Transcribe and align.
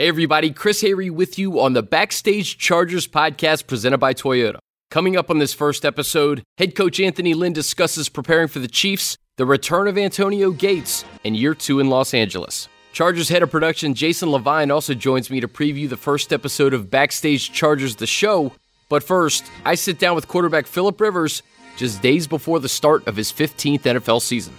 Hey, 0.00 0.08
everybody, 0.08 0.50
Chris 0.50 0.82
Hayre 0.82 1.10
with 1.10 1.38
you 1.38 1.60
on 1.60 1.74
the 1.74 1.82
Backstage 1.82 2.56
Chargers 2.56 3.06
podcast 3.06 3.66
presented 3.66 3.98
by 3.98 4.14
Toyota. 4.14 4.56
Coming 4.90 5.14
up 5.14 5.28
on 5.28 5.40
this 5.40 5.52
first 5.52 5.84
episode, 5.84 6.42
head 6.56 6.74
coach 6.74 6.98
Anthony 6.98 7.34
Lynn 7.34 7.52
discusses 7.52 8.08
preparing 8.08 8.48
for 8.48 8.60
the 8.60 8.66
Chiefs, 8.66 9.18
the 9.36 9.44
return 9.44 9.88
of 9.88 9.98
Antonio 9.98 10.52
Gates, 10.52 11.04
and 11.22 11.36
year 11.36 11.54
two 11.54 11.80
in 11.80 11.90
Los 11.90 12.14
Angeles. 12.14 12.66
Chargers 12.94 13.28
head 13.28 13.42
of 13.42 13.50
production 13.50 13.92
Jason 13.92 14.30
Levine 14.30 14.70
also 14.70 14.94
joins 14.94 15.28
me 15.28 15.38
to 15.38 15.48
preview 15.48 15.86
the 15.86 15.98
first 15.98 16.32
episode 16.32 16.72
of 16.72 16.90
Backstage 16.90 17.52
Chargers 17.52 17.96
the 17.96 18.06
show. 18.06 18.54
But 18.88 19.02
first, 19.02 19.44
I 19.66 19.74
sit 19.74 19.98
down 19.98 20.14
with 20.14 20.28
quarterback 20.28 20.66
Philip 20.66 20.98
Rivers 20.98 21.42
just 21.76 22.00
days 22.00 22.26
before 22.26 22.58
the 22.58 22.70
start 22.70 23.06
of 23.06 23.16
his 23.16 23.30
15th 23.30 23.82
NFL 23.82 24.22
season. 24.22 24.54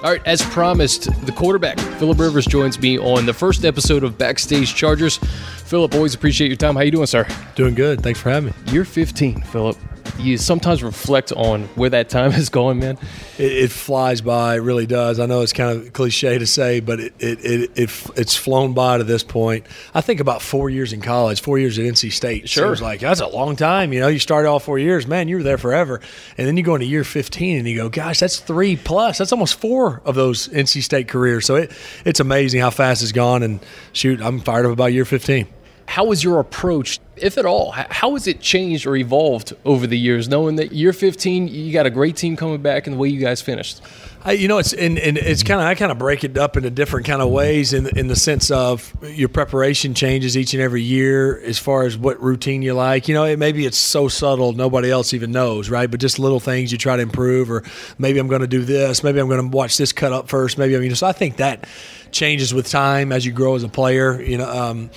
All 0.00 0.12
right, 0.12 0.22
as 0.26 0.40
promised, 0.42 1.10
the 1.26 1.32
quarterback, 1.32 1.76
Philip 1.98 2.20
Rivers, 2.20 2.46
joins 2.46 2.78
me 2.78 3.00
on 3.00 3.26
the 3.26 3.32
first 3.32 3.64
episode 3.64 4.04
of 4.04 4.16
Backstage 4.16 4.72
Chargers. 4.72 5.16
Philip, 5.16 5.92
always 5.92 6.14
appreciate 6.14 6.46
your 6.46 6.56
time. 6.56 6.76
How 6.76 6.82
you 6.82 6.92
doing, 6.92 7.06
sir? 7.06 7.26
Doing 7.56 7.74
good. 7.74 8.00
Thanks 8.00 8.20
for 8.20 8.30
having 8.30 8.50
me. 8.50 8.72
You're 8.72 8.84
15, 8.84 9.40
Philip. 9.42 9.76
You 10.18 10.36
sometimes 10.36 10.82
reflect 10.82 11.32
on 11.32 11.64
where 11.76 11.90
that 11.90 12.08
time 12.08 12.32
is 12.32 12.48
going, 12.48 12.80
man. 12.80 12.98
It, 13.38 13.52
it, 13.52 13.70
flies 13.70 14.20
by. 14.20 14.56
It 14.56 14.58
really 14.58 14.86
does. 14.86 15.20
I 15.20 15.26
know 15.26 15.42
it's 15.42 15.52
kind 15.52 15.78
of 15.78 15.92
cliche 15.92 16.38
to 16.38 16.46
say, 16.46 16.80
but 16.80 16.98
it, 16.98 17.14
it, 17.20 17.44
it, 17.44 17.70
it, 17.76 17.90
it's 18.16 18.34
flown 18.34 18.74
by 18.74 18.98
to 18.98 19.04
this 19.04 19.22
point. 19.22 19.64
I 19.94 20.00
think 20.00 20.20
about 20.20 20.42
four 20.42 20.70
years 20.70 20.92
in 20.92 21.00
college, 21.00 21.40
four 21.40 21.58
years 21.58 21.78
at 21.78 21.84
NC 21.84 22.12
State. 22.12 22.48
Sure. 22.48 22.74
Seems 22.74 22.82
like 22.82 23.00
that's 23.00 23.20
a 23.20 23.28
long 23.28 23.54
time. 23.54 23.92
You 23.92 24.00
know, 24.00 24.08
you 24.08 24.18
started 24.18 24.48
all 24.48 24.58
four 24.58 24.78
years, 24.78 25.06
man, 25.06 25.28
you 25.28 25.36
were 25.36 25.42
there 25.42 25.58
forever. 25.58 26.00
And 26.36 26.46
then 26.46 26.56
you 26.56 26.62
go 26.62 26.74
into 26.74 26.86
year 26.86 27.04
15 27.04 27.58
and 27.58 27.68
you 27.68 27.76
go, 27.76 27.88
gosh, 27.88 28.18
that's 28.18 28.40
three 28.40 28.76
plus. 28.76 29.18
That's 29.18 29.32
almost 29.32 29.60
four 29.60 30.02
of 30.04 30.16
those 30.16 30.48
NC 30.48 30.82
State 30.82 31.08
careers. 31.08 31.46
So 31.46 31.54
it, 31.54 31.72
it's 32.04 32.20
amazing 32.20 32.60
how 32.60 32.70
fast 32.70 33.02
it's 33.02 33.12
gone. 33.12 33.42
And 33.42 33.60
shoot, 33.92 34.20
I'm 34.20 34.40
fired 34.40 34.66
up 34.66 34.72
about 34.72 34.92
year 34.92 35.04
15 35.04 35.46
how 35.88 36.04
was 36.04 36.22
your 36.22 36.38
approach, 36.38 37.00
if 37.16 37.38
at 37.38 37.46
all? 37.46 37.70
How 37.70 38.12
has 38.12 38.26
it 38.26 38.42
changed 38.42 38.86
or 38.86 38.94
evolved 38.94 39.54
over 39.64 39.86
the 39.86 39.98
years, 39.98 40.28
knowing 40.28 40.56
that 40.56 40.70
year 40.70 40.92
15, 40.92 41.48
you 41.48 41.72
got 41.72 41.86
a 41.86 41.90
great 41.90 42.14
team 42.14 42.36
coming 42.36 42.60
back 42.60 42.86
and 42.86 42.94
the 42.94 43.00
way 43.00 43.08
you 43.08 43.18
guys 43.18 43.40
finished? 43.40 43.80
I, 44.22 44.32
you 44.32 44.48
know, 44.48 44.58
it's 44.58 44.74
and, 44.74 44.98
and 44.98 45.16
it's 45.16 45.42
kind 45.42 45.62
of 45.62 45.66
I 45.66 45.74
kind 45.74 45.90
of 45.90 45.96
break 45.96 46.24
it 46.24 46.36
up 46.36 46.58
into 46.58 46.68
different 46.68 47.06
kind 47.06 47.22
of 47.22 47.30
ways 47.30 47.72
in 47.72 47.86
in 47.96 48.08
the 48.08 48.16
sense 48.16 48.50
of 48.50 48.94
your 49.02 49.30
preparation 49.30 49.94
changes 49.94 50.36
each 50.36 50.52
and 50.52 50.62
every 50.62 50.82
year 50.82 51.40
as 51.40 51.58
far 51.58 51.84
as 51.84 51.96
what 51.96 52.20
routine 52.22 52.60
you 52.60 52.74
like. 52.74 53.08
You 53.08 53.14
know, 53.14 53.24
it, 53.24 53.38
maybe 53.38 53.64
it's 53.64 53.78
so 53.78 54.08
subtle 54.08 54.52
nobody 54.52 54.90
else 54.90 55.14
even 55.14 55.32
knows, 55.32 55.70
right? 55.70 55.90
But 55.90 56.00
just 56.00 56.18
little 56.18 56.40
things 56.40 56.70
you 56.70 56.76
try 56.76 56.96
to 56.96 57.02
improve, 57.02 57.50
or 57.50 57.64
maybe 57.96 58.18
I'm 58.18 58.28
going 58.28 58.42
to 58.42 58.46
do 58.46 58.62
this, 58.62 59.02
maybe 59.02 59.20
I'm 59.20 59.28
going 59.28 59.40
to 59.40 59.56
watch 59.56 59.78
this 59.78 59.92
cut 59.92 60.12
up 60.12 60.28
first, 60.28 60.58
maybe 60.58 60.74
you 60.74 60.86
know. 60.86 60.94
So 60.94 61.06
I 61.06 61.12
think 61.12 61.38
that 61.38 61.66
changes 62.10 62.52
with 62.52 62.68
time 62.68 63.10
as 63.10 63.24
you 63.24 63.32
grow 63.32 63.54
as 63.54 63.62
a 63.62 63.70
player. 63.70 64.20
You 64.20 64.36
know. 64.36 64.50
Um, 64.50 64.90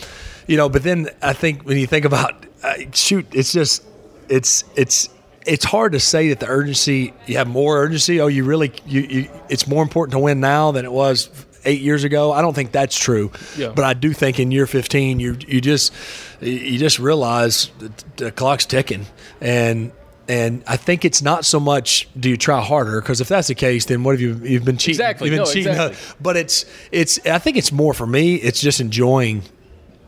you 0.52 0.58
know, 0.58 0.68
but 0.68 0.84
then 0.84 1.10
I 1.22 1.32
think 1.32 1.64
when 1.64 1.78
you 1.78 1.88
think 1.88 2.04
about 2.04 2.46
uh, 2.62 2.74
shoot, 2.92 3.26
it's 3.32 3.54
just 3.54 3.86
it's 4.28 4.66
it's 4.76 5.08
it's 5.46 5.64
hard 5.64 5.94
to 5.94 6.00
say 6.00 6.28
that 6.28 6.42
the 6.42 6.48
urgency 6.48 7.14
you 7.26 7.38
have 7.38 7.48
more 7.48 7.82
urgency. 7.82 8.20
Oh, 8.20 8.28
you 8.28 8.44
really 8.44 8.74
you, 8.86 9.02
you 9.02 9.30
it's 9.48 9.66
more 9.66 9.82
important 9.82 10.12
to 10.12 10.20
win 10.20 10.42
now 10.42 10.72
than 10.72 10.84
it 10.84 10.92
was 10.92 11.30
eight 11.64 11.80
years 11.80 12.04
ago. 12.04 12.34
I 12.34 12.42
don't 12.42 12.54
think 12.54 12.74
that's 12.74 13.00
true, 13.00 13.32
yeah. 13.58 13.72
but 13.74 13.86
I 13.86 13.94
do 13.94 14.12
think 14.12 14.42
in 14.42 14.52
year 14.52 14.68
15, 14.68 15.22
you 15.22 15.38
you 15.48 15.62
just 15.62 15.94
you 16.42 16.78
just 16.78 17.00
realize 17.00 17.72
the 18.18 18.34
clock's 18.34 18.66
ticking, 18.66 19.06
and 19.40 19.94
and 20.28 20.66
I 20.68 20.76
think 20.76 21.06
it's 21.06 21.22
not 21.22 21.46
so 21.46 21.62
much 21.62 22.10
do 22.20 22.30
you 22.30 22.36
try 22.36 22.60
harder 22.60 23.00
because 23.00 23.22
if 23.22 23.30
that's 23.30 23.48
the 23.48 23.56
case, 23.56 23.86
then 23.86 24.04
what 24.04 24.12
have 24.12 24.22
you 24.22 24.36
you've 24.44 24.66
been 24.66 24.76
cheating? 24.76 24.96
Exactly, 24.96 25.30
you've 25.30 25.38
been 25.38 25.46
no, 25.46 25.50
cheating. 25.54 25.72
exactly. 25.72 26.16
But 26.20 26.36
it's 26.36 26.66
it's 26.92 27.26
I 27.26 27.40
think 27.40 27.56
it's 27.56 27.72
more 27.72 27.94
for 27.94 28.06
me. 28.06 28.36
It's 28.36 28.60
just 28.60 28.82
enjoying 28.82 29.44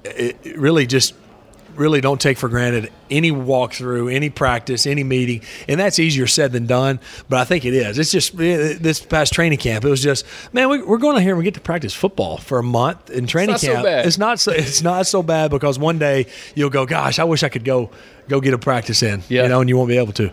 it 0.04 0.58
really 0.58 0.86
just 0.86 1.14
really 1.76 2.02
don't 2.02 2.22
take 2.22 2.38
for 2.38 2.50
granted 2.50 2.92
any 3.10 3.32
walkthrough, 3.32 4.14
any 4.14 4.30
practice, 4.30 4.86
any 4.86 5.04
meeting, 5.04 5.42
and 5.68 5.80
that's 5.80 6.00
easier 6.00 6.28
said 6.28 6.52
than 6.52 6.66
done. 6.66 7.00
But 7.30 7.40
I 7.40 7.46
think 7.46 7.66
it 7.66 7.74
is. 7.74 7.98
It's 7.98 8.12
just 8.12 8.38
this 8.38 9.04
past 9.04 9.34
training 9.34 9.58
camp. 9.58 9.86
It 9.86 9.90
was 9.90 10.02
just 10.02 10.26
man, 10.54 10.70
we, 10.70 10.80
are 10.80 10.98
going 10.98 11.16
to 11.16 11.22
here 11.22 11.32
and 11.32 11.38
we 11.38 11.44
get 11.44 11.56
to 11.56 11.62
practice 11.62 11.94
football 11.94 12.38
for 12.38 12.60
a 12.60 12.64
month 12.64 13.10
in 13.10 13.28
training 13.28 13.56
it's 13.56 13.64
camp. 13.64 13.84
So 13.84 13.98
it's 14.00 14.18
not 14.18 14.40
so 14.40 14.52
it's 14.52 14.82
not 14.82 15.08
so 15.08 15.24
bad 15.24 15.52
because 15.52 15.80
one 15.80 16.00
day 16.00 16.28
you'll 16.56 16.70
go, 16.70 16.86
gosh, 16.86 17.20
I 17.20 17.24
wish 17.24 17.44
I 17.44 17.50
could 17.50 17.66
go 17.66 17.90
go 18.28 18.40
get 18.42 18.54
a 18.54 18.60
practice 18.60 19.04
in. 19.04 19.24
Yeah. 19.30 19.44
you 19.44 19.50
know, 19.50 19.62
and 19.62 19.70
you 19.70 19.78
won't 19.78 19.90
be 19.90 19.98
able 19.98 20.14
to. 20.14 20.32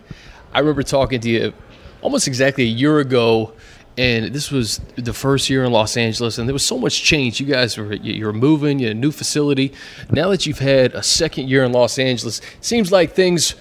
I 0.53 0.59
remember 0.59 0.83
talking 0.83 1.21
to 1.21 1.29
you 1.29 1.53
almost 2.01 2.27
exactly 2.27 2.63
a 2.63 2.67
year 2.67 2.99
ago 2.99 3.53
and 3.97 4.33
this 4.33 4.51
was 4.51 4.79
the 4.95 5.13
first 5.13 5.49
year 5.49 5.63
in 5.63 5.71
Los 5.71 5.97
Angeles, 5.97 6.37
and 6.37 6.47
there 6.47 6.53
was 6.53 6.65
so 6.65 6.77
much 6.77 7.03
change. 7.03 7.39
You 7.39 7.45
guys 7.45 7.77
were 7.77 7.93
you're 7.93 8.33
moving, 8.33 8.79
you 8.79 8.87
had 8.87 8.95
a 8.95 8.99
new 8.99 9.11
facility. 9.11 9.73
Now 10.09 10.29
that 10.29 10.45
you've 10.45 10.59
had 10.59 10.93
a 10.93 11.03
second 11.03 11.49
year 11.49 11.63
in 11.63 11.71
Los 11.71 11.99
Angeles, 11.99 12.41
seems 12.61 12.91
like 12.91 13.13
things 13.13 13.55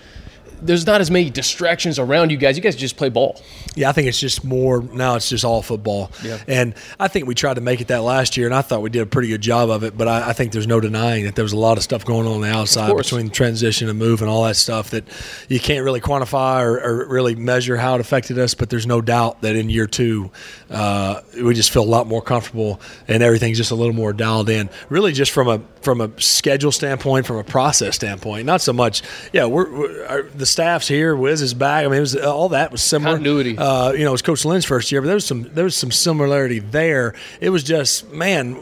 there's 0.62 0.86
not 0.86 1.00
as 1.00 1.10
many 1.10 1.30
distractions 1.30 1.98
around 1.98 2.30
you 2.30 2.36
guys. 2.36 2.56
You 2.56 2.62
guys 2.62 2.76
just 2.76 2.96
play 2.96 3.08
ball. 3.08 3.40
Yeah, 3.74 3.88
I 3.88 3.92
think 3.92 4.08
it's 4.08 4.20
just 4.20 4.44
more 4.44 4.82
now. 4.82 5.16
It's 5.16 5.28
just 5.28 5.44
all 5.44 5.62
football. 5.62 6.10
Yeah. 6.22 6.38
And 6.46 6.74
I 6.98 7.08
think 7.08 7.26
we 7.26 7.34
tried 7.34 7.54
to 7.54 7.60
make 7.60 7.80
it 7.80 7.88
that 7.88 8.02
last 8.02 8.36
year, 8.36 8.46
and 8.46 8.54
I 8.54 8.62
thought 8.62 8.82
we 8.82 8.90
did 8.90 9.02
a 9.02 9.06
pretty 9.06 9.28
good 9.28 9.40
job 9.40 9.70
of 9.70 9.84
it. 9.84 9.96
But 9.96 10.08
I, 10.08 10.30
I 10.30 10.32
think 10.32 10.52
there's 10.52 10.66
no 10.66 10.80
denying 10.80 11.24
that 11.24 11.34
there 11.34 11.44
was 11.44 11.52
a 11.52 11.58
lot 11.58 11.76
of 11.76 11.82
stuff 11.82 12.04
going 12.04 12.26
on, 12.26 12.34
on 12.34 12.40
the 12.40 12.50
outside 12.50 12.96
between 12.96 13.30
transition 13.30 13.88
and 13.88 13.98
move 13.98 14.20
and 14.20 14.30
all 14.30 14.44
that 14.44 14.56
stuff 14.56 14.90
that 14.90 15.04
you 15.48 15.60
can't 15.60 15.84
really 15.84 16.00
quantify 16.00 16.62
or, 16.62 16.78
or, 16.78 17.08
really 17.08 17.34
measure 17.34 17.76
how 17.76 17.94
it 17.94 18.00
affected 18.00 18.38
us. 18.38 18.54
But 18.54 18.70
there's 18.70 18.86
no 18.86 19.00
doubt 19.00 19.42
that 19.42 19.56
in 19.56 19.70
year 19.70 19.86
two, 19.86 20.30
uh, 20.70 21.20
we 21.42 21.54
just 21.54 21.70
feel 21.70 21.82
a 21.82 21.84
lot 21.84 22.06
more 22.06 22.22
comfortable 22.22 22.80
and 23.08 23.22
everything's 23.22 23.58
just 23.58 23.70
a 23.70 23.74
little 23.74 23.94
more 23.94 24.12
dialed 24.12 24.48
in. 24.48 24.70
Really, 24.88 25.12
just 25.12 25.32
from 25.32 25.48
a 25.48 25.60
from 25.82 26.00
a 26.00 26.20
schedule 26.20 26.72
standpoint, 26.72 27.26
from 27.26 27.36
a 27.36 27.44
process 27.44 27.96
standpoint, 27.96 28.46
not 28.46 28.60
so 28.60 28.72
much. 28.72 29.02
Yeah, 29.32 29.46
we're, 29.46 29.70
we're 29.70 30.06
our, 30.06 30.22
the 30.22 30.46
staff's 30.50 30.88
here. 30.88 31.14
Wiz 31.14 31.42
is 31.42 31.54
back. 31.54 31.84
I 31.84 31.88
mean, 31.88 31.98
it 31.98 32.00
was 32.00 32.16
all 32.16 32.50
that 32.50 32.72
was 32.72 32.82
similar. 32.82 33.16
Continuity. 33.16 33.56
Uh, 33.56 33.92
you 33.92 34.04
know, 34.04 34.10
it 34.10 34.12
was 34.12 34.22
Coach 34.22 34.44
Lynn's 34.44 34.64
first 34.64 34.90
year, 34.92 35.00
but 35.00 35.06
there 35.06 35.14
was 35.14 35.26
some 35.26 35.42
there 35.54 35.64
was 35.64 35.76
some 35.76 35.90
similarity 35.90 36.58
there. 36.58 37.14
It 37.40 37.50
was 37.50 37.62
just, 37.62 38.10
man, 38.12 38.54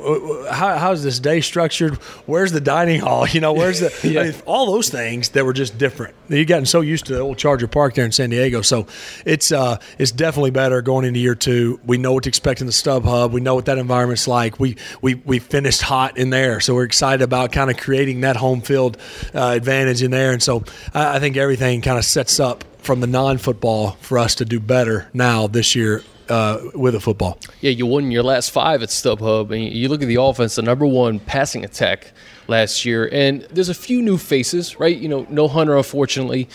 how, 0.50 0.76
how's 0.78 1.02
this 1.02 1.18
day 1.18 1.40
structured? 1.40 1.94
Where's 2.26 2.52
the 2.52 2.60
dining 2.60 3.00
hall? 3.00 3.26
You 3.38 3.42
know, 3.42 3.52
where's 3.52 3.80
the 3.80 3.92
yeah. 4.08 4.20
I 4.20 4.24
mean, 4.24 4.34
all 4.46 4.66
those 4.66 4.88
things 4.88 5.28
that 5.30 5.44
were 5.44 5.52
just 5.52 5.78
different. 5.78 6.14
You've 6.28 6.48
gotten 6.48 6.66
so 6.66 6.80
used 6.80 7.06
to 7.06 7.14
the 7.14 7.20
old 7.20 7.38
Charger 7.38 7.68
Park 7.68 7.94
there 7.94 8.04
in 8.04 8.10
San 8.10 8.30
Diego, 8.30 8.62
so 8.62 8.86
it's 9.24 9.52
uh, 9.52 9.78
it's 9.98 10.10
definitely 10.10 10.50
better 10.50 10.82
going 10.82 11.04
into 11.04 11.20
year 11.20 11.34
two. 11.34 11.78
We 11.84 11.98
know 11.98 12.12
what 12.14 12.24
to 12.24 12.28
expect 12.28 12.60
in 12.60 12.66
the 12.66 12.72
StubHub. 12.72 13.30
We 13.30 13.40
know 13.40 13.54
what 13.54 13.66
that 13.66 13.78
environment's 13.78 14.26
like. 14.26 14.58
We 14.58 14.76
we 15.02 15.14
we 15.14 15.38
finished 15.38 15.82
hot 15.82 16.18
in 16.18 16.30
there, 16.30 16.60
so 16.60 16.74
we're 16.74 16.84
excited 16.84 17.22
about 17.22 17.52
kind 17.52 17.70
of 17.70 17.76
creating 17.76 18.22
that 18.22 18.36
home 18.36 18.60
field 18.60 18.96
uh, 19.34 19.52
advantage 19.54 20.02
in 20.02 20.10
there. 20.10 20.32
And 20.32 20.42
so 20.42 20.64
I, 20.94 21.16
I 21.16 21.18
think 21.20 21.36
everything 21.36 21.77
kind 21.82 21.98
of 21.98 22.04
sets 22.04 22.40
up 22.40 22.64
from 22.78 23.00
the 23.00 23.06
non-football 23.06 23.92
for 24.00 24.18
us 24.18 24.34
to 24.36 24.44
do 24.44 24.60
better 24.60 25.08
now 25.12 25.46
this 25.46 25.74
year 25.74 26.02
uh, 26.28 26.58
with 26.74 26.94
a 26.94 27.00
football. 27.00 27.38
Yeah, 27.60 27.70
you 27.70 27.86
won 27.86 28.10
your 28.10 28.22
last 28.22 28.50
five 28.50 28.82
at 28.82 28.88
StubHub, 28.88 29.50
and 29.50 29.64
you 29.64 29.88
look 29.88 30.02
at 30.02 30.08
the 30.08 30.20
offense, 30.20 30.56
the 30.56 30.62
number 30.62 30.86
one 30.86 31.20
passing 31.20 31.64
attack 31.64 32.12
last 32.46 32.84
year, 32.84 33.08
and 33.12 33.42
there's 33.50 33.68
a 33.68 33.74
few 33.74 34.00
new 34.02 34.18
faces, 34.18 34.78
right? 34.78 34.96
You 34.96 35.08
know, 35.08 35.26
no 35.28 35.48
Hunter, 35.48 35.76
unfortunately, 35.76 36.48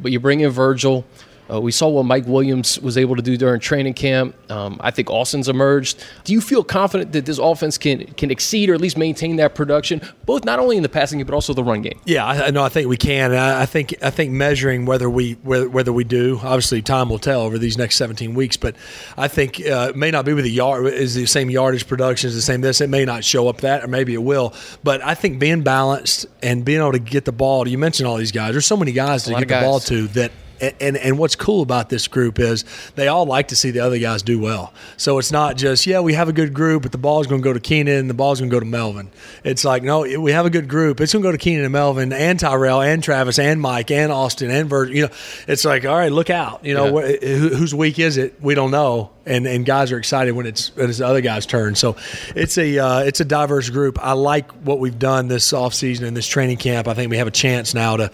but 0.00 0.12
you 0.12 0.20
bring 0.20 0.40
in 0.40 0.50
Virgil. 0.50 1.04
Uh, 1.50 1.60
we 1.60 1.72
saw 1.72 1.88
what 1.88 2.04
Mike 2.04 2.26
Williams 2.26 2.78
was 2.80 2.96
able 2.96 3.16
to 3.16 3.22
do 3.22 3.36
during 3.36 3.60
training 3.60 3.94
camp. 3.94 4.34
Um, 4.50 4.78
I 4.80 4.90
think 4.90 5.10
Austin's 5.10 5.48
emerged. 5.48 6.02
Do 6.24 6.32
you 6.32 6.40
feel 6.40 6.62
confident 6.62 7.12
that 7.12 7.26
this 7.26 7.38
offense 7.38 7.78
can 7.78 8.04
can 8.14 8.30
exceed 8.30 8.70
or 8.70 8.74
at 8.74 8.80
least 8.80 8.96
maintain 8.96 9.36
that 9.36 9.54
production, 9.54 10.00
both 10.26 10.44
not 10.44 10.58
only 10.58 10.76
in 10.76 10.82
the 10.82 10.88
passing 10.88 11.18
game 11.18 11.26
but 11.26 11.34
also 11.34 11.54
the 11.54 11.64
run 11.64 11.82
game? 11.82 11.98
Yeah, 12.04 12.26
I 12.26 12.50
know. 12.50 12.62
I 12.62 12.68
think 12.68 12.88
we 12.88 12.96
can. 12.96 13.32
I, 13.32 13.62
I 13.62 13.66
think 13.66 13.94
I 14.02 14.10
think 14.10 14.30
measuring 14.30 14.86
whether 14.86 15.10
we 15.10 15.34
whether, 15.42 15.68
whether, 15.68 15.92
we 15.92 16.04
do, 16.04 16.38
obviously 16.42 16.82
time 16.82 17.08
will 17.08 17.18
tell 17.18 17.40
over 17.40 17.58
these 17.58 17.76
next 17.76 17.96
17 17.96 18.34
weeks. 18.34 18.56
But 18.56 18.76
I 19.16 19.28
think 19.28 19.60
uh, 19.60 19.88
it 19.90 19.96
may 19.96 20.10
not 20.10 20.24
be 20.24 20.32
with 20.32 20.44
the 20.44 20.50
yard 20.50 20.86
is 20.86 21.14
the 21.14 21.26
same 21.26 21.50
yardage 21.50 21.86
production 21.88 22.28
is 22.28 22.34
the 22.34 22.42
same 22.42 22.60
this. 22.60 22.80
It 22.80 22.90
may 22.90 23.04
not 23.04 23.24
show 23.24 23.48
up 23.48 23.58
that, 23.62 23.82
or 23.82 23.88
maybe 23.88 24.14
it 24.14 24.22
will. 24.22 24.54
But 24.84 25.02
I 25.02 25.14
think 25.14 25.38
being 25.38 25.62
balanced 25.62 26.26
and 26.42 26.64
being 26.64 26.80
able 26.80 26.92
to 26.92 26.98
get 26.98 27.24
the 27.24 27.32
ball. 27.32 27.66
You 27.66 27.78
mentioned 27.78 28.06
all 28.06 28.16
these 28.16 28.32
guys. 28.32 28.52
There's 28.52 28.66
so 28.66 28.76
many 28.76 28.92
guys 28.92 29.24
to 29.24 29.34
get 29.34 29.48
the 29.48 29.60
ball 29.60 29.80
to 29.80 30.06
that 30.08 30.32
And, 30.60 30.74
and, 30.80 30.96
and 30.96 31.18
what's 31.18 31.36
cool 31.36 31.62
about 31.62 31.88
this 31.88 32.08
group 32.08 32.38
is 32.38 32.64
they 32.94 33.08
all 33.08 33.26
like 33.26 33.48
to 33.48 33.56
see 33.56 33.70
the 33.70 33.80
other 33.80 33.98
guys 33.98 34.22
do 34.22 34.38
well. 34.38 34.72
So 34.96 35.18
it's 35.18 35.32
not 35.32 35.56
just 35.56 35.86
yeah 35.86 36.00
we 36.00 36.14
have 36.14 36.28
a 36.28 36.32
good 36.32 36.54
group, 36.54 36.82
but 36.82 36.92
the 36.92 36.98
ball's 36.98 37.26
going 37.26 37.42
to 37.42 37.44
go 37.44 37.52
to 37.52 37.60
Keenan 37.60 37.98
and 37.98 38.10
the 38.10 38.14
ball's 38.14 38.40
going 38.40 38.50
to 38.50 38.54
go 38.54 38.60
to 38.60 38.66
Melvin. 38.66 39.10
It's 39.44 39.64
like 39.64 39.82
no, 39.82 40.00
we 40.00 40.32
have 40.32 40.46
a 40.46 40.50
good 40.50 40.68
group. 40.68 41.00
It's 41.00 41.12
going 41.12 41.22
to 41.22 41.28
go 41.28 41.32
to 41.32 41.38
Keenan 41.38 41.64
and 41.64 41.72
Melvin 41.72 42.12
and 42.12 42.38
Tyrell 42.38 42.82
and 42.82 43.02
Travis 43.02 43.38
and 43.38 43.60
Mike 43.60 43.90
and 43.90 44.12
Austin 44.12 44.50
and 44.50 44.68
Virgil. 44.68 44.94
You 44.94 45.02
know, 45.04 45.12
it's 45.48 45.64
like 45.64 45.84
all 45.84 45.96
right, 45.96 46.12
look 46.12 46.30
out. 46.30 46.64
You 46.64 46.74
know, 46.74 47.00
yeah. 47.00 47.16
wh- 47.16 47.56
whose 47.56 47.74
week 47.74 47.98
is 47.98 48.16
it? 48.16 48.42
We 48.42 48.54
don't 48.54 48.70
know 48.70 49.10
and 49.30 49.46
and 49.46 49.64
guys 49.64 49.92
are 49.92 49.98
excited 49.98 50.32
when 50.32 50.46
it's 50.46 50.74
when 50.76 50.88
it's 50.88 50.98
the 50.98 51.06
other 51.06 51.20
guy's 51.20 51.46
turn. 51.46 51.74
So 51.74 51.96
it's 52.34 52.58
a 52.58 52.78
uh, 52.78 53.00
it's 53.00 53.20
a 53.20 53.24
diverse 53.24 53.70
group. 53.70 53.98
I 54.00 54.12
like 54.12 54.50
what 54.52 54.78
we've 54.78 54.98
done 54.98 55.28
this 55.28 55.52
offseason 55.52 56.06
and 56.06 56.16
this 56.16 56.26
training 56.26 56.56
camp. 56.56 56.88
I 56.88 56.94
think 56.94 57.10
we 57.10 57.18
have 57.18 57.28
a 57.28 57.32
chance 57.32 57.74
now 57.74 57.96
to 57.96 58.10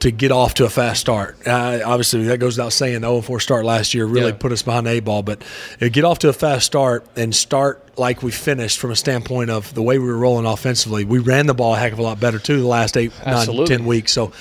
to 0.00 0.10
get 0.10 0.30
off 0.30 0.54
to 0.54 0.64
a 0.64 0.68
fast 0.68 1.00
start. 1.00 1.36
Uh, 1.46 1.80
obviously, 1.84 2.24
that 2.24 2.38
goes 2.38 2.56
without 2.56 2.72
saying. 2.72 3.00
The 3.00 3.08
0 3.08 3.20
4 3.22 3.40
start 3.40 3.64
last 3.64 3.94
year 3.94 4.06
really 4.06 4.30
yeah. 4.30 4.36
put 4.36 4.52
us 4.52 4.62
behind 4.62 4.86
the 4.86 4.90
eight 4.90 5.04
ball, 5.04 5.22
but 5.22 5.42
uh, 5.80 5.88
get 5.88 6.04
off 6.04 6.18
to 6.20 6.28
a 6.28 6.32
fast 6.32 6.66
start 6.66 7.06
and 7.16 7.34
start 7.34 7.87
like 7.98 8.22
we 8.22 8.30
finished 8.30 8.78
from 8.78 8.90
a 8.90 8.96
standpoint 8.96 9.50
of 9.50 9.72
the 9.74 9.82
way 9.82 9.98
we 9.98 10.06
were 10.06 10.16
rolling 10.16 10.46
offensively. 10.46 11.04
We 11.04 11.18
ran 11.18 11.46
the 11.46 11.54
ball 11.54 11.74
a 11.74 11.78
heck 11.78 11.92
of 11.92 11.98
a 11.98 12.02
lot 12.02 12.20
better 12.20 12.38
too 12.38 12.60
the 12.60 12.66
last 12.66 12.96
eight, 12.96 13.12
Absolutely. 13.24 13.58
nine, 13.58 13.78
ten 13.78 13.86
weeks. 13.86 14.12
So 14.12 14.32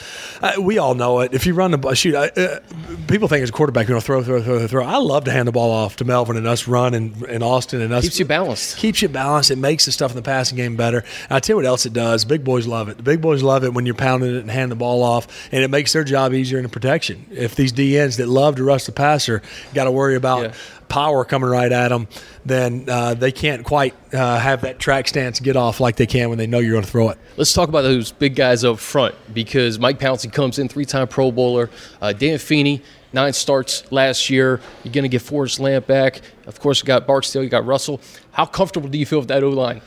uh, 0.42 0.54
we 0.60 0.78
all 0.78 0.96
know 0.96 1.20
it. 1.22 1.34
If 1.34 1.46
you 1.46 1.54
run 1.54 1.72
the 1.72 1.78
ball, 1.78 1.94
shoot, 1.94 2.16
uh, 2.16 2.60
people 3.08 3.28
think 3.28 3.44
as 3.44 3.50
a 3.50 3.52
quarterback, 3.52 3.88
you 3.88 3.94
know, 3.94 4.00
throw, 4.00 4.24
throw, 4.24 4.42
throw, 4.42 4.68
throw. 4.68 4.86
I 4.86 4.98
love 4.98 5.26
to 5.26 5.32
hand 5.32 5.48
the 5.48 5.52
ball 5.52 5.72
off 5.72 5.98
to 5.98 6.06
Melvin 6.06 6.38
and 6.38 6.48
us 6.48 6.68
run 6.68 6.94
and, 6.94 7.22
and 7.24 7.44
Austin 7.44 7.82
and 7.82 7.94
us. 7.94 8.04
Keeps 8.04 8.20
you 8.20 8.26
balanced. 8.26 8.78
Keeps 8.78 9.02
you 9.02 9.10
balanced. 9.10 9.52
It 9.52 9.58
makes 9.58 9.86
the 9.86 9.92
stuff 9.92 10.12
in 10.12 10.18
the 10.18 10.24
passing 10.24 10.56
game 10.56 10.76
better. 10.76 11.00
And 11.30 11.32
I 11.32 11.40
tell 11.40 11.54
you 11.54 11.58
what 11.58 11.66
else 11.66 11.86
it 11.86 11.94
does. 11.94 12.26
Big 12.26 12.44
boys 12.44 12.68
love 12.68 12.90
it. 12.90 12.98
The 12.98 13.04
big 13.04 13.22
boys 13.22 13.44
love 13.44 13.64
it 13.64 13.74
when 13.74 13.86
you're 13.86 13.96
pounding 13.96 14.36
it 14.36 14.40
and 14.40 14.52
hand 14.52 14.72
the 14.72 14.76
ball 14.76 15.04
off, 15.04 15.28
and 15.52 15.64
it 15.64 15.70
makes 15.70 15.94
their 15.94 16.04
job 16.04 16.34
easier 16.34 16.58
in 16.58 16.64
the 16.64 16.70
protection. 16.70 17.26
If 17.32 17.56
these 17.56 17.74
DNs 17.74 18.18
that 18.18 18.28
love 18.28 18.56
to 18.58 18.64
rush 18.64 18.86
the 18.86 18.92
passer 18.92 19.42
got 19.74 19.86
to 19.86 19.92
worry 19.92 20.16
about. 20.16 20.44
Yeah 20.44 20.54
power 20.90 21.26
coming 21.26 21.50
right 21.50 21.72
at 21.72 21.90
them, 21.90 22.08
then 22.46 22.86
uh, 22.88 23.14
they 23.14 23.32
can't 23.32 23.64
quite 23.64 23.94
uh, 24.14 24.40
have 24.40 24.62
that 24.62 24.80
track 24.80 25.08
stance 25.08 25.40
get 25.40 25.56
off 25.56 25.80
like 25.80 25.96
they 25.96 26.06
can 26.06 26.30
when 26.30 26.38
they 26.38 26.48
know 26.48 26.60
you're 26.60 26.74
going 26.74 26.84
to 26.84 26.90
throw 26.90 27.10
it. 27.10 27.18
Let's 27.36 27.54
talk 27.54 27.70
about 27.70 27.82
those 27.82 28.12
big 28.12 28.36
guys 28.36 28.64
up 28.64 28.80
front 28.80 29.16
because 29.34 29.80
Mike 29.80 30.00
Pouncey 30.00 30.32
comes 30.32 30.60
in, 30.60 30.70
three 30.70 30.86
time 30.86 31.08
Pro 31.08 31.32
Bowler. 31.32 31.70
Uh, 32.02 32.14
Dan 32.14 32.40
Feeney, 32.40 32.82
nine 33.14 33.34
starts 33.34 33.90
last 33.92 34.30
year. 34.30 34.62
You're 34.84 34.94
going 34.94 35.04
to 35.04 35.10
get 35.10 35.22
Forrest 35.22 35.60
Lamp 35.60 35.88
back. 35.88 36.22
Of 36.46 36.60
course, 36.60 36.82
you 36.82 36.86
got 36.86 37.06
Barksdale, 37.06 37.44
you 37.44 37.50
got 37.50 37.66
Russell. 37.66 38.02
How 38.32 38.46
comfortable 38.46 38.90
do 38.90 38.98
you 38.98 39.06
feel 39.06 39.20
with 39.20 39.28
that 39.30 39.44
O 39.44 39.50
line? 39.50 39.82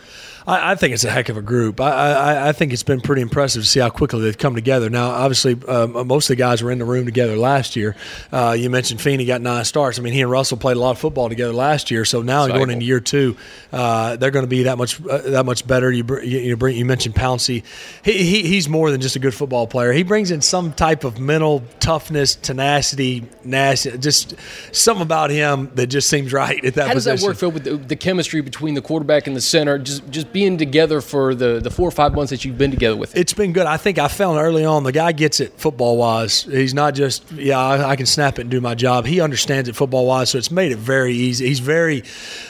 I, 0.47 0.73
I, 0.73 0.75
think 0.75 0.95
it's 0.95 1.05
a 1.05 1.11
heck 1.11 1.29
of 1.29 1.37
a 1.37 1.43
group. 1.43 1.81
I, 1.81 1.91
I, 1.91 2.49
I, 2.49 2.53
think 2.53 2.73
it's 2.73 2.83
been 2.83 3.01
pretty 3.01 3.23
impressive 3.23 3.63
to 3.63 3.69
see 3.69 3.81
how 3.81 3.91
quickly 3.91 4.21
they've 4.21 4.37
come 4.37 4.55
together. 4.55 4.89
Now, 4.89 5.11
obviously, 5.11 5.57
um, 5.69 6.07
most 6.07 6.31
of 6.31 6.37
the 6.37 6.41
guys 6.41 6.63
were 6.63 6.71
in 6.71 6.79
the 6.79 6.85
room 6.85 7.05
together 7.05 7.37
last 7.37 7.77
year. 7.77 7.97
Uh, 8.33 8.57
you 8.59 8.71
mentioned 8.71 9.01
Feeney 9.01 9.25
got 9.25 9.41
nine 9.41 9.65
starts. 9.65 9.99
I 9.99 10.03
mean, 10.03 10.13
he 10.13 10.23
and 10.23 10.31
Russell 10.31 10.57
played 10.57 10.77
a 10.77 10.81
lot 10.81 10.93
of 10.93 10.99
football 10.99 11.29
together 11.29 11.53
last 11.53 11.91
year. 11.91 12.05
So 12.05 12.23
now 12.23 12.43
Cycle. 12.43 12.59
going 12.59 12.71
into 12.71 12.85
year 12.85 13.01
two, 13.01 13.37
uh, 13.73 14.17
they're 14.17 14.31
going 14.31 14.45
to 14.45 14.51
be 14.51 14.65
that 14.65 14.79
much 14.79 15.05
uh, 15.05 15.19
that 15.19 15.47
much 15.47 15.67
better. 15.67 15.91
You 15.91 16.05
you, 16.23 16.39
you, 16.39 16.57
bring, 16.57 16.77
you 16.77 16.85
mentioned 16.85 17.15
Pouncey. 17.15 17.65
He, 18.05 18.13
he, 18.13 18.43
he's 18.43 18.69
more 18.69 18.91
than 18.91 19.01
just 19.01 19.17
a 19.17 19.19
good 19.19 19.35
football 19.35 19.67
player. 19.67 19.93
He 19.93 20.03
brings 20.03 20.31
in 20.31 20.41
some 20.41 20.73
type 20.73 21.05
of 21.05 21.19
mental 21.19 21.63
toughness, 21.81 22.35
tenacity, 22.35 23.25
nasty, 23.45 23.97
just 23.99 24.35
something 24.73 25.03
about 25.03 25.31
him 25.31 25.71
that 25.75 25.89
just 25.89 26.09
seems 26.09 26.33
right 26.33 26.65
at 26.65 26.75
that. 26.75 26.89
How 26.89 26.95
position. 26.95 27.13
does 27.13 27.21
that 27.21 27.27
work, 27.27 27.37
Phil, 27.37 27.51
with 27.51 27.65
the, 27.65 27.77
the 27.77 27.97
chemistry 27.97 28.41
between 28.41 28.75
the 28.75 28.83
quarterback 28.83 29.27
and 29.27 29.37
the 29.37 29.41
center? 29.41 29.79
Just 29.79 30.09
just 30.11 30.30
being 30.33 30.59
together 30.59 31.01
for 31.01 31.35
the, 31.35 31.61
the 31.61 31.71
four 31.71 31.89
or 31.89 31.93
five 31.93 32.15
months 32.15 32.31
that 32.31 32.45
you've 32.45 32.59
been 32.59 32.71
together 32.71 32.97
with? 32.97 33.17
It's 33.17 33.33
been 33.33 33.53
good. 33.53 33.67
I 33.67 33.77
think 33.77 33.99
I 33.99 34.09
found 34.09 34.39
early 34.39 34.65
on 34.65 34.85
the 34.85 34.93
guy 34.93 35.13
gets 35.13 35.41
it 35.41 35.53
football 35.59 35.97
wise. 35.97 36.43
He's 36.43 36.75
not 36.75 36.95
just, 36.95 37.31
yeah, 37.33 37.59
I, 37.59 37.91
I, 37.91 37.97
can 37.97 38.07
snap 38.07 38.39
it 38.39 38.43
and 38.43 38.51
do 38.51 38.61
my 38.61 38.75
job. 38.75 39.07
He 39.07 39.21
understands 39.21 39.69
it 39.69 39.77
football 39.77 40.07
wise, 40.07 40.31
so 40.31 40.39
it's 40.39 40.51
made 40.51 40.73
it 40.73 40.79
very 40.79 41.15
easy. 41.15 41.47
He's 41.47 41.61
very 41.61 42.05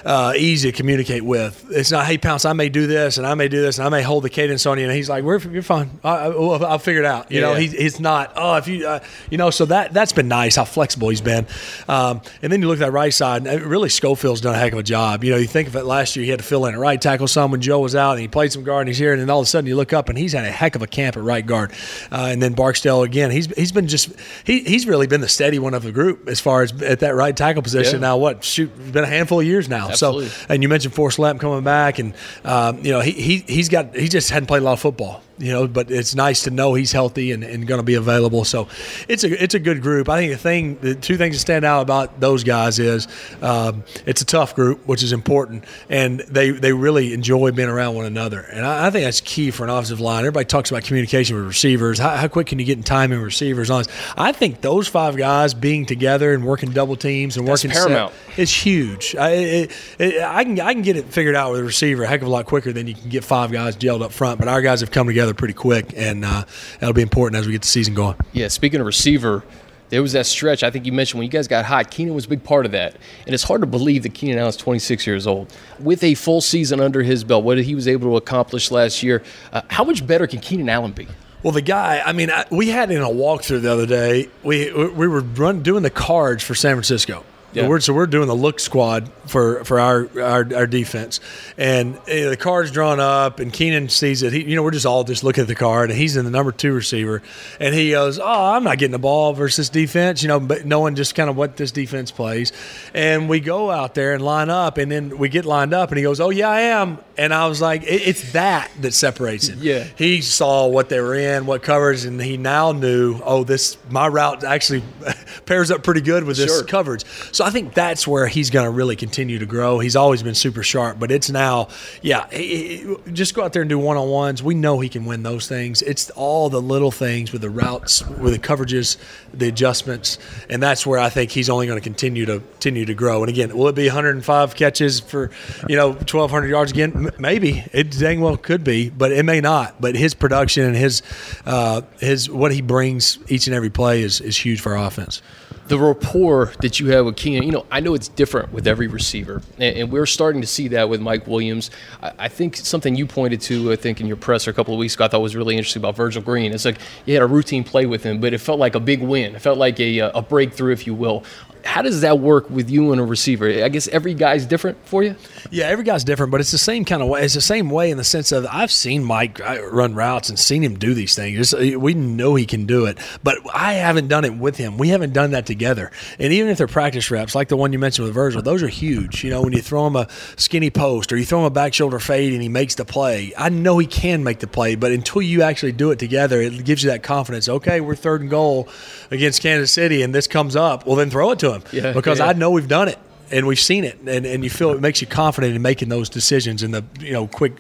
uh, 0.05 0.35
easy 0.37 0.71
to 0.71 0.77
communicate 0.77 1.25
with. 1.25 1.67
It's 1.71 1.91
not, 1.91 2.07
hey, 2.07 2.19
Pounce, 2.19 2.45
I 2.45 2.53
may 2.53 2.69
do 2.69 2.87
this 2.87 3.19
and 3.19 3.27
I 3.27 3.35
may 3.35 3.49
do 3.49 3.61
this 3.61 3.79
and 3.79 3.87
I 3.87 3.91
may 3.91 4.03
hold 4.03 4.25
the 4.25 4.31
cadence 4.31 4.67
on 4.67 4.79
you. 4.79 4.85
And 4.85 4.93
he's 4.93 5.09
like, 5.09 5.25
We're, 5.25 5.39
you're 5.39 5.63
fine. 5.63 5.99
I, 6.05 6.29
will 6.29 6.65
I'll 6.65 6.79
figure 6.79 7.03
it 7.03 7.07
out. 7.07 7.31
You 7.31 7.41
yeah. 7.41 7.47
know, 7.47 7.55
he, 7.55 7.69
he's 7.69 8.01
not, 8.01 8.33
oh, 8.37 8.57
if 8.57 8.69
you, 8.69 8.87
uh, 8.87 9.01
you 9.31 9.39
know, 9.39 9.51
so 9.51 9.65
that, 9.67 9.93
that's 9.93 10.13
been 10.13 10.29
nice 10.29 10.57
how 10.57 10.65
flexible 10.65 11.09
he's 11.09 11.21
been. 11.21 11.47
Um, 11.89 12.21
and 12.43 12.53
then 12.53 12.63
you 12.63 12.69
look 12.69 12.79
at 12.79 12.87
that 12.87 12.93
right 12.93 13.13
side, 13.13 13.47
and 13.47 13.63
really 13.63 13.89
Schofield's 13.89 14.41
done 14.41 14.55
a 14.55 14.59
heck 14.59 14.73
of 14.73 14.79
a 14.79 14.83
job. 14.83 15.25
You 15.25 15.33
know, 15.33 15.37
you 15.39 15.47
think 15.47 15.69
of 15.69 15.77
it 15.77 15.85
last 15.85 16.17
year, 16.17 16.25
he 16.25 16.31
had 16.31 16.41
to 16.41 16.45
fill 16.45 16.67
in 16.67 16.75
at 16.75 16.81
right 16.81 17.01
tackle 17.01 17.29
some 17.29 17.51
when 17.51 17.61
Joe 17.71 17.79
was 17.79 17.95
out, 17.95 18.13
and 18.13 18.21
he 18.21 18.27
played 18.27 18.51
some 18.51 18.65
guard, 18.65 18.81
and 18.81 18.89
he's 18.89 18.99
here, 18.99 19.13
and 19.13 19.23
then 19.23 19.31
all 19.31 19.39
of 19.39 19.45
a 19.45 19.47
sudden 19.47 19.69
you 19.69 19.77
look 19.77 19.93
up 19.93 20.09
and 20.09 20.19
he's 20.19 20.33
had 20.33 20.45
a 20.45 20.51
heck 20.51 20.75
of 20.75 20.83
a 20.83 20.89
camp 20.89 21.17
at 21.17 21.23
right 21.23 21.47
guard. 21.47 21.71
Uh, 22.11 22.27
and 22.29 22.43
then 22.43 22.53
Barksdale 22.53 23.05
again, 23.05 23.31
he's 23.31 23.47
he's 23.55 23.71
been 23.71 23.87
just 23.87 24.11
he, 24.43 24.65
he's 24.65 24.89
really 24.89 25.07
been 25.07 25.21
the 25.21 25.29
steady 25.29 25.61
one 25.61 25.73
of 25.73 25.85
the 25.85 25.93
group 25.93 26.29
as 26.29 26.41
far 26.41 26.63
as 26.63 26.83
at 26.83 26.99
that 26.99 27.15
right 27.15 27.37
tackle 27.37 27.63
position. 27.63 28.01
Yeah. 28.01 28.09
Now 28.09 28.17
what? 28.17 28.43
Shoot, 28.43 28.77
been 28.93 29.05
a 29.05 29.07
handful 29.07 29.39
of 29.39 29.47
years 29.47 29.69
now. 29.69 29.91
Absolutely. 29.91 30.31
So 30.31 30.47
and 30.49 30.65
you 30.65 30.69
mentioned 30.69 30.95
Forrest 30.95 31.21
Lamp 31.21 31.41
coming 31.41 31.63
back, 31.63 32.01
and 32.01 32.13
um, 32.45 32.85
you 32.85 32.91
know 32.91 32.99
he 32.99 33.13
he 33.13 33.37
he's 33.47 33.69
got 33.69 33.95
he 33.95 34.09
just 34.09 34.31
hadn't 34.31 34.49
played 34.49 34.63
a 34.63 34.65
lot 34.65 34.73
of 34.73 34.81
football 34.81 35.23
you 35.41 35.53
know, 35.53 35.67
but 35.67 35.91
it's 35.91 36.15
nice 36.15 36.45
to 36.45 36.51
know 36.51 36.75
he's 36.75 36.93
healthy 36.93 37.33
and, 37.33 37.43
and 37.43 37.67
going 37.67 37.79
to 37.79 37.85
be 37.85 37.95
available. 37.95 38.45
So 38.45 38.69
it's 39.09 39.25
a 39.25 39.43
it's 39.43 39.55
a 39.55 39.59
good 39.59 39.83
group. 39.83 40.09
I 40.09 40.19
think 40.19 40.33
the 40.33 40.39
thing, 40.39 40.79
the 40.81 40.95
two 40.95 41.17
things 41.17 41.37
that 41.37 41.41
stand 41.41 41.65
out 41.65 41.83
about 41.83 42.21
those 42.21 42.45
guys 42.45 42.79
is 42.79 43.09
um, 43.43 43.85
it's 44.07 44.23
a 44.23 44.25
tough 44.25 44.55
group, 44.55 44.87
which 44.87 45.03
is 45.03 45.13
important, 45.13 45.65
and 45.89 46.21
they 46.21 46.51
they 46.51 46.73
really 46.73 47.13
enjoy 47.15 47.51
being 47.53 47.69
around 47.69 47.95
one 47.95 48.07
another. 48.07 48.41
And 48.41 48.65
I, 48.65 48.87
I 48.87 48.91
think 48.91 49.05
that's 49.05 49.21
key 49.21 49.51
for 49.51 49.65
an 49.65 49.71
offensive 49.71 50.01
line. 50.01 50.21
Everybody 50.21 50.47
talks 50.47 50.71
about 50.71 50.85
communication 50.85 51.37
with 51.37 51.47
receivers. 51.47 51.99
How, 51.99 52.17
how 52.17 52.29
quick 52.29 52.49
can 52.49 52.59
you 52.59 52.65
get 52.65 52.77
in 52.77 52.85
time 52.85 53.13
in 53.13 53.21
receivers? 53.23 53.71
On 53.71 53.85
I 54.17 54.33
think 54.33 54.61
those 54.61 54.89
five 54.89 55.17
guys 55.17 55.55
being 55.55 55.87
together 55.87 56.35
and 56.35 56.45
working 56.45 56.71
double 56.71 56.97
teams 56.97 57.37
and 57.37 57.47
that's 57.49 57.65
working 57.65 57.77
paramount. 57.77 58.13
Set, 58.13 58.39
it's 58.39 58.53
huge. 58.53 59.17
I, 59.17 59.31
it, 59.31 59.73
it, 59.99 60.23
I 60.23 60.45
can 60.45 60.61
I 60.61 60.75
can 60.75 60.83
get 60.83 60.97
it 60.97 61.07
figured 61.07 61.35
out 61.35 61.53
with 61.53 61.61
a 61.61 61.65
receiver 61.65 62.05
a 62.05 62.07
heck 62.07 62.21
of 62.23 62.29
a 62.29 62.31
lot 62.31 62.47
quicker 62.47 62.73
than 62.73 62.87
you 62.87 62.95
can 62.95 63.09
get 63.09 63.25
five 63.25 63.51
guys 63.51 63.77
gelled 63.77 64.03
up 64.03 64.13
front. 64.13 64.39
But 64.39 64.49
our 64.49 64.61
guys 64.61 64.81
have 64.81 64.91
come 64.91 65.07
together 65.07 65.30
together 65.31 65.39
pretty 65.39 65.55
quick, 65.55 65.93
and 65.97 66.25
uh, 66.25 66.45
that'll 66.79 66.95
be 66.95 67.03
important 67.03 67.39
as 67.39 67.47
we 67.47 67.53
get 67.53 67.63
the 67.63 67.69
season 67.69 67.95
going. 67.95 68.17
Yeah, 68.33 68.49
speaking 68.49 68.81
of 68.81 68.87
receiver, 68.87 69.45
there 69.89 70.03
was 70.03 70.13
that 70.13 70.27
stretch 70.27 70.63
I 70.63 70.71
think 70.71 70.87
you 70.87 70.93
mentioned 70.93 71.19
when 71.19 71.27
you 71.27 71.31
guys 71.31 71.49
got 71.49 71.65
hot. 71.65 71.91
Keenan 71.91 72.15
was 72.15 72.27
a 72.27 72.29
big 72.29 72.45
part 72.45 72.67
of 72.67 72.73
that, 72.73 72.97
and 73.27 73.35
it's 73.35 73.45
hard 73.45 73.61
to 73.61 73.67
believe 73.67 74.03
that 74.05 74.15
Keenan 74.15 74.39
Allen's 74.39 74.57
26 74.57 75.07
years 75.07 75.27
old 75.27 75.55
with 75.79 76.03
a 76.05 76.15
full 76.15 76.41
season 76.41 76.81
under 76.81 77.03
his 77.03 77.25
belt. 77.25 77.45
What 77.45 77.59
he 77.59 77.75
was 77.75 77.89
able 77.89 78.11
to 78.11 78.17
accomplish 78.17 78.71
last 78.71 79.03
year. 79.03 79.23
Uh, 79.53 79.63
how 79.69 79.85
much 79.85 80.07
better 80.07 80.27
can 80.27 80.41
Keenan 80.41 80.69
Allen 80.69 80.93
be? 80.93 81.09
Well, 81.43 81.53
the 81.53 81.63
guy, 81.63 82.03
I 82.05 82.13
mean, 82.13 82.31
I, 82.31 82.45
we 82.51 82.69
had 82.69 82.91
in 82.91 83.01
a 83.01 83.09
walkthrough 83.09 83.63
the 83.63 83.73
other 83.73 83.87
day. 83.87 84.29
We 84.43 84.71
we 84.73 85.09
were 85.09 85.21
run, 85.21 85.63
doing 85.63 85.83
the 85.83 85.91
cards 85.91 86.45
for 86.45 86.55
San 86.55 86.75
Francisco, 86.75 87.25
yeah. 87.53 87.67
We're, 87.67 87.81
so 87.81 87.93
we're 87.93 88.07
doing 88.07 88.29
the 88.29 88.35
look 88.35 88.61
squad 88.61 89.11
for, 89.27 89.65
for 89.65 89.81
our, 89.81 90.09
our, 90.21 90.55
our 90.55 90.67
defense, 90.67 91.21
and 91.59 91.99
you 92.07 92.23
know, 92.23 92.31
the 92.31 92.37
card's 92.37 92.71
drawn 92.71 93.01
up, 93.01 93.41
and 93.41 93.53
Keenan 93.53 93.89
sees 93.89 94.23
it. 94.23 94.33
He, 94.33 94.45
you 94.45 94.57
know, 94.57 94.63
we're 94.63 94.71
just 94.71 94.87
all 94.87 95.05
just 95.05 95.25
looking 95.25 95.43
at 95.43 95.49
the 95.49 95.55
card, 95.55 95.91
and 95.91 95.99
he's 95.99 96.17
in 96.17 96.25
the 96.25 96.31
number 96.31 96.53
two 96.53 96.73
receiver, 96.73 97.23
and 97.59 97.75
he 97.75 97.91
goes, 97.91 98.19
"Oh, 98.19 98.25
I'm 98.55 98.65
not 98.65 98.79
getting 98.79 98.93
the 98.93 98.99
ball 98.99 99.33
versus 99.33 99.69
defense," 99.69 100.23
you 100.23 100.29
know, 100.29 100.39
but 100.39 100.65
knowing 100.65 100.95
just 100.95 101.15
kind 101.15 101.29
of 101.29 101.37
what 101.37 101.57
this 101.57 101.73
defense 101.73 102.11
plays, 102.11 102.53
and 102.95 103.29
we 103.29 103.41
go 103.41 103.71
out 103.71 103.95
there 103.95 104.15
and 104.15 104.23
line 104.23 104.51
up, 104.51 104.79
and 104.79 104.91
then 104.91 105.19
we 105.19 105.29
get 105.29 105.45
lined 105.45 105.75
up, 105.75 105.91
and 105.91 105.99
he 105.99 106.03
goes, 106.03 106.21
"Oh 106.21 106.31
yeah, 106.31 106.49
I 106.49 106.61
am," 106.61 106.99
and 107.17 107.35
I 107.35 107.47
was 107.47 107.61
like, 107.61 107.83
"It's 107.85 108.33
that 108.33 108.71
that 108.81 108.95
separates 108.95 109.49
him." 109.49 109.59
Yeah, 109.61 109.85
he 109.97 110.21
saw 110.21 110.69
what 110.69 110.89
they 110.89 111.01
were 111.01 111.15
in, 111.15 111.47
what 111.47 111.63
coverage, 111.63 112.05
and 112.05 112.21
he 112.21 112.37
now 112.37 112.73
knew, 112.73 113.21
"Oh, 113.25 113.45
this 113.45 113.77
my 113.89 114.07
route 114.07 114.45
actually 114.45 114.83
pairs 115.47 115.71
up 115.71 115.83
pretty 115.83 116.01
good 116.01 116.25
with 116.25 116.37
this 116.37 116.51
sure. 116.51 116.65
coverage." 116.65 117.05
So 117.33 117.40
so 117.41 117.47
I 117.47 117.49
think 117.49 117.73
that's 117.73 118.07
where 118.07 118.27
he's 118.27 118.51
going 118.51 118.67
to 118.67 118.71
really 118.71 118.97
continue 118.97 119.39
to 119.39 119.47
grow. 119.47 119.79
He's 119.79 119.97
always 119.97 120.23
been 120.23 120.35
super 120.35 120.63
sharp, 120.63 120.99
but 120.99 121.11
it's 121.11 121.31
now, 121.31 121.69
yeah, 122.03 122.29
he, 122.29 122.77
he, 122.77 122.97
just 123.13 123.35
go 123.35 123.43
out 123.43 123.55
there 123.55 123.63
and 123.63 123.69
do 123.71 123.79
one 123.79 123.97
on 123.97 124.11
ones. 124.11 124.43
We 124.43 124.55
know 124.55 124.79
he 124.81 124.91
can 124.91 125.07
win 125.07 125.23
those 125.23 125.49
things. 125.49 125.81
It's 125.81 126.11
all 126.11 126.51
the 126.51 126.61
little 126.61 126.91
things 126.91 127.33
with 127.33 127.41
the 127.41 127.49
routes, 127.49 128.07
with 128.07 128.35
the 128.35 128.39
coverages, 128.39 128.99
the 129.33 129.49
adjustments, 129.49 130.19
and 130.51 130.63
that's 130.63 130.87
where 130.87 131.01
I 131.01 131.09
think 131.09 131.31
he's 131.31 131.49
only 131.49 131.67
going 131.67 131.79
to 131.79 131.83
continue 131.83 132.27
to 132.27 132.41
continue 132.41 132.85
to 132.85 132.93
grow. 132.93 133.23
And 133.23 133.31
again, 133.31 133.57
will 133.57 133.69
it 133.69 133.75
be 133.75 133.87
105 133.87 134.55
catches 134.55 135.01
for 135.01 135.31
you 135.67 135.77
know 135.77 135.93
1,200 135.93 136.47
yards 136.47 136.73
again? 136.73 137.09
Maybe 137.19 137.65
it 137.73 137.91
dang 137.91 138.21
well 138.21 138.37
could 138.37 138.65
be, 138.65 138.91
but 138.91 139.13
it 139.13 139.23
may 139.23 139.41
not. 139.41 139.81
But 139.81 139.97
his 139.97 140.13
production 140.13 140.65
and 140.65 140.77
his 140.77 141.01
uh, 141.47 141.81
his 142.01 142.29
what 142.29 142.53
he 142.53 142.61
brings 142.61 143.19
each 143.29 143.47
and 143.47 143.57
every 143.57 143.71
play 143.71 144.03
is 144.03 144.21
is 144.21 144.37
huge 144.37 144.61
for 144.61 144.77
our 144.77 144.87
offense 144.87 145.23
the 145.71 145.79
rapport 145.79 146.53
that 146.63 146.81
you 146.81 146.89
have 146.89 147.07
with 147.07 147.15
Keenan, 147.15 147.45
you 147.45 147.53
know, 147.53 147.65
I 147.71 147.79
know 147.79 147.95
it's 147.95 148.09
different 148.09 148.53
with 148.53 148.67
every 148.67 148.89
receiver, 148.89 149.41
and, 149.57 149.77
and 149.77 149.93
we're 149.93 150.05
starting 150.05 150.41
to 150.41 150.47
see 150.47 150.67
that 150.69 150.89
with 150.89 151.01
Mike 151.01 151.29
Williams. 151.29 151.71
I, 152.03 152.13
I, 152.19 152.29
think 152.29 152.57
something 152.57 152.97
you 152.97 153.07
pointed 153.07 153.41
to, 153.43 153.71
I 153.71 153.77
think, 153.77 154.01
in 154.01 154.09
your 154.09 154.17
presser 154.17 154.51
a 154.51 154.53
couple 154.53 154.75
of 154.75 154.81
weeks 154.81 154.97
ago, 154.97 155.05
I 155.05 155.09
thought 155.09 155.23
was 155.23 155.37
really 155.37 155.57
interesting 155.57 155.81
about 155.81 155.95
Virgil 155.95 156.23
Green. 156.23 156.53
It's 156.53 156.65
like 156.65 156.79
you 157.07 157.15
had 157.15 157.23
a 157.23 157.27
routine 157.27 157.63
play 157.63 157.87
with 157.87 158.03
him, 158.03 158.21
but 158.21 158.35
it 158.35 158.39
felt 158.39 158.59
like 158.59 158.75
a 158.75 158.81
big 158.81 159.01
win. 159.01 159.37
It 159.37 159.43
felt 159.43 159.59
like 159.59 159.79
a, 159.79 160.01
a 160.01 160.21
breakthrough, 160.21 160.73
if 160.73 160.89
you 160.89 160.95
will. 160.95 161.23
How 161.65 161.83
does 161.83 162.01
that 162.03 162.19
work 162.19 162.49
with 162.51 162.71
you 162.71 162.93
and 162.93 163.01
a 163.01 163.05
receiver? 163.05 163.49
I 163.49 163.69
guess 163.69 163.89
every 163.89 164.15
guy's 164.15 164.47
different 164.47 164.79
for 164.87 165.03
you. 165.03 165.17
Yeah, 165.51 165.67
every 165.67 165.85
guy's 165.85 166.05
different, 166.05 166.33
but 166.33 166.41
it's 166.41 166.51
the 166.51 166.59
same 166.59 166.85
kind 166.85 167.03
of 167.03 167.09
way. 167.09 167.23
It's 167.23 167.35
the 167.35 167.41
same 167.41 167.71
way 167.71 167.91
in 167.91 167.97
the 167.97 168.05
sense 168.05 168.33
of 168.33 168.47
I've 168.51 168.71
seen 168.71 169.05
Mike 169.05 169.39
run 169.39 169.95
routes 169.95 170.29
and 170.29 170.39
seen 170.39 170.63
him 170.63 170.79
do 170.79 170.95
these 170.95 171.15
things. 171.15 171.53
Uh, 171.55 171.75
we 171.79 171.95
know 171.95 172.35
he 172.35 172.47
can 172.47 172.67
do 172.67 172.87
it, 172.87 172.99
but 173.23 173.39
I 173.55 173.75
haven't 173.75 174.09
done 174.09 174.25
it 174.25 174.37
with 174.37 174.57
him. 174.57 174.79
We 174.79 174.89
haven't 174.89 175.13
done 175.13 175.33
that 175.33 175.47
together. 175.47 175.91
And 176.19 176.33
even 176.33 176.51
if 176.51 176.59
they're 176.59 176.67
practice 176.67 177.11
reps, 177.11 177.35
like 177.35 177.49
the 177.49 177.57
one 177.57 177.73
you 177.73 177.79
mentioned 177.79 178.07
with 178.07 178.15
Virgil, 178.15 178.43
those 178.43 178.63
are 178.63 178.69
huge. 178.69 179.25
You 179.25 179.31
know, 179.31 179.43
when 179.43 179.53
you 179.53 179.63
throw 179.63 179.87
him 179.87 179.97
a 179.97 180.09
skinny 180.37 180.71
post 180.71 181.13
or 181.13 181.17
you 181.17 181.25
throw 181.25 181.41
him 181.41 181.47
a 181.47 181.51
back 181.51 181.75
shoulder 181.75 181.99
fade 181.99 182.33
and 182.33 182.43
he 182.43 182.49
makes 182.49 182.75
the 182.75 182.85
play, 182.85 183.33
I 183.37 183.49
know 183.49 183.79
he 183.79 183.87
can 183.87 184.25
make 184.25 184.41
the 184.41 184.47
play, 184.47 184.75
but 184.75 184.93
until 184.93 185.23
you 185.23 185.43
actually 185.43 185.73
do 185.73 185.91
it 185.91 185.99
together, 185.99 186.41
it 186.41 186.65
gives 186.65 186.83
you 186.83 186.91
that 186.91 187.03
confidence. 187.03 187.49
Okay, 187.49 187.81
we're 187.81 187.95
third 187.95 188.21
and 188.21 188.31
goal 188.31 188.69
against 189.11 189.43
Kansas 189.43 189.73
City, 189.73 190.03
and 190.03 190.15
this 190.15 190.27
comes 190.27 190.57
up. 190.57 190.87
Well, 190.87 190.97
then 190.97 191.11
throw 191.11 191.31
it 191.33 191.39
to 191.41 191.50
him 191.55 191.63
yeah, 191.73 191.93
because 191.93 192.19
yeah. 192.19 192.27
I 192.27 192.33
know 192.33 192.51
we've 192.51 192.69
done 192.69 192.89
it 192.89 192.99
and 193.31 193.47
we've 193.47 193.61
seen 193.61 193.85
it, 193.85 193.99
and, 194.01 194.27
and 194.27 194.43
you 194.43 194.51
feel 194.51 194.71
it 194.71 194.81
makes 194.81 195.01
you 195.01 195.07
confident 195.07 195.55
in 195.55 195.63
making 195.63 195.89
those 195.89 196.09
decisions 196.09 196.63
in 196.63 196.73
the 196.73 196.85
you 196.99 197.13
know 197.13 197.27
quick 197.27 197.53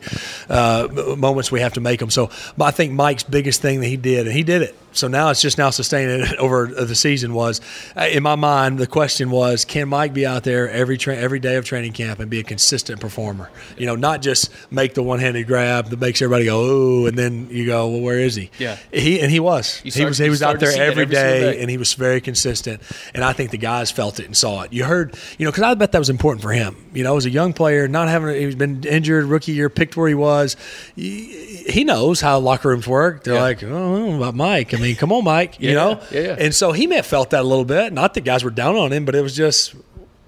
uh, 0.49 0.89
moments 1.17 1.53
we 1.53 1.61
have 1.61 1.75
to 1.75 1.81
make 1.81 2.01
them. 2.01 2.11
So 2.11 2.31
I 2.61 2.71
think 2.71 2.93
Mike's 2.93 3.23
biggest 3.23 3.63
thing 3.63 3.81
that 3.81 3.87
he 3.87 3.97
did, 3.97 4.27
and 4.27 4.35
he 4.35 4.43
did 4.43 4.63
it 4.63 4.77
so 4.93 5.09
now 5.09 5.31
it's 5.31 5.41
just 5.41 5.59
now 5.59 5.71
sustaining 5.71 6.21
it 6.21 6.37
over 6.39 6.67
the 6.67 6.95
season 6.95 7.35
was 7.35 7.61
uh, 7.97 8.09
in 8.11 8.23
my 8.23 8.35
mind 8.35 8.79
the 8.79 8.87
question 8.87 9.31
was 9.31 9.65
can 9.65 9.89
Mike 9.89 10.13
be 10.13 10.27
out 10.27 10.45
there 10.45 10.69
every 10.71 10.99
tra- 10.99 11.17
every 11.17 11.39
day 11.39 11.57
of 11.57 11.65
training 11.65 11.93
camp 11.93 12.21
and 12.21 12.31
be 12.31 12.41
a 12.41 12.45
consistent 12.45 13.01
performer? 13.01 13.51
You 13.77 13.87
know 13.87 13.97
not 13.97 14.23
just 14.23 14.51
make 14.71 14.95
the 14.95 15.03
one-handed 15.03 15.47
grab 15.47 15.87
that 15.87 16.01
makes 16.01 16.21
everybody 16.23 16.47
go 16.47 16.65
ooh 16.65 17.07
and 17.07 17.19
then 17.19 17.49
you 17.51 17.67
go 17.67 17.89
well 17.89 18.01
where 18.01 18.19
is 18.19 18.35
he? 18.35 18.51
Yeah. 18.59 18.77
He 18.93 19.21
and 19.21 19.31
he 19.31 19.41
was. 19.41 19.67
Start, 19.67 19.95
he 19.95 20.05
was 20.05 20.19
he 20.19 20.31
was 20.31 20.43
out 20.43 20.61
there 20.61 20.71
every, 20.71 21.03
every 21.03 21.07
day, 21.07 21.41
day, 21.41 21.61
and 21.61 21.71
he 21.71 21.77
was 21.77 21.95
very 21.95 22.21
consistent. 22.21 22.83
And 23.15 23.25
I 23.25 23.33
think 23.33 23.51
the 23.51 23.59
guys 23.59 23.91
felt 23.91 24.21
it 24.21 24.27
and 24.27 24.37
saw 24.37 24.63
it. 24.63 24.73
You 24.73 24.85
heard 24.85 25.17
you 25.39 25.45
know 25.45 25.51
because 25.51 25.65
I 25.65 25.75
bet 25.75 25.93
that 25.93 25.99
was 25.99 26.11
important 26.11 26.43
for 26.43 26.53
him. 26.53 26.77
You 26.93 27.05
know 27.05 27.17
as 27.17 27.27
a 27.27 27.31
young 27.31 27.53
player 27.53 27.89
not 27.89 28.09
having 28.09 28.35
he's 28.35 28.55
been 28.55 28.85
injured 28.85 29.25
rookie 29.27 29.53
year 29.53 29.69
picked 29.69 29.97
where 29.97 30.09
he 30.09 30.15
was. 30.15 30.57
He, 30.97 31.65
he 31.69 31.85
knows 31.85 32.21
how 32.21 32.39
locker 32.39 32.69
rooms 32.69 32.87
work. 32.87 33.25
They're 33.25 33.35
yeah. 33.35 33.43
like 33.43 33.63
oh 33.63 34.17
about 34.17 34.35
Mike 34.35 34.73
mean, 34.81 34.97
come 34.97 35.13
on, 35.13 35.25
Mike. 35.25 35.61
You 35.61 35.71
yeah, 35.71 35.75
know, 35.75 36.01
yeah, 36.11 36.21
yeah. 36.21 36.37
And 36.39 36.55
so 36.55 36.73
he 36.73 36.87
may 36.87 36.97
have 36.97 37.07
felt 37.07 37.31
that 37.31 37.41
a 37.41 37.47
little 37.47 37.65
bit. 37.65 37.93
Not 37.93 38.15
that 38.15 38.23
guys 38.23 38.45
were 38.45 38.51
down 38.51 38.77
on 38.77 38.93
him, 38.93 39.05
but 39.05 39.15
it 39.15 39.23
was 39.23 39.37
just 39.37 39.75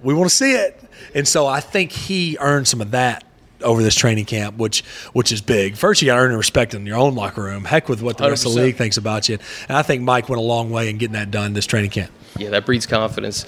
we 0.01 0.13
want 0.13 0.29
to 0.29 0.35
see 0.35 0.53
it. 0.53 0.79
And 1.15 1.27
so 1.27 1.47
I 1.47 1.59
think 1.59 1.91
he 1.91 2.37
earned 2.39 2.67
some 2.67 2.81
of 2.81 2.91
that 2.91 3.23
over 3.61 3.81
this 3.81 3.95
training 3.95 4.25
camp, 4.25 4.57
which 4.57 4.83
which 5.13 5.31
is 5.31 5.41
big. 5.41 5.75
First, 5.75 6.01
you 6.01 6.07
got 6.07 6.15
to 6.15 6.21
earn 6.21 6.35
respect 6.35 6.73
in 6.73 6.85
your 6.85 6.97
own 6.97 7.15
locker 7.15 7.41
room. 7.41 7.65
Heck 7.65 7.89
with 7.89 8.01
what 8.01 8.17
the 8.17 8.25
100%. 8.25 8.29
rest 8.29 8.45
of 8.45 8.53
the 8.53 8.61
league 8.61 8.75
thinks 8.75 8.97
about 8.97 9.29
you. 9.29 9.37
And 9.67 9.77
I 9.77 9.81
think 9.81 10.01
Mike 10.01 10.29
went 10.29 10.39
a 10.39 10.43
long 10.43 10.69
way 10.69 10.89
in 10.89 10.97
getting 10.97 11.13
that 11.13 11.31
done 11.31 11.53
this 11.53 11.65
training 11.65 11.91
camp. 11.91 12.11
Yeah, 12.37 12.49
that 12.49 12.65
breeds 12.65 12.85
confidence. 12.85 13.45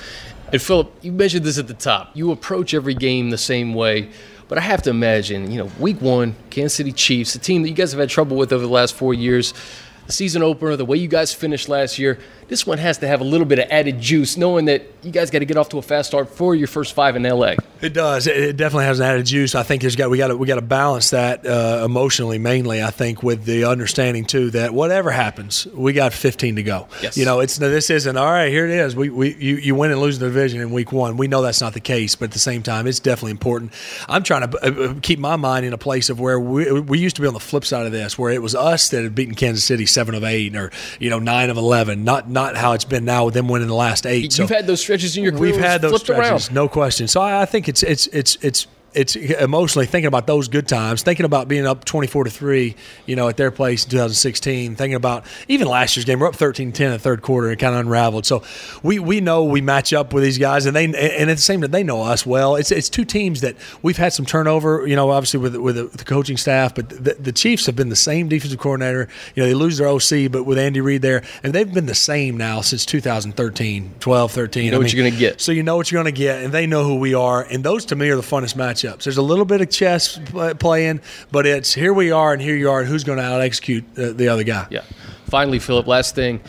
And 0.51 0.61
Philip, 0.61 0.93
you 1.01 1.11
mentioned 1.11 1.43
this 1.43 1.57
at 1.57 1.67
the 1.67 1.73
top. 1.73 2.11
You 2.13 2.31
approach 2.31 2.73
every 2.73 2.93
game 2.93 3.29
the 3.29 3.37
same 3.37 3.73
way. 3.73 4.09
But 4.47 4.59
I 4.59 4.61
have 4.61 4.83
to 4.83 4.91
imagine, 4.91 5.49
you 5.49 5.57
know, 5.57 5.71
week 5.79 5.99
one, 6.01 6.35
Kansas 6.51 6.75
City 6.75 6.91
Chiefs, 6.91 7.33
a 7.33 7.39
team 7.39 7.63
that 7.63 7.69
you 7.69 7.75
guys 7.75 7.91
have 7.93 7.99
had 7.99 8.09
trouble 8.09 8.37
with 8.37 8.53
over 8.53 8.61
the 8.63 8.71
last 8.71 8.93
four 8.93 9.13
years, 9.13 9.55
the 10.07 10.11
season 10.11 10.43
opener, 10.43 10.75
the 10.75 10.85
way 10.85 10.97
you 10.97 11.07
guys 11.07 11.33
finished 11.33 11.69
last 11.69 11.97
year, 11.97 12.19
this 12.47 12.67
one 12.67 12.77
has 12.77 12.99
to 12.99 13.07
have 13.07 13.21
a 13.21 13.23
little 13.23 13.45
bit 13.45 13.59
of 13.59 13.65
added 13.71 13.99
juice, 13.99 14.37
knowing 14.37 14.65
that 14.65 14.83
you 15.01 15.11
guys 15.11 15.31
got 15.31 15.39
to 15.39 15.45
get 15.45 15.57
off 15.57 15.69
to 15.69 15.77
a 15.77 15.81
fast 15.81 16.09
start 16.09 16.29
for 16.29 16.53
your 16.53 16.67
first 16.67 16.93
five 16.93 17.15
in 17.15 17.23
LA. 17.23 17.55
It 17.81 17.93
does. 17.93 18.27
It 18.27 18.55
definitely 18.55 18.85
has 18.85 18.99
an 18.99 19.05
added 19.07 19.25
juice. 19.25 19.55
I 19.55 19.63
think 19.63 19.81
there's 19.81 19.95
got 19.95 20.09
we 20.09 20.17
got 20.17 20.27
to 20.27 20.37
we 20.37 20.47
got 20.47 20.55
to 20.55 20.61
balance 20.61 21.09
that 21.09 21.45
uh, 21.45 21.83
emotionally, 21.83 22.37
mainly. 22.37 22.83
I 22.83 22.91
think 22.91 23.23
with 23.23 23.45
the 23.45 23.65
understanding 23.65 24.25
too 24.25 24.51
that 24.51 24.73
whatever 24.73 25.11
happens, 25.11 25.65
we 25.67 25.93
got 25.93 26.13
15 26.13 26.57
to 26.57 26.63
go. 26.63 26.87
Yes. 27.01 27.17
You 27.17 27.25
know, 27.25 27.39
it's 27.39 27.57
this 27.57 27.89
isn't 27.89 28.15
all 28.17 28.25
right. 28.25 28.49
Here 28.49 28.65
it 28.65 28.71
is. 28.71 28.95
We, 28.95 29.09
we 29.09 29.35
you, 29.35 29.55
you 29.57 29.75
win 29.75 29.91
and 29.91 29.99
lose 29.99 30.19
the 30.19 30.27
division 30.27 30.61
in 30.61 30.71
week 30.71 30.91
one. 30.91 31.17
We 31.17 31.27
know 31.27 31.41
that's 31.41 31.61
not 31.61 31.73
the 31.73 31.79
case, 31.79 32.15
but 32.15 32.25
at 32.25 32.31
the 32.31 32.39
same 32.39 32.63
time, 32.63 32.87
it's 32.87 32.99
definitely 32.99 33.31
important. 33.31 33.73
I'm 34.07 34.23
trying 34.23 34.49
to 34.49 34.65
uh, 34.65 34.89
uh, 34.89 34.93
keep 35.01 35.19
my 35.19 35.35
mind 35.35 35.65
in 35.65 35.73
a 35.73 35.77
place 35.77 36.09
of 36.09 36.19
where 36.19 36.39
we, 36.39 36.79
we 36.79 36.99
used 36.99 37.15
to 37.15 37.21
be 37.21 37.27
on 37.27 37.33
the 37.33 37.39
flip 37.39 37.65
side 37.65 37.85
of 37.85 37.91
this, 37.91 38.17
where 38.19 38.31
it 38.31 38.41
was 38.41 38.55
us 38.55 38.89
that 38.89 39.03
had 39.03 39.15
beaten 39.15 39.35
Kansas 39.35 39.63
City 39.63 39.85
seven 39.95 40.13
of 40.13 40.23
eight 40.23 40.55
or 40.55 40.69
you 40.99 41.09
know 41.09 41.17
nine 41.17 41.49
of 41.49 41.57
eleven. 41.57 42.03
Not 42.03 42.29
not 42.29 42.55
how 42.55 42.73
it's 42.73 42.85
been 42.85 43.05
now 43.05 43.25
with 43.25 43.33
them 43.33 43.47
winning 43.47 43.67
the 43.67 43.73
last 43.73 44.05
eight. 44.05 44.23
You've 44.23 44.33
so 44.33 44.47
had 44.47 44.67
those 44.67 44.81
stretches 44.81 45.17
in 45.17 45.23
your 45.23 45.31
career. 45.31 45.53
We've 45.53 45.61
had 45.61 45.81
those 45.81 46.01
stretches, 46.01 46.49
around. 46.49 46.53
no 46.53 46.67
question. 46.67 47.07
So 47.07 47.21
I, 47.21 47.41
I 47.41 47.45
think 47.45 47.67
it's 47.67 47.81
it's 47.81 48.05
it's 48.07 48.37
it's 48.41 48.67
it's 48.95 49.15
emotionally 49.15 49.85
thinking 49.85 50.07
about 50.07 50.25
those 50.25 50.47
good 50.47 50.67
times, 50.67 51.03
thinking 51.03 51.25
about 51.25 51.47
being 51.47 51.67
up 51.67 51.83
24 51.85 52.23
to 52.25 52.29
3, 52.29 52.75
you 53.05 53.15
know, 53.15 53.27
at 53.27 53.37
their 53.37 53.51
place 53.51 53.83
in 53.83 53.91
2016, 53.91 54.75
thinking 54.75 54.95
about 54.95 55.25
even 55.47 55.67
last 55.67 55.95
year's 55.95 56.05
game. 56.05 56.19
We're 56.19 56.27
up 56.27 56.35
13 56.35 56.71
10 56.71 56.87
in 56.87 56.93
the 56.93 56.99
third 56.99 57.21
quarter 57.21 57.49
and 57.49 57.59
kind 57.59 57.75
of 57.75 57.81
unraveled. 57.81 58.25
So 58.25 58.43
we, 58.81 58.99
we 58.99 59.19
know 59.19 59.43
we 59.43 59.61
match 59.61 59.91
up 59.93 60.13
with 60.13 60.23
these 60.23 60.37
guys, 60.37 60.65
and 60.65 60.75
they 60.75 60.85
and 60.85 61.29
at 61.29 61.35
the 61.35 61.37
same 61.37 61.61
time, 61.61 61.71
they 61.71 61.83
know 61.83 62.01
us 62.01 62.25
well. 62.25 62.55
It's 62.55 62.71
it's 62.71 62.89
two 62.89 63.05
teams 63.05 63.41
that 63.41 63.55
we've 63.81 63.97
had 63.97 64.13
some 64.13 64.25
turnover, 64.25 64.87
you 64.87 64.95
know, 64.95 65.11
obviously 65.11 65.41
with, 65.41 65.55
with 65.57 65.75
the, 65.75 65.83
the 65.85 66.05
coaching 66.05 66.37
staff, 66.37 66.73
but 66.73 66.89
the, 66.89 67.15
the 67.19 67.31
Chiefs 67.31 67.65
have 67.65 67.75
been 67.75 67.89
the 67.89 67.95
same 67.95 68.29
defensive 68.29 68.59
coordinator. 68.59 69.09
You 69.35 69.43
know, 69.43 69.49
they 69.49 69.55
lose 69.55 69.77
their 69.77 69.89
OC, 69.89 70.31
but 70.31 70.45
with 70.45 70.57
Andy 70.57 70.79
Reid 70.79 71.01
there, 71.01 71.23
and 71.43 71.53
they've 71.53 71.71
been 71.71 71.85
the 71.85 71.95
same 71.95 72.37
now 72.37 72.61
since 72.61 72.85
2013, 72.85 73.95
12, 73.99 74.31
13. 74.31 74.63
You 74.63 74.71
know 74.71 74.75
I 74.75 74.79
what 74.79 74.83
mean, 74.85 74.95
you're 74.95 75.03
going 75.03 75.13
to 75.13 75.19
get. 75.19 75.41
So 75.41 75.51
you 75.51 75.63
know 75.63 75.75
what 75.75 75.91
you're 75.91 76.01
going 76.01 76.13
to 76.13 76.17
get, 76.17 76.43
and 76.43 76.53
they 76.53 76.65
know 76.65 76.83
who 76.83 76.95
we 76.95 77.13
are. 77.13 77.43
And 77.43 77.63
those 77.63 77.85
to 77.85 77.95
me 77.95 78.09
are 78.09 78.15
the 78.15 78.21
funnest 78.21 78.55
matchups 78.55 78.84
matchups. 78.85 79.03
There's 79.03 79.17
a 79.17 79.21
little 79.21 79.45
bit 79.45 79.61
of 79.61 79.69
chess 79.69 80.19
playing, 80.59 81.01
but 81.31 81.45
it's 81.45 81.73
here 81.73 81.93
we 81.93 82.11
are 82.11 82.33
and 82.33 82.41
here 82.41 82.55
you 82.55 82.69
are, 82.69 82.79
and 82.79 82.87
who's 82.87 83.03
going 83.03 83.17
to 83.17 83.23
out 83.23 83.41
execute 83.41 83.83
the, 83.95 84.13
the 84.13 84.27
other 84.27 84.43
guy. 84.43 84.67
Yeah. 84.69 84.83
Finally, 85.25 85.59
Philip, 85.59 85.87
last 85.87 86.15
thing. 86.15 86.41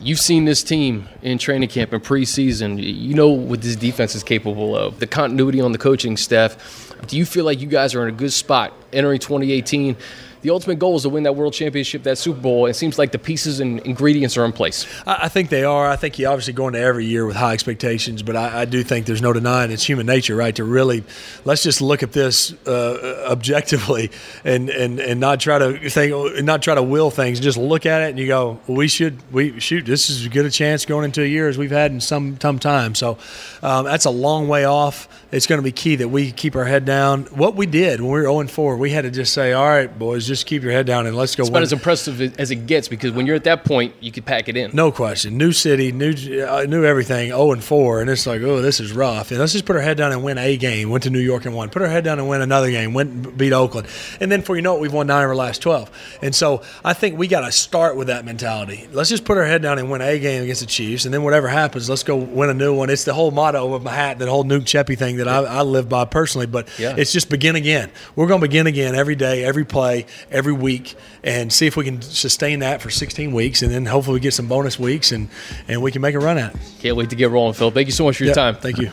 You've 0.00 0.20
seen 0.20 0.44
this 0.44 0.62
team 0.62 1.08
in 1.22 1.38
training 1.38 1.70
camp 1.70 1.92
and 1.92 2.02
preseason. 2.02 2.82
You 2.82 3.14
know 3.14 3.30
what 3.30 3.62
this 3.62 3.76
defense 3.76 4.14
is 4.14 4.22
capable 4.22 4.76
of. 4.76 5.00
The 5.00 5.06
continuity 5.06 5.60
on 5.60 5.72
the 5.72 5.78
coaching 5.78 6.16
staff. 6.16 6.92
Do 7.06 7.16
you 7.16 7.24
feel 7.24 7.44
like 7.44 7.60
you 7.60 7.68
guys 7.68 7.94
are 7.94 8.06
in 8.06 8.14
a 8.14 8.16
good 8.16 8.32
spot 8.32 8.74
entering 8.94 9.18
2018? 9.18 9.96
the 10.44 10.50
ultimate 10.50 10.78
goal 10.78 10.94
is 10.94 11.02
to 11.02 11.08
win 11.08 11.22
that 11.22 11.36
world 11.36 11.54
championship, 11.54 12.02
that 12.02 12.18
Super 12.18 12.38
Bowl. 12.38 12.66
It 12.66 12.74
seems 12.74 12.98
like 12.98 13.12
the 13.12 13.18
pieces 13.18 13.60
and 13.60 13.80
ingredients 13.80 14.36
are 14.36 14.44
in 14.44 14.52
place. 14.52 14.86
I, 15.06 15.30
think 15.30 15.48
they 15.48 15.64
are. 15.64 15.88
I 15.88 15.96
think 15.96 16.18
you 16.18 16.26
obviously 16.26 16.52
go 16.52 16.66
into 16.66 16.78
every 16.78 17.06
year 17.06 17.24
with 17.24 17.34
high 17.34 17.54
expectations, 17.54 18.22
but 18.22 18.36
I, 18.36 18.60
I, 18.60 18.64
do 18.66 18.82
think 18.82 19.06
there's 19.06 19.22
no 19.22 19.32
denying 19.32 19.70
it's 19.70 19.84
human 19.84 20.04
nature, 20.04 20.36
right? 20.36 20.54
To 20.56 20.64
really 20.64 21.02
let's 21.46 21.62
just 21.62 21.80
look 21.80 22.02
at 22.02 22.12
this 22.12 22.52
uh, 22.66 23.24
objectively 23.26 24.10
and, 24.44 24.68
and 24.68 25.00
and 25.00 25.18
not 25.18 25.40
try 25.40 25.58
to 25.58 25.88
think, 25.88 26.44
not 26.44 26.60
try 26.60 26.74
to 26.74 26.82
will 26.82 27.10
things. 27.10 27.40
Just 27.40 27.56
look 27.56 27.86
at 27.86 28.02
it 28.02 28.10
and 28.10 28.18
you 28.18 28.26
go, 28.26 28.60
well, 28.66 28.76
we 28.76 28.86
should 28.86 29.16
we 29.32 29.58
shoot. 29.60 29.86
This 29.86 30.10
is 30.10 30.20
as 30.20 30.28
good 30.28 30.44
a 30.44 30.50
chance 30.50 30.84
going 30.84 31.06
into 31.06 31.22
a 31.22 31.26
year 31.26 31.48
as 31.48 31.56
we've 31.56 31.70
had 31.70 31.90
in 31.90 32.02
some 32.02 32.38
some 32.38 32.58
time. 32.58 32.94
So 32.94 33.16
um, 33.62 33.86
that's 33.86 34.04
a 34.04 34.10
long 34.10 34.46
way 34.46 34.66
off. 34.66 35.08
It's 35.32 35.46
going 35.46 35.58
to 35.58 35.64
be 35.64 35.72
key 35.72 35.96
that 35.96 36.08
we 36.08 36.32
keep 36.32 36.54
our 36.54 36.66
head 36.66 36.84
down. 36.84 37.24
What 37.24 37.56
we 37.56 37.64
did 37.64 38.02
when 38.02 38.10
we 38.10 38.20
were 38.20 38.24
0 38.24 38.46
4, 38.46 38.76
we 38.84 38.90
had 38.90 39.04
to 39.04 39.10
just 39.10 39.32
say, 39.32 39.54
all 39.54 39.66
right, 39.66 39.98
boys, 39.98 40.26
just 40.26 40.44
keep 40.44 40.62
your 40.62 40.70
head 40.70 40.84
down 40.84 41.06
and 41.06 41.16
let's 41.16 41.34
go. 41.34 41.42
It's 41.42 41.48
about 41.48 41.62
as 41.62 41.72
impressive 41.72 42.20
as 42.38 42.50
it 42.50 42.66
gets 42.66 42.86
because 42.86 43.12
when 43.12 43.24
you're 43.24 43.34
at 43.34 43.44
that 43.44 43.64
point, 43.64 43.94
you 43.98 44.12
could 44.12 44.26
pack 44.26 44.46
it 44.50 44.58
in. 44.58 44.72
No 44.74 44.92
question. 44.92 45.38
New 45.38 45.52
city, 45.52 45.90
new 45.90 46.12
uh, 46.46 46.66
new 46.68 46.84
everything. 46.84 47.28
Zero 47.28 47.38
oh 47.38 47.52
and 47.52 47.64
four, 47.64 48.02
and 48.02 48.10
it's 48.10 48.26
like, 48.26 48.42
oh, 48.42 48.60
this 48.60 48.80
is 48.80 48.92
rough. 48.92 49.30
And 49.30 49.40
let's 49.40 49.54
just 49.54 49.64
put 49.64 49.74
our 49.74 49.80
head 49.80 49.96
down 49.96 50.12
and 50.12 50.22
win 50.22 50.36
a 50.36 50.58
game. 50.58 50.90
Went 50.90 51.04
to 51.04 51.10
New 51.10 51.18
York 51.18 51.46
and 51.46 51.54
won. 51.54 51.70
Put 51.70 51.80
our 51.80 51.88
head 51.88 52.04
down 52.04 52.18
and 52.18 52.28
win 52.28 52.42
another 52.42 52.70
game. 52.70 52.92
Went 52.92 53.10
and 53.10 53.38
beat 53.38 53.54
Oakland, 53.54 53.88
and 54.20 54.30
then 54.30 54.42
for 54.42 54.54
you 54.54 54.60
know 54.60 54.76
it, 54.76 54.80
we've 54.82 54.92
won 54.92 55.06
nine 55.06 55.24
of 55.24 55.30
our 55.30 55.34
last 55.34 55.62
twelve. 55.62 55.90
And 56.20 56.34
so 56.34 56.60
I 56.84 56.92
think 56.92 57.18
we 57.18 57.26
got 57.26 57.40
to 57.40 57.52
start 57.52 57.96
with 57.96 58.08
that 58.08 58.26
mentality. 58.26 58.86
Let's 58.92 59.08
just 59.08 59.24
put 59.24 59.38
our 59.38 59.46
head 59.46 59.62
down 59.62 59.78
and 59.78 59.90
win 59.90 60.02
a 60.02 60.18
game 60.18 60.42
against 60.42 60.60
the 60.60 60.66
Chiefs, 60.66 61.06
and 61.06 61.14
then 61.14 61.22
whatever 61.22 61.48
happens, 61.48 61.88
let's 61.88 62.02
go 62.02 62.16
win 62.16 62.50
a 62.50 62.54
new 62.54 62.74
one. 62.74 62.90
It's 62.90 63.04
the 63.04 63.14
whole 63.14 63.30
motto 63.30 63.72
of 63.72 63.82
my 63.82 63.92
hat, 63.92 64.18
that 64.18 64.28
whole 64.28 64.44
Nunc 64.44 64.66
Coepi 64.66 64.98
thing 64.98 65.16
that 65.16 65.26
yeah. 65.26 65.40
I, 65.40 65.60
I, 65.60 65.62
live 65.62 65.88
by 65.88 66.04
personally. 66.04 66.46
But 66.46 66.68
yeah. 66.78 66.96
it's 66.98 67.12
just 67.12 67.30
begin 67.30 67.56
again. 67.56 67.90
We're 68.14 68.26
going 68.26 68.40
to 68.40 68.46
begin 68.46 68.66
again 68.66 68.73
every 68.78 69.14
day, 69.14 69.44
every 69.44 69.64
play, 69.64 70.06
every 70.30 70.52
week, 70.52 70.94
and 71.22 71.52
see 71.52 71.66
if 71.66 71.76
we 71.76 71.84
can 71.84 72.02
sustain 72.02 72.60
that 72.60 72.82
for 72.82 72.90
16 72.90 73.32
weeks, 73.32 73.62
and 73.62 73.72
then 73.72 73.86
hopefully 73.86 74.14
we 74.14 74.20
get 74.20 74.34
some 74.34 74.48
bonus 74.48 74.78
weeks, 74.78 75.12
and 75.12 75.28
and 75.68 75.82
we 75.82 75.92
can 75.92 76.02
make 76.02 76.14
a 76.14 76.18
run 76.18 76.38
at 76.38 76.54
it. 76.54 76.60
Can't 76.80 76.96
wait 76.96 77.10
to 77.10 77.16
get 77.16 77.30
rolling, 77.30 77.54
Phil. 77.54 77.70
Thank 77.70 77.86
you 77.86 77.92
so 77.92 78.04
much 78.04 78.16
for 78.16 78.24
your 78.24 78.34
time. 78.34 78.56
Thank 78.56 78.78
you. 78.78 78.90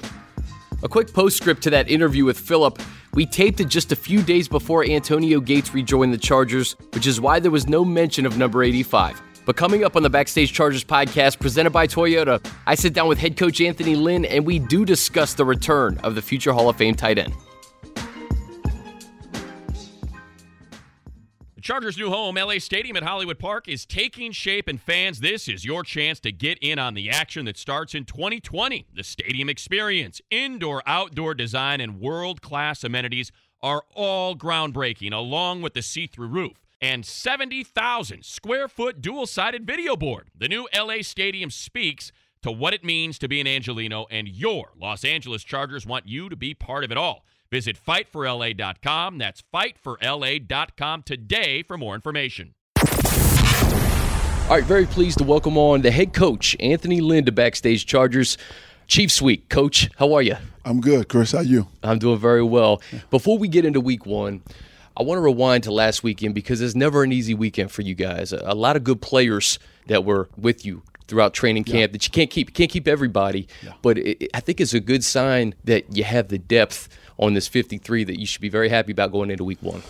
A 0.83 0.89
quick 0.89 1.13
postscript 1.13 1.61
to 1.63 1.69
that 1.71 1.89
interview 1.89 2.25
with 2.25 2.39
Philip. 2.39 2.79
We 3.13 3.25
taped 3.25 3.59
it 3.59 3.67
just 3.67 3.91
a 3.91 3.95
few 3.95 4.21
days 4.21 4.47
before 4.47 4.83
Antonio 4.83 5.39
Gates 5.39 5.73
rejoined 5.73 6.13
the 6.13 6.17
Chargers, 6.17 6.75
which 6.93 7.05
is 7.05 7.21
why 7.21 7.39
there 7.39 7.51
was 7.51 7.67
no 7.67 7.85
mention 7.85 8.25
of 8.25 8.37
number 8.37 8.63
85. 8.63 9.21
But 9.45 9.55
coming 9.57 9.83
up 9.83 9.95
on 9.95 10.03
the 10.03 10.09
Backstage 10.09 10.53
Chargers 10.53 10.83
podcast 10.83 11.39
presented 11.39 11.71
by 11.71 11.87
Toyota, 11.87 12.43
I 12.65 12.75
sit 12.75 12.93
down 12.93 13.07
with 13.07 13.17
head 13.17 13.37
coach 13.37 13.59
Anthony 13.59 13.95
Lynn 13.95 14.25
and 14.25 14.45
we 14.45 14.59
do 14.59 14.85
discuss 14.85 15.33
the 15.33 15.45
return 15.45 15.99
of 16.03 16.15
the 16.15 16.21
future 16.21 16.51
Hall 16.53 16.69
of 16.69 16.77
Fame 16.77 16.95
tight 16.95 17.17
end. 17.17 17.33
The 21.61 21.67
Chargers' 21.67 21.95
new 21.95 22.09
home, 22.09 22.37
LA 22.37 22.57
Stadium 22.57 22.97
at 22.97 23.03
Hollywood 23.03 23.37
Park, 23.37 23.67
is 23.67 23.85
taking 23.85 24.31
shape, 24.31 24.67
and 24.67 24.81
fans, 24.81 25.19
this 25.19 25.47
is 25.47 25.63
your 25.63 25.83
chance 25.83 26.19
to 26.21 26.31
get 26.31 26.57
in 26.59 26.79
on 26.79 26.95
the 26.95 27.11
action 27.11 27.45
that 27.45 27.55
starts 27.55 27.93
in 27.93 28.03
2020. 28.05 28.87
The 28.95 29.03
stadium 29.03 29.47
experience, 29.47 30.21
indoor, 30.31 30.81
outdoor 30.87 31.35
design, 31.35 31.79
and 31.79 32.01
world 32.01 32.41
class 32.41 32.83
amenities 32.83 33.31
are 33.61 33.83
all 33.93 34.35
groundbreaking, 34.35 35.13
along 35.13 35.61
with 35.61 35.75
the 35.75 35.83
see 35.83 36.07
through 36.07 36.29
roof 36.29 36.57
and 36.81 37.05
70,000 37.05 38.25
square 38.25 38.67
foot 38.67 38.99
dual 38.99 39.27
sided 39.27 39.67
video 39.67 39.95
board. 39.95 40.31
The 40.35 40.49
new 40.49 40.67
LA 40.75 41.03
Stadium 41.03 41.51
speaks 41.51 42.11
to 42.41 42.51
what 42.51 42.73
it 42.73 42.83
means 42.83 43.19
to 43.19 43.27
be 43.27 43.39
an 43.39 43.45
Angeleno, 43.45 44.07
and 44.09 44.27
your 44.27 44.71
Los 44.75 45.05
Angeles 45.05 45.43
Chargers 45.43 45.85
want 45.85 46.07
you 46.07 46.27
to 46.27 46.35
be 46.35 46.55
part 46.55 46.83
of 46.83 46.91
it 46.91 46.97
all. 46.97 47.23
Visit 47.51 47.77
fightforla.com. 47.77 49.17
That's 49.17 49.43
fightforla.com 49.53 51.03
today 51.03 51.63
for 51.63 51.77
more 51.77 51.95
information. 51.95 52.53
All 54.51 54.57
right, 54.57 54.63
very 54.63 54.85
pleased 54.85 55.17
to 55.19 55.23
welcome 55.23 55.57
on 55.57 55.81
the 55.81 55.91
head 55.91 56.13
coach, 56.13 56.55
Anthony 56.59 56.99
Lynn, 57.01 57.25
to 57.25 57.31
Backstage 57.31 57.85
Chargers. 57.85 58.37
Chiefs 58.87 59.21
Week, 59.21 59.47
Coach, 59.47 59.89
how 59.95 60.11
are 60.13 60.21
you? 60.21 60.35
I'm 60.65 60.81
good, 60.81 61.07
Chris. 61.07 61.31
How 61.31 61.37
are 61.37 61.43
you? 61.43 61.67
I'm 61.81 61.99
doing 61.99 62.19
very 62.19 62.43
well. 62.43 62.81
Before 63.09 63.37
we 63.37 63.47
get 63.47 63.63
into 63.63 63.79
Week 63.79 64.05
One, 64.05 64.41
I 64.97 65.03
want 65.03 65.17
to 65.17 65.21
rewind 65.21 65.63
to 65.63 65.71
last 65.71 66.03
weekend 66.03 66.35
because 66.35 66.59
it's 66.59 66.75
never 66.75 67.03
an 67.03 67.13
easy 67.13 67.33
weekend 67.33 67.71
for 67.71 67.81
you 67.83 67.95
guys. 67.95 68.33
A 68.33 68.53
lot 68.53 68.75
of 68.75 68.83
good 68.83 69.01
players 69.01 69.59
that 69.87 70.03
were 70.03 70.27
with 70.35 70.65
you 70.65 70.83
throughout 71.07 71.33
training 71.33 71.63
camp 71.63 71.75
yeah. 71.75 71.87
that 71.87 72.05
you 72.05 72.11
can't 72.11 72.29
keep. 72.29 72.49
You 72.49 72.53
can't 72.53 72.69
keep 72.69 72.87
everybody, 72.87 73.47
yeah. 73.63 73.71
but 73.81 73.97
it, 73.97 74.29
I 74.33 74.41
think 74.41 74.59
it's 74.59 74.73
a 74.73 74.81
good 74.81 75.05
sign 75.05 75.55
that 75.63 75.95
you 75.95 76.03
have 76.03 76.27
the 76.27 76.39
depth 76.39 76.89
on 77.21 77.33
this 77.35 77.47
53 77.47 78.03
that 78.05 78.19
you 78.19 78.25
should 78.25 78.41
be 78.41 78.49
very 78.49 78.67
happy 78.67 78.91
about 78.91 79.11
going 79.11 79.31
into 79.31 79.43
Week 79.43 79.61
One. 79.61 79.81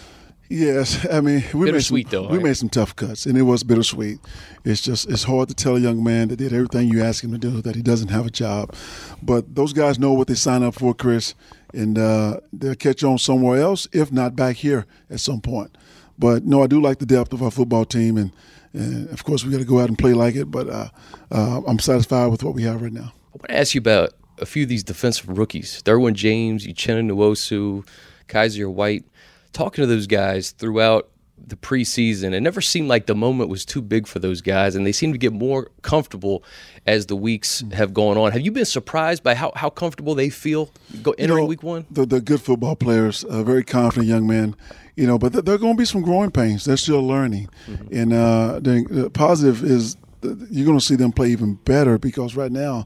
Yes, 0.50 1.08
I 1.10 1.22
mean 1.22 1.46
we 1.54 1.72
made 1.72 1.80
some, 1.82 2.02
though, 2.10 2.28
we 2.28 2.36
right? 2.36 2.44
made 2.44 2.58
some 2.58 2.68
tough 2.68 2.94
cuts, 2.94 3.26
and 3.26 3.38
it 3.38 3.44
was 3.44 3.64
bittersweet. 3.64 4.20
It's 4.66 4.82
just 4.82 5.10
it's 5.10 5.24
hard 5.24 5.48
to 5.48 5.56
tell 5.56 5.78
a 5.78 5.80
young 5.80 6.04
man 6.04 6.28
that 6.28 6.36
did 6.36 6.52
everything 6.52 6.90
you 6.90 7.02
asked 7.02 7.24
him 7.24 7.32
to 7.32 7.38
do 7.38 7.62
that 7.62 7.74
he 7.74 7.82
doesn't 7.82 8.10
have 8.10 8.26
a 8.26 8.30
job. 8.30 8.76
But 9.24 9.56
those 9.56 9.72
guys 9.72 9.98
know 9.98 10.12
what 10.12 10.28
they 10.28 10.34
sign 10.36 10.62
up 10.62 10.74
for, 10.74 10.94
Chris, 10.94 11.36
and 11.74 11.98
uh, 11.98 12.42
they'll 12.52 12.76
catch 12.76 13.02
on 13.02 13.18
somewhere 13.18 13.62
else, 13.62 13.88
if 13.94 14.12
not 14.12 14.36
back 14.36 14.58
here 14.58 14.86
at 15.10 15.22
some 15.22 15.40
point. 15.40 15.78
But 16.20 16.44
no, 16.44 16.62
I 16.62 16.68
do 16.68 16.82
like 16.82 17.00
the 17.00 17.06
depth 17.06 17.32
of 17.32 17.42
our 17.42 17.52
football 17.52 17.86
team, 17.86 18.18
and, 18.18 18.34
and 18.74 19.10
of 19.10 19.24
course 19.24 19.46
we 19.46 19.52
got 19.52 19.60
to 19.60 19.66
go 19.66 19.80
out 19.80 19.88
and 19.88 19.98
play 19.98 20.14
like 20.14 20.36
it. 20.36 20.52
But 20.52 20.70
uh, 20.70 20.90
uh, 21.32 21.62
I'm 21.66 21.80
satisfied 21.80 22.28
with 22.28 22.44
what 22.44 22.56
we 22.56 22.64
have 22.64 22.82
right 22.82 22.92
now. 22.92 23.14
I 23.34 23.38
want 23.38 23.48
to 23.48 23.58
ask 23.58 23.74
you 23.74 23.80
about 23.80 24.12
a 24.42 24.46
few 24.46 24.64
of 24.64 24.70
these 24.70 24.84
defensive 24.84 25.38
rookies: 25.38 25.82
Derwin 25.84 26.14
James, 26.14 26.68
Uchenna 26.68 27.10
Nwosu, 27.10 27.88
Kyzir 28.28 28.72
White 28.72 29.06
talking 29.54 29.82
to 29.82 29.86
those 29.86 30.08
guys 30.08 30.52
throughout 30.52 31.10
the 31.48 31.56
preseason, 31.56 32.34
it 32.34 32.42
never 32.42 32.62
seemed 32.62 32.88
like 32.88 33.06
the 33.06 33.16
moment 33.16 33.50
was 33.50 33.66
too 33.66 33.82
big 33.82 34.08
for 34.08 34.20
those 34.20 34.42
guys, 34.42 34.76
and 34.76 34.86
they 34.86 34.92
seem 34.92 35.12
to 35.12 35.18
get 35.18 35.34
more 35.34 35.70
comfortable 35.82 36.44
as 36.86 37.08
the 37.08 37.16
weeks 37.16 37.62
mm. 37.62 37.74
have 37.74 37.94
gone 37.94 38.18
on. 38.18 38.32
Have 38.32 38.42
you 38.42 38.52
been 38.52 38.66
surprised 38.66 39.24
by 39.24 39.36
how, 39.36 39.52
how 39.56 39.70
comfortable 39.70 40.16
they 40.16 40.30
feel 40.30 40.70
go, 41.02 41.12
entering 41.12 41.40
you 41.40 41.44
know, 41.44 41.48
week 41.48 41.64
one? 41.64 41.86
They're 41.90 42.20
good 42.20 42.42
football 42.42 42.76
players, 42.76 43.24
uh, 43.24 43.44
very 43.44 43.64
confident 43.64 44.08
young 44.08 44.28
men, 44.28 44.56
you 44.96 45.08
know, 45.08 45.18
but 45.18 45.34
th- 45.34 45.46
there 45.46 45.56
are 45.56 45.60
going 45.60 45.74
to 45.74 45.78
be 45.78 45.86
some 45.86 46.02
growing 46.02 46.32
pains. 46.32 46.66
They're 46.66 46.78
still 46.78 47.06
learning. 47.06 47.50
Mm-hmm. 47.68 47.98
And 47.98 48.14
uh, 48.14 48.60
the, 48.60 48.86
the 48.90 49.10
positive 49.10 49.64
is 49.64 49.98
you're 50.24 50.66
going 50.66 50.80
to 50.80 50.86
see 50.86 50.96
them 50.96 51.12
play 51.12 51.30
even 51.30 51.56
better 51.56 51.98
because 51.98 52.36
right 52.36 52.52
now, 52.52 52.86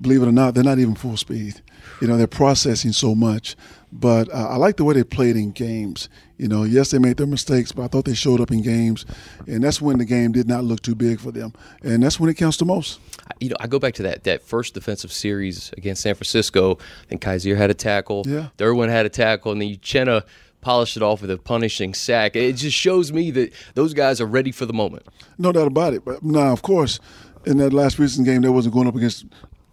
believe 0.00 0.22
it 0.22 0.28
or 0.28 0.32
not, 0.32 0.54
they're 0.54 0.64
not 0.64 0.78
even 0.78 0.94
full 0.94 1.16
speed. 1.16 1.60
You 2.00 2.08
know, 2.08 2.16
they're 2.16 2.26
processing 2.26 2.92
so 2.92 3.14
much. 3.14 3.56
But 3.92 4.32
uh, 4.32 4.48
I 4.48 4.56
like 4.56 4.76
the 4.76 4.84
way 4.84 4.94
they 4.94 5.04
played 5.04 5.36
in 5.36 5.52
games. 5.52 6.08
You 6.36 6.48
know, 6.48 6.64
yes, 6.64 6.90
they 6.90 6.98
made 6.98 7.16
their 7.16 7.26
mistakes, 7.26 7.72
but 7.72 7.84
I 7.84 7.88
thought 7.88 8.04
they 8.04 8.14
showed 8.14 8.42
up 8.42 8.50
in 8.50 8.60
games, 8.60 9.06
and 9.46 9.64
that's 9.64 9.80
when 9.80 9.96
the 9.96 10.04
game 10.04 10.32
did 10.32 10.46
not 10.46 10.64
look 10.64 10.82
too 10.82 10.94
big 10.94 11.18
for 11.18 11.30
them, 11.30 11.54
and 11.82 12.02
that's 12.02 12.20
when 12.20 12.28
it 12.28 12.34
counts 12.34 12.58
the 12.58 12.66
most. 12.66 13.00
You 13.40 13.50
know, 13.50 13.56
I 13.58 13.66
go 13.66 13.78
back 13.78 13.94
to 13.94 14.02
that 14.02 14.24
that 14.24 14.42
first 14.42 14.74
defensive 14.74 15.10
series 15.10 15.72
against 15.78 16.02
San 16.02 16.14
Francisco. 16.14 16.74
I 16.74 17.06
think 17.08 17.22
Kyzir 17.22 17.56
had 17.56 17.70
a 17.70 17.74
tackle, 17.74 18.24
yeah. 18.26 18.48
Derwin 18.58 18.90
had 18.90 19.06
a 19.06 19.08
tackle, 19.08 19.52
and 19.52 19.62
then 19.62 19.70
Uchenna 19.70 20.24
polished 20.66 20.96
it 20.96 21.02
off 21.04 21.20
with 21.20 21.30
a 21.30 21.38
punishing 21.38 21.94
sack. 21.94 22.34
It 22.34 22.54
just 22.54 22.76
shows 22.76 23.12
me 23.12 23.30
that 23.30 23.52
those 23.74 23.94
guys 23.94 24.20
are 24.20 24.26
ready 24.26 24.50
for 24.50 24.66
the 24.66 24.72
moment. 24.72 25.06
No 25.38 25.52
doubt 25.52 25.68
about 25.68 25.94
it. 25.94 26.04
But 26.04 26.24
now, 26.24 26.52
of 26.52 26.62
course, 26.62 26.98
in 27.44 27.58
that 27.58 27.72
last 27.72 28.00
recent 28.00 28.26
game, 28.26 28.42
they 28.42 28.48
wasn't 28.48 28.74
going 28.74 28.88
up 28.88 28.96
against 28.96 29.26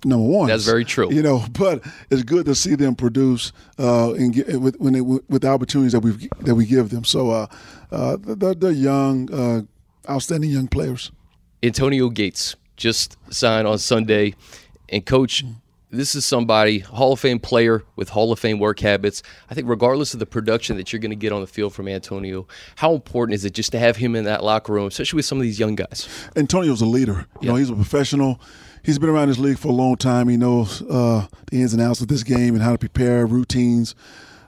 number 0.06 0.24
one. 0.24 0.48
That's 0.48 0.66
very 0.66 0.86
true. 0.86 1.12
You 1.12 1.24
know, 1.24 1.46
but 1.52 1.84
it's 2.12 2.22
good 2.22 2.46
to 2.46 2.54
see 2.54 2.76
them 2.76 2.94
produce 2.94 3.52
uh, 3.80 4.14
and 4.14 4.36
get, 4.36 4.62
with 4.62 4.76
when 4.76 4.94
they, 4.94 5.02
with 5.02 5.42
the 5.42 5.48
opportunities 5.48 5.94
that 5.94 6.02
we 6.02 6.12
that 6.42 6.54
we 6.54 6.68
give 6.68 6.92
them. 6.92 7.06
So 7.06 7.32
uh, 7.32 7.48
uh, 7.92 8.18
they're, 8.20 8.54
they're, 8.54 8.70
young, 8.70 9.34
uh, 9.34 9.62
outstanding 10.08 10.52
young 10.52 10.68
players. 10.68 11.12
Antonio 11.64 12.10
Gates 12.10 12.56
just 12.78 13.18
signed 13.34 13.68
on 13.68 13.80
Sunday, 13.80 14.36
and 14.90 15.04
coach. 15.04 15.44
This 15.94 16.16
is 16.16 16.26
somebody, 16.26 16.80
Hall 16.80 17.14
of 17.14 17.20
Fame 17.20 17.40
player 17.40 17.84
with 17.96 18.10
Hall 18.10 18.32
of 18.32 18.40
Fame 18.40 18.58
work 18.58 18.80
habits. 18.80 19.22
I 19.52 19.54
think, 19.54 19.70
regardless 19.70 20.16
of 20.16 20.20
the 20.20 20.26
production 20.26 20.76
that 20.78 20.92
you're 20.92 21.00
going 21.00 21.12
to 21.12 21.16
get 21.16 21.32
on 21.32 21.42
the 21.42 21.48
field 21.48 21.74
from 21.74 21.88
Antonio, 21.88 22.48
how 22.78 22.96
important 22.96 23.36
is 23.36 23.46
it 23.46 23.54
just 23.54 23.72
to 23.74 23.80
have 23.80 23.98
him 23.98 24.16
in 24.16 24.26
that 24.26 24.44
locker 24.44 24.74
room, 24.74 24.88
especially 24.88 25.18
with 25.18 25.26
some 25.26 25.38
of 25.38 25.44
these 25.44 25.60
young 25.60 25.76
guys? 25.76 26.10
Antonio's 26.36 26.82
a 26.82 26.88
leader. 26.88 27.28
You 27.42 27.50
know, 27.50 27.56
he's 27.56 27.70
a 27.70 27.76
professional 27.76 28.42
he's 28.84 29.00
been 29.00 29.10
around 29.10 29.30
this 29.30 29.40
league 29.40 29.58
for 29.58 29.70
a 29.70 29.74
long 29.74 29.96
time. 29.96 30.28
He 30.28 30.38
knows 30.38 30.82
uh, 30.84 31.28
the 31.52 31.62
ins 31.62 31.74
and 31.74 31.82
outs 31.82 32.02
of 32.02 32.08
this 32.08 32.24
game 32.24 32.54
and 32.54 32.64
how 32.64 32.72
to 32.72 32.78
prepare 32.78 33.26
routines. 33.26 33.96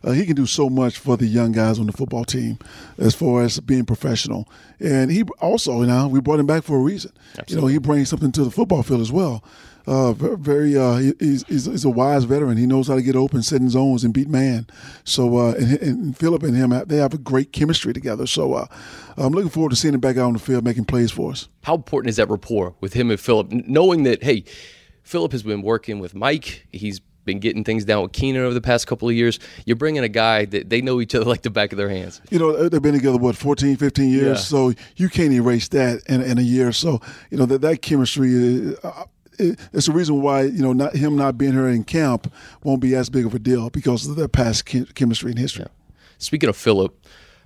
Uh, 0.04 0.12
he 0.12 0.26
can 0.26 0.36
do 0.36 0.46
so 0.46 0.70
much 0.70 1.00
for 1.00 1.18
the 1.18 1.26
young 1.26 1.52
guys 1.52 1.80
on 1.80 1.88
the 1.88 1.92
football 1.92 2.24
team 2.24 2.60
as 3.00 3.16
far 3.16 3.42
as 3.42 3.60
being 3.60 3.86
professional. 3.86 4.48
And 4.80 5.10
he 5.10 5.24
also, 5.42 5.82
you 5.82 5.88
know, 5.88 6.08
we 6.08 6.22
brought 6.22 6.40
him 6.40 6.46
back 6.46 6.64
for 6.64 6.78
a 6.78 6.82
reason. 6.82 7.12
Absolutely. 7.40 7.56
You 7.56 7.62
know, 7.62 7.68
he 7.68 7.78
brings 7.80 8.10
something 8.10 8.32
to 8.34 8.44
the 8.44 8.52
football 8.52 8.84
field 8.84 9.02
as 9.02 9.12
well. 9.12 9.44
Uh, 9.88 10.14
very, 10.14 10.78
uh, 10.78 11.14
he's, 11.20 11.46
he's, 11.48 11.86
a 11.86 11.90
wise 11.90 12.24
veteran. 12.24 12.58
He 12.58 12.66
knows 12.66 12.88
how 12.88 12.96
to 12.96 13.02
get 13.02 13.16
open, 13.16 13.44
set 13.44 13.62
in 13.62 13.70
zones, 13.70 14.04
and 14.04 14.14
beat 14.14 14.28
man. 14.28 14.68
So, 15.04 15.38
uh, 15.38 15.54
and, 15.54 15.82
and, 15.82 16.18
Philip 16.18 16.44
and 16.44 16.56
him, 16.56 16.74
they 16.88 16.98
have 16.98 17.14
a 17.14 17.20
great 17.20 17.52
chemistry 17.52 17.94
together. 17.94 18.26
So, 18.26 18.54
uh, 18.54 18.68
I'm 19.18 19.34
looking 19.34 19.52
forward 19.52 19.70
to 19.70 19.76
seeing 19.76 19.94
him 19.94 20.00
back 20.00 20.18
out 20.18 20.26
on 20.26 20.34
the 20.34 20.40
field 20.40 20.64
making 20.64 20.86
plays 20.86 21.12
for 21.12 21.32
us. 21.32 21.48
How 21.64 21.76
important 21.76 22.10
is 22.10 22.16
that 22.16 22.30
rapport 22.30 22.76
with 22.82 22.94
him 22.94 23.12
and 23.12 23.20
Philip, 23.20 23.52
knowing 23.52 24.04
that 24.04 24.24
hey, 24.24 24.44
Philip 25.04 25.32
has 25.32 25.44
been 25.44 25.62
working 25.62 26.00
with 26.00 26.16
Mike. 26.16 26.68
He's 26.72 27.00
been 27.26 27.40
getting 27.40 27.64
things 27.64 27.86
down 27.86 28.04
with 28.04 28.12
Keenan 28.12 28.44
over 28.44 28.54
the 28.54 28.62
past 28.62 28.88
couple 28.88 29.10
of 29.10 29.16
years. 29.16 29.40
You're 29.66 29.76
bringing 29.76 30.04
a 30.04 30.10
guy 30.10 30.46
that 30.46 30.70
they 30.70 30.82
know 30.82 31.02
each 31.02 31.14
other 31.16 31.26
like 31.26 31.42
the 31.42 31.50
back 31.50 31.72
of 31.72 31.78
their 31.78 31.90
hands. 31.90 32.22
You 32.30 32.40
know, 32.40 32.70
they've 32.70 32.82
been 32.82 32.94
together, 32.94 33.18
what, 33.18 33.36
14, 33.36 33.76
15 33.78 34.10
years? 34.10 34.24
Yeah. 34.26 34.34
So 34.36 34.74
you 34.96 35.10
can't 35.10 35.34
erase 35.34 35.68
that 35.70 36.02
in, 36.08 36.22
in 36.22 36.38
a 36.38 36.44
year. 36.44 36.72
So, 36.72 37.02
you 37.30 37.38
know, 37.38 37.46
that, 37.46 37.62
that 37.62 37.82
chemistry, 37.82 38.76
uh, 39.40 39.56
it's 39.74 39.88
the 39.88 39.92
reason 39.92 40.22
why 40.22 40.44
you 40.44 40.62
know 40.62 40.74
not 40.74 40.96
him 40.96 41.16
not 41.16 41.38
being 41.38 41.54
here 41.54 41.68
in 41.68 41.84
camp 41.84 42.32
won't 42.64 42.82
be 42.82 42.96
as 42.96 43.10
big 43.10 43.26
of 43.26 43.34
a 43.34 43.40
deal 43.40 43.70
because 43.70 44.08
of 44.08 44.16
their 44.16 44.28
past 44.28 44.66
chemistry 44.66 45.32
and 45.32 45.40
history. 45.40 45.66
Yeah. 45.66 45.72
Speaking 46.18 46.50
of 46.50 46.56
Philip, 46.56 46.96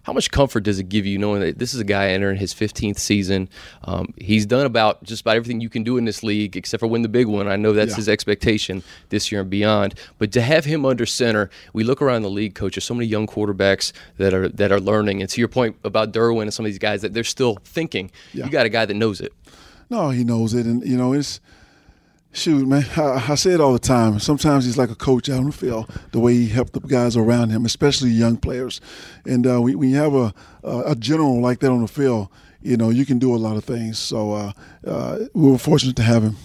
how 0.04 0.13
much 0.13 0.32
comfort 0.32 0.62
does 0.62 0.80
it 0.80 0.89
give 0.89 1.06
you 1.06 1.17
knowing 1.17 1.41
that 1.41 1.60
this 1.60 1.73
is 1.73 1.80
a 1.80 1.84
guy 1.84 2.10
entering 2.10 2.38
his 2.38 2.54
15th 2.54 2.97
season? 2.97 3.49
Um, 3.84 4.13
he's 4.17 4.45
done 4.45 4.65
about 4.65 5.04
just 5.04 5.21
about 5.21 5.36
everything 5.36 5.62
you 5.62 5.69
can 5.69 5.84
do 5.84 5.97
in 5.97 6.06
this 6.06 6.23
league, 6.23 6.56
except 6.56 6.80
for 6.80 6.88
win 6.88 7.02
the 7.02 7.10
big 7.10 7.28
one. 7.28 7.47
I 7.47 7.58
know 7.58 7.73
that's 7.73 7.91
yeah. 7.91 7.97
his 7.97 8.10
expectation 8.10 8.82
this 9.10 9.32
year 9.32 9.41
and 9.41 9.49
beyond. 9.49 9.95
But 10.17 10.32
to 10.32 10.41
have 10.41 10.65
him 10.65 10.86
under 10.86 11.06
center, 11.06 11.49
we 11.73 11.84
look 11.84 12.02
around 12.02 12.21
the 12.23 12.30
league, 12.30 12.56
coach. 12.56 12.75
There's 12.75 12.86
so 12.86 12.93
many 12.93 13.08
young 13.08 13.28
quarterbacks 13.28 13.91
that 14.17 14.34
are 14.34 14.49
that 14.49 14.71
are 14.71 14.80
learning. 14.80 15.21
And 15.21 15.30
to 15.30 15.41
your 15.41 15.47
point 15.47 15.75
about 15.84 16.13
Derwin 16.13 16.43
and 16.43 16.54
some 16.54 16.65
of 16.65 16.71
these 16.71 16.80
guys 16.80 17.02
that 17.02 17.13
they're 17.13 17.23
still 17.23 17.58
thinking, 17.63 18.10
yeah. 18.34 18.45
you 18.45 18.52
got 18.52 18.65
a 18.65 18.69
guy 18.69 18.86
that 18.86 18.95
knows 18.95 19.21
it. 19.21 19.34
No, 19.89 20.10
he 20.10 20.23
knows 20.23 20.54
it, 20.54 20.65
and 20.65 20.84
you 20.86 20.97
know 20.97 21.13
it's 21.13 21.39
Shoot, 22.31 22.67
man, 22.67 22.85
I, 22.95 23.31
I, 23.31 23.35
say 23.35 23.51
it 23.51 23.59
all 23.59 23.73
the 23.73 23.79
time. 23.79 24.19
Sometimes 24.19 24.63
he's 24.63 24.77
like 24.77 24.91
a 24.91 24.95
coach 24.95 25.29
out 25.29 25.39
on 25.39 25.47
the 25.47 25.51
field, 25.51 25.89
the 26.11 26.19
way 26.19 26.35
he 26.35 26.47
helped 26.47 26.73
the 26.73 26.79
guys 26.79 27.17
around 27.17 27.49
him, 27.49 27.65
especially 27.65 28.11
young 28.11 28.37
players. 28.37 28.79
And 29.25 29.47
uh, 29.47 29.59
when 29.59 29.89
you 29.89 29.95
have 29.95 30.13
a, 30.13 30.33
a 30.63 30.95
general 30.95 31.41
like 31.41 31.59
that 31.61 31.71
on 31.71 31.81
the 31.81 31.87
field, 31.87 32.29
you 32.61 32.77
know, 32.77 32.91
you 32.91 33.05
can 33.05 33.17
do 33.17 33.33
a 33.33 33.37
lot 33.37 33.57
of 33.57 33.63
things. 33.63 33.97
So 33.97 34.33
uh, 34.33 34.51
uh, 34.85 35.19
we 35.33 35.49
were 35.49 35.57
fortunate 35.57 35.95
to 35.95 36.03
have 36.03 36.23
him. 36.23 36.35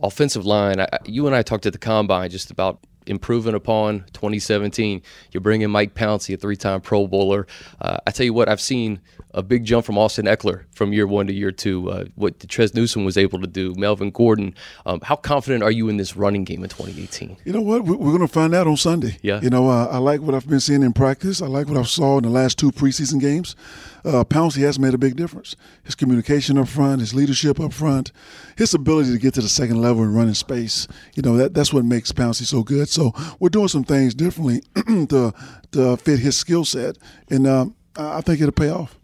Offensive 0.00 0.46
line, 0.46 0.80
I, 0.80 0.88
you 1.04 1.26
and 1.26 1.36
I 1.36 1.42
talked 1.42 1.66
at 1.66 1.74
the 1.74 1.78
combine 1.78 2.30
just 2.30 2.50
about 2.50 2.80
improving 3.06 3.54
upon 3.54 4.04
2017. 4.12 5.02
You're 5.32 5.40
bringing 5.40 5.70
Mike 5.70 5.94
Pouncey, 5.94 6.34
a 6.34 6.36
three-time 6.36 6.80
Pro 6.80 7.06
Bowler. 7.06 7.46
Uh, 7.80 7.98
I 8.06 8.10
tell 8.10 8.24
you 8.24 8.34
what, 8.34 8.48
I've 8.48 8.60
seen 8.60 9.00
a 9.32 9.42
big 9.42 9.64
jump 9.64 9.84
from 9.84 9.98
Austin 9.98 10.26
Ekeler 10.26 10.64
from 10.72 10.92
year 10.92 11.06
one 11.06 11.26
to 11.26 11.32
year 11.32 11.50
two. 11.50 11.90
Uh, 11.90 12.04
what 12.14 12.38
Trez 12.38 12.74
Newsome 12.74 13.04
was 13.04 13.18
able 13.18 13.40
to 13.40 13.46
do, 13.46 13.74
Melvin 13.76 14.10
Gordon. 14.10 14.54
Um, 14.86 15.00
how 15.02 15.16
confident 15.16 15.62
are 15.62 15.70
you 15.70 15.88
in 15.88 15.96
this 15.96 16.16
running 16.16 16.44
game 16.44 16.62
in 16.62 16.70
2018? 16.70 17.36
You 17.44 17.52
know 17.52 17.60
what? 17.60 17.84
We're 17.84 17.96
going 17.96 18.20
to 18.20 18.28
find 18.28 18.54
out 18.54 18.66
on 18.66 18.76
Sunday. 18.76 19.18
Yeah. 19.22 19.40
You 19.40 19.50
know, 19.50 19.68
uh, 19.68 19.88
I 19.90 19.98
like 19.98 20.20
what 20.20 20.34
I've 20.34 20.48
been 20.48 20.60
seeing 20.60 20.82
in 20.82 20.92
practice. 20.92 21.42
I 21.42 21.46
like 21.46 21.68
what 21.68 21.76
I 21.76 21.82
saw 21.82 22.18
in 22.18 22.24
the 22.24 22.30
last 22.30 22.58
two 22.58 22.70
preseason 22.70 23.20
games. 23.20 23.56
Uh, 24.04 24.22
Pouncey 24.22 24.60
has 24.60 24.78
made 24.78 24.92
a 24.92 24.98
big 24.98 25.16
difference. 25.16 25.56
His 25.82 25.94
communication 25.94 26.58
up 26.58 26.68
front, 26.68 27.00
his 27.00 27.14
leadership 27.14 27.58
up 27.58 27.72
front, 27.72 28.12
his 28.56 28.74
ability 28.74 29.12
to 29.12 29.18
get 29.18 29.34
to 29.34 29.40
the 29.40 29.48
second 29.48 29.80
level 29.80 30.02
and 30.02 30.14
run 30.14 30.28
in 30.28 30.34
space. 30.34 30.86
You 31.14 31.22
know, 31.22 31.36
that 31.36 31.54
that's 31.54 31.72
what 31.72 31.84
makes 31.84 32.12
Pouncey 32.12 32.44
so 32.44 32.62
good. 32.62 32.88
So 32.88 33.12
we're 33.40 33.48
doing 33.48 33.68
some 33.68 33.84
things 33.84 34.14
differently 34.14 34.62
to 35.06 35.32
to 35.72 35.96
fit 35.96 36.18
his 36.18 36.36
skill 36.36 36.64
set, 36.64 36.98
and 37.30 37.46
um, 37.46 37.74
I 37.96 38.20
think 38.20 38.40
it'll 38.40 38.52
pay 38.52 38.70
off. 38.70 38.98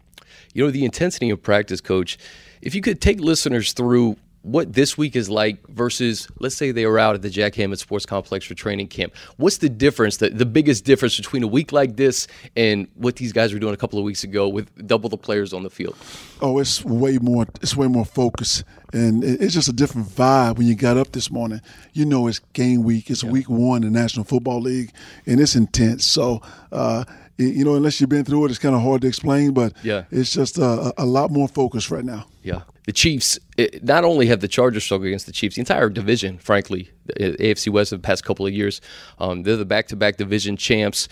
You 0.53 0.65
know, 0.65 0.71
the 0.71 0.85
intensity 0.85 1.29
of 1.29 1.41
practice, 1.41 1.81
coach. 1.81 2.17
If 2.61 2.75
you 2.75 2.81
could 2.81 3.01
take 3.01 3.19
listeners 3.19 3.73
through 3.73 4.17
what 4.43 4.73
this 4.73 4.97
week 4.97 5.15
is 5.15 5.29
like 5.29 5.65
versus, 5.67 6.27
let's 6.39 6.55
say 6.55 6.71
they 6.71 6.85
were 6.85 6.97
out 6.97 7.13
at 7.13 7.21
the 7.21 7.29
Jack 7.29 7.55
Hammett 7.55 7.79
Sports 7.79 8.05
Complex 8.05 8.45
for 8.45 8.55
training 8.55 8.87
camp. 8.87 9.13
What's 9.37 9.57
the 9.57 9.69
difference, 9.69 10.17
the, 10.17 10.29
the 10.29 10.45
biggest 10.45 10.83
difference 10.83 11.15
between 11.15 11.43
a 11.43 11.47
week 11.47 11.71
like 11.71 11.95
this 11.95 12.27
and 12.55 12.87
what 12.95 13.17
these 13.17 13.33
guys 13.33 13.53
were 13.53 13.59
doing 13.59 13.73
a 13.73 13.77
couple 13.77 13.99
of 13.99 14.05
weeks 14.05 14.23
ago 14.23 14.47
with 14.47 14.87
double 14.87 15.09
the 15.09 15.17
players 15.17 15.53
on 15.53 15.63
the 15.63 15.69
field? 15.69 15.95
Oh, 16.41 16.59
it's 16.59 16.83
way 16.83 17.19
more. 17.19 17.45
It's 17.61 17.75
way 17.75 17.87
more 17.87 18.05
focused, 18.05 18.63
and 18.93 19.23
it's 19.23 19.53
just 19.53 19.67
a 19.67 19.73
different 19.73 20.07
vibe 20.07 20.57
when 20.57 20.65
you 20.65 20.73
got 20.73 20.97
up 20.97 21.11
this 21.11 21.29
morning. 21.29 21.61
You 21.93 22.05
know, 22.05 22.27
it's 22.27 22.39
game 22.53 22.83
week. 22.83 23.11
It's 23.11 23.23
yeah. 23.23 23.29
week 23.29 23.47
one 23.47 23.83
in 23.83 23.93
the 23.93 23.99
National 23.99 24.25
Football 24.25 24.61
League, 24.61 24.91
and 25.25 25.39
it's 25.39 25.55
intense. 25.55 26.05
So. 26.05 26.41
Uh, 26.71 27.03
you 27.41 27.65
know, 27.65 27.75
unless 27.75 27.99
you've 27.99 28.09
been 28.09 28.25
through 28.25 28.45
it, 28.45 28.51
it's 28.51 28.59
kind 28.59 28.75
of 28.75 28.81
hard 28.81 29.01
to 29.01 29.07
explain. 29.07 29.53
But 29.53 29.73
yeah. 29.83 30.03
it's 30.11 30.31
just 30.31 30.57
a, 30.57 30.93
a 30.97 31.05
lot 31.05 31.31
more 31.31 31.47
focus 31.47 31.91
right 31.91 32.03
now. 32.03 32.27
Yeah, 32.43 32.61
the 32.85 32.91
Chiefs 32.91 33.39
it, 33.57 33.83
not 33.83 34.03
only 34.03 34.27
have 34.27 34.39
the 34.41 34.47
Chargers 34.47 34.83
struggled 34.83 35.07
against 35.07 35.25
the 35.25 35.31
Chiefs, 35.31 35.55
the 35.55 35.61
entire 35.61 35.89
division, 35.89 36.37
frankly, 36.37 36.89
the 37.05 37.35
AFC 37.39 37.71
West 37.71 37.91
of 37.91 38.01
the 38.01 38.05
past 38.05 38.23
couple 38.23 38.45
of 38.45 38.53
years, 38.53 38.81
um, 39.19 39.43
they're 39.43 39.57
the 39.57 39.65
back-to-back 39.65 40.17
division 40.17 40.57
champs. 40.57 41.07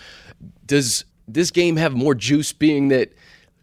Does 0.65 1.05
this 1.27 1.51
game 1.51 1.75
have 1.75 1.93
more 1.93 2.15
juice, 2.15 2.53
being 2.53 2.87
that 2.89 3.13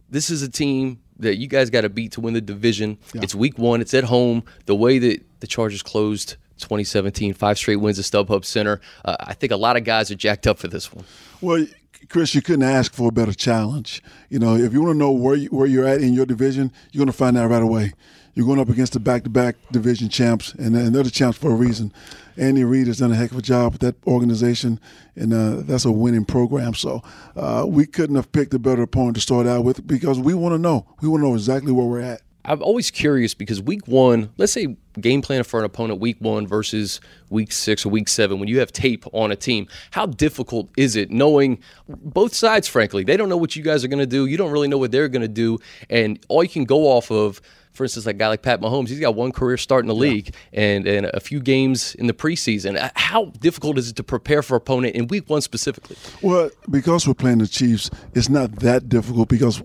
this 0.09 0.31
is 0.31 0.43
a 0.43 0.49
team 0.49 1.01
that 1.19 1.37
you 1.37 1.49
guys 1.49 1.71
got 1.71 1.81
to 1.83 1.89
beat 1.89 2.13
to 2.13 2.21
win 2.21 2.35
the 2.35 2.41
division? 2.41 2.99
Yeah. 3.15 3.23
It's 3.23 3.35
Week 3.35 3.59
One. 3.59 3.81
It's 3.81 3.95
at 3.95 4.05
home. 4.05 4.45
The 4.67 4.77
way 4.77 4.99
that 4.99 5.25
the 5.41 5.47
Chargers 5.47 5.83
closed 5.83 6.37
2017, 6.59 7.35
five 7.35 7.59
straight 7.59 7.77
wins 7.77 7.99
at 7.99 8.05
StubHub 8.05 8.45
Center. 8.45 8.81
Uh, 9.05 9.17
I 9.21 9.35
think 9.35 9.53
a 9.53 9.57
lot 9.57 9.77
of 9.77 9.85
guys 9.85 10.11
are 10.11 10.15
jacked 10.15 10.47
up 10.47 10.59
for 10.59 10.69
this 10.69 10.93
one. 10.93 11.05
Well, 11.41 11.67
Chris, 12.09 12.35
you 12.35 12.43
couldn't 12.43 12.63
ask 12.63 12.95
for 12.95 13.09
a 13.09 13.13
better 13.13 13.33
challenge. 13.33 14.03
You 14.29 14.39
know, 14.39 14.57
if 14.57 14.73
you 14.73 14.83
want 14.83 14.95
to 14.95 14.99
know 14.99 15.13
where 15.13 15.37
you, 15.37 15.49
where 15.49 15.67
you're 15.67 15.87
at 15.87 16.01
in 16.01 16.15
your 16.15 16.27
division, 16.27 16.73
you're 16.93 17.01
going 17.01 17.13
to 17.13 17.17
find 17.17 17.37
out 17.37 17.51
right 17.51 17.63
away. 17.63 17.93
You're 18.35 18.47
going 18.47 18.61
up 18.61 18.69
against 18.69 18.93
the 18.93 19.01
back-to-back 19.01 19.57
division 19.73 20.11
champs, 20.11 20.53
and, 20.55 20.77
and 20.77 20.95
they're 20.95 21.03
the 21.03 21.11
champs 21.11 21.39
for 21.39 21.51
a 21.51 21.55
reason. 21.55 21.91
Andy 22.37 22.65
Reid 22.65 22.87
has 22.87 22.99
done 22.99 23.11
a 23.11 23.15
heck 23.15 23.31
of 23.31 23.39
a 23.39 23.43
job 23.43 23.73
with 23.73 23.81
that 23.81 23.95
organization, 24.07 24.79
and 25.15 25.33
uh, 25.33 25.63
that's 25.63 25.87
a 25.87 25.91
winning 25.91 26.27
program. 26.27 26.75
So 26.75 27.03
uh, 27.35 27.65
we 27.67 27.87
couldn't 27.87 28.17
have 28.17 28.31
picked 28.33 28.53
a 28.53 28.59
better 28.59 28.83
opponent 28.83 29.17
to 29.17 29.23
start 29.23 29.47
out 29.47 29.65
with 29.65 29.87
because 29.87 30.21
we 30.21 30.35
want 30.35 30.53
to 30.53 30.59
know. 30.59 30.87
We 31.01 31.09
want 31.09 31.23
to 31.23 31.29
know 31.29 31.35
exactly 31.35 31.73
where 31.73 31.87
we're 31.87 32.01
at. 32.01 32.21
I'm 32.47 32.63
always 32.63 32.93
curious 32.93 33.35
because 33.35 33.61
week 33.61 33.87
one, 33.89 34.31
let's 34.37 34.53
say 34.53 34.77
game 35.01 35.21
plan 35.21 35.43
for 35.43 35.59
an 35.59 35.67
opponent 35.67 36.01
week 36.01 36.17
one 36.21 36.47
versus 36.47 37.01
week 37.29 37.51
six 37.51 37.85
or 37.85 37.89
week 37.89 38.09
seven, 38.09 38.39
when 38.39 38.49
you 38.49 38.61
have 38.61 38.73
tape 38.73 39.05
on 39.13 39.33
a 39.33 39.37
team, 39.37 39.67
how 39.91 40.07
difficult 40.07 40.71
is 40.77 40.95
it 40.95 41.11
knowing 41.11 41.59
both 41.89 42.35
sides, 42.35 42.69
frankly? 42.69 43.03
They 43.03 43.17
don't 43.17 43.29
know 43.29 43.37
what 43.37 43.57
you 43.57 43.63
guys 43.63 43.85
are 43.85 43.89
going 43.89 43.99
to 43.99 44.07
do. 44.07 44.27
You 44.27 44.37
don't 44.37 44.53
really 44.53 44.69
know 44.69 44.79
what 44.79 44.93
they're 44.93 45.09
going 45.09 45.23
to 45.23 45.29
do. 45.29 45.59
And 45.91 46.25
all 46.29 46.43
you 46.43 46.49
can 46.49 46.65
go 46.65 46.85
off 46.85 47.11
of, 47.11 47.41
for 47.73 47.83
instance, 47.83 48.07
like 48.07 48.15
a 48.15 48.19
guy 48.19 48.29
like 48.29 48.43
Pat 48.43 48.61
Mahomes, 48.61 48.89
he's 48.89 49.01
got 49.01 49.17
one 49.17 49.33
career 49.33 49.57
start 49.57 49.83
in 49.83 49.89
the 49.89 49.95
league 49.95 50.33
yeah. 50.53 50.61
and, 50.61 50.87
and 50.87 51.07
a 51.07 51.21
few 51.21 51.41
games 51.41 51.97
in 51.97 52.07
the 52.07 52.15
preseason. 52.15 52.81
Uh, 52.81 52.91
how 52.95 53.27
difficult 53.41 53.77
is 53.77 53.91
it 53.91 53.97
to 53.97 54.05
prepare 54.05 54.41
for 54.41 54.57
opponent 54.57 54.95
in 54.95 55.09
week 55.09 55.29
one 55.29 55.41
specifically? 55.41 55.97
Well, 56.23 56.51
because 56.71 57.09
we're 57.09 57.15
playing 57.15 57.39
the 57.39 57.49
Chiefs, 57.49 57.91
it's 58.15 58.29
not 58.29 58.57
that 58.61 58.89
difficult 58.89 59.29
because 59.29 59.61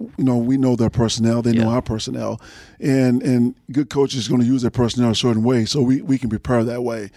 you 0.00 0.24
know, 0.24 0.36
we 0.36 0.56
know 0.56 0.76
their 0.76 0.90
personnel, 0.90 1.42
they 1.42 1.52
yeah. 1.52 1.64
know 1.64 1.70
our 1.70 1.82
personnel, 1.82 2.40
and 2.80 3.22
and 3.22 3.54
good 3.70 3.90
coaches 3.90 4.26
are 4.26 4.30
going 4.30 4.42
to 4.42 4.46
use 4.46 4.62
their 4.62 4.70
personnel 4.70 5.10
a 5.10 5.14
certain 5.14 5.42
way, 5.42 5.64
so 5.64 5.80
we, 5.80 6.02
we 6.02 6.18
can 6.18 6.30
prepare 6.30 6.64
that 6.64 6.82
way. 6.82 7.10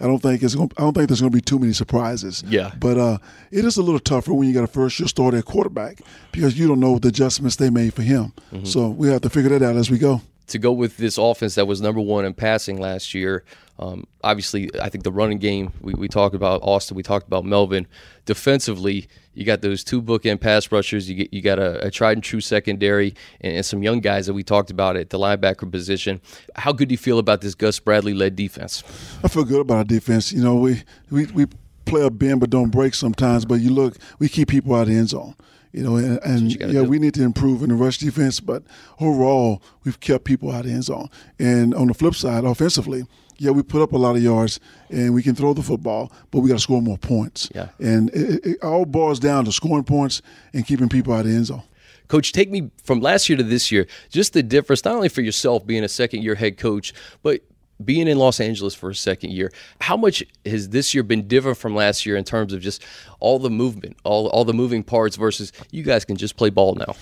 I 0.00 0.06
don't 0.06 0.18
think 0.18 0.42
it's 0.42 0.54
going. 0.54 0.70
I 0.76 0.82
don't 0.82 0.94
think 0.94 1.08
there's 1.08 1.20
going 1.20 1.32
to 1.32 1.36
be 1.36 1.40
too 1.40 1.58
many 1.58 1.72
surprises. 1.72 2.42
Yeah. 2.46 2.72
But 2.78 2.98
uh, 2.98 3.18
it 3.50 3.64
is 3.64 3.76
a 3.76 3.82
little 3.82 4.00
tougher 4.00 4.34
when 4.34 4.48
you 4.48 4.54
got 4.54 4.64
a 4.64 4.68
first 4.68 4.98
year 4.98 5.08
starter 5.08 5.38
at 5.38 5.44
quarterback 5.44 6.00
because 6.32 6.58
you 6.58 6.66
don't 6.66 6.80
know 6.80 6.98
the 6.98 7.08
adjustments 7.08 7.56
they 7.56 7.70
made 7.70 7.94
for 7.94 8.02
him. 8.02 8.32
Mm-hmm. 8.52 8.64
So 8.64 8.88
we 8.88 9.08
have 9.08 9.22
to 9.22 9.30
figure 9.30 9.56
that 9.56 9.64
out 9.64 9.76
as 9.76 9.90
we 9.90 9.98
go. 9.98 10.20
To 10.48 10.58
go 10.58 10.72
with 10.72 10.98
this 10.98 11.16
offense 11.16 11.54
that 11.54 11.66
was 11.66 11.80
number 11.80 12.00
one 12.00 12.26
in 12.26 12.34
passing 12.34 12.78
last 12.78 13.14
year, 13.14 13.44
um, 13.78 14.06
obviously, 14.22 14.70
I 14.80 14.88
think 14.88 15.04
the 15.04 15.12
running 15.12 15.38
game, 15.38 15.72
we, 15.80 15.94
we 15.94 16.08
talked 16.08 16.34
about 16.34 16.60
Austin, 16.62 16.96
we 16.96 17.02
talked 17.02 17.26
about 17.26 17.44
Melvin. 17.44 17.86
Defensively, 18.26 19.08
you 19.34 19.44
got 19.44 19.62
those 19.62 19.84
two 19.84 20.00
bookend 20.00 20.40
pass 20.40 20.70
rushers, 20.70 21.08
you, 21.08 21.16
get, 21.16 21.34
you 21.34 21.42
got 21.42 21.58
a, 21.58 21.86
a 21.86 21.90
tried 21.90 22.16
and 22.16 22.24
true 22.24 22.40
secondary, 22.40 23.14
and, 23.40 23.56
and, 23.56 23.66
some 23.66 23.82
young 23.82 24.00
guys 24.00 24.26
that 24.26 24.34
we 24.34 24.42
talked 24.42 24.70
about 24.70 24.96
at 24.96 25.10
the 25.10 25.18
linebacker 25.18 25.70
position. 25.70 26.20
How 26.56 26.72
good 26.72 26.88
do 26.88 26.92
you 26.92 26.98
feel 26.98 27.18
about 27.18 27.40
this 27.40 27.54
Gus 27.54 27.78
Bradley 27.78 28.14
led 28.14 28.36
defense? 28.36 28.82
I 29.22 29.28
feel 29.28 29.44
good 29.44 29.60
about 29.60 29.78
our 29.78 29.84
defense. 29.84 30.32
You 30.32 30.42
know, 30.42 30.56
we, 30.56 30.82
we, 31.10 31.26
we 31.26 31.46
play 31.84 32.02
a 32.02 32.10
bend 32.10 32.40
but 32.40 32.50
don't 32.50 32.70
break 32.70 32.94
sometimes, 32.94 33.44
but 33.44 33.56
you 33.56 33.70
look, 33.70 33.96
we 34.18 34.28
keep 34.28 34.48
people 34.48 34.74
out 34.74 34.82
of 34.82 34.88
the 34.88 34.96
end 34.96 35.08
zone. 35.10 35.34
You 35.72 35.82
know, 35.82 35.96
and, 35.96 36.20
and 36.22 36.52
you 36.52 36.58
yeah, 36.60 36.82
do. 36.82 36.84
we 36.84 37.00
need 37.00 37.14
to 37.14 37.24
improve 37.24 37.64
in 37.64 37.68
the 37.68 37.74
rush 37.74 37.98
defense, 37.98 38.38
but 38.38 38.62
overall, 39.00 39.60
we've 39.82 39.98
kept 39.98 40.24
people 40.24 40.52
out 40.52 40.60
of 40.60 40.66
the 40.66 40.72
end 40.72 40.84
zone. 40.84 41.08
And 41.40 41.74
on 41.74 41.88
the 41.88 41.94
flip 41.94 42.14
side, 42.14 42.44
offensively, 42.44 43.06
yeah, 43.38 43.50
we 43.50 43.62
put 43.62 43.82
up 43.82 43.92
a 43.92 43.96
lot 43.96 44.16
of 44.16 44.22
yards 44.22 44.60
and 44.90 45.14
we 45.14 45.22
can 45.22 45.34
throw 45.34 45.54
the 45.54 45.62
football, 45.62 46.12
but 46.30 46.40
we 46.40 46.48
got 46.48 46.56
to 46.56 46.60
score 46.60 46.82
more 46.82 46.98
points. 46.98 47.50
Yeah. 47.54 47.68
And 47.78 48.10
it, 48.10 48.46
it, 48.46 48.62
all 48.62 48.84
boils 48.84 49.18
down 49.18 49.44
to 49.46 49.52
scoring 49.52 49.84
points 49.84 50.22
and 50.52 50.66
keeping 50.66 50.88
people 50.88 51.12
out 51.12 51.20
of 51.20 51.26
the 51.26 51.32
end 51.32 51.46
zone. 51.46 51.62
Coach, 52.08 52.32
take 52.32 52.50
me 52.50 52.70
from 52.82 53.00
last 53.00 53.28
year 53.28 53.38
to 53.38 53.42
this 53.42 53.72
year, 53.72 53.86
just 54.10 54.34
the 54.34 54.42
difference, 54.42 54.84
not 54.84 54.94
only 54.94 55.08
for 55.08 55.22
yourself 55.22 55.66
being 55.66 55.82
a 55.84 55.88
second 55.88 56.22
year 56.22 56.34
head 56.34 56.58
coach, 56.58 56.92
but 57.22 57.40
being 57.82 58.06
in 58.06 58.18
Los 58.18 58.40
Angeles 58.40 58.74
for 58.74 58.90
a 58.90 58.94
second 58.94 59.32
year. 59.32 59.50
How 59.80 59.96
much 59.96 60.22
has 60.46 60.68
this 60.68 60.94
year 60.94 61.02
been 61.02 61.26
different 61.26 61.58
from 61.58 61.74
last 61.74 62.06
year 62.06 62.16
in 62.16 62.24
terms 62.24 62.52
of 62.52 62.60
just 62.60 62.84
all 63.20 63.38
the 63.38 63.50
movement, 63.50 63.96
all, 64.04 64.28
all 64.28 64.44
the 64.44 64.52
moving 64.52 64.82
parts 64.82 65.16
versus 65.16 65.52
you 65.70 65.82
guys 65.82 66.04
can 66.04 66.16
just 66.16 66.36
play 66.36 66.50
ball 66.50 66.74
now? 66.74 66.94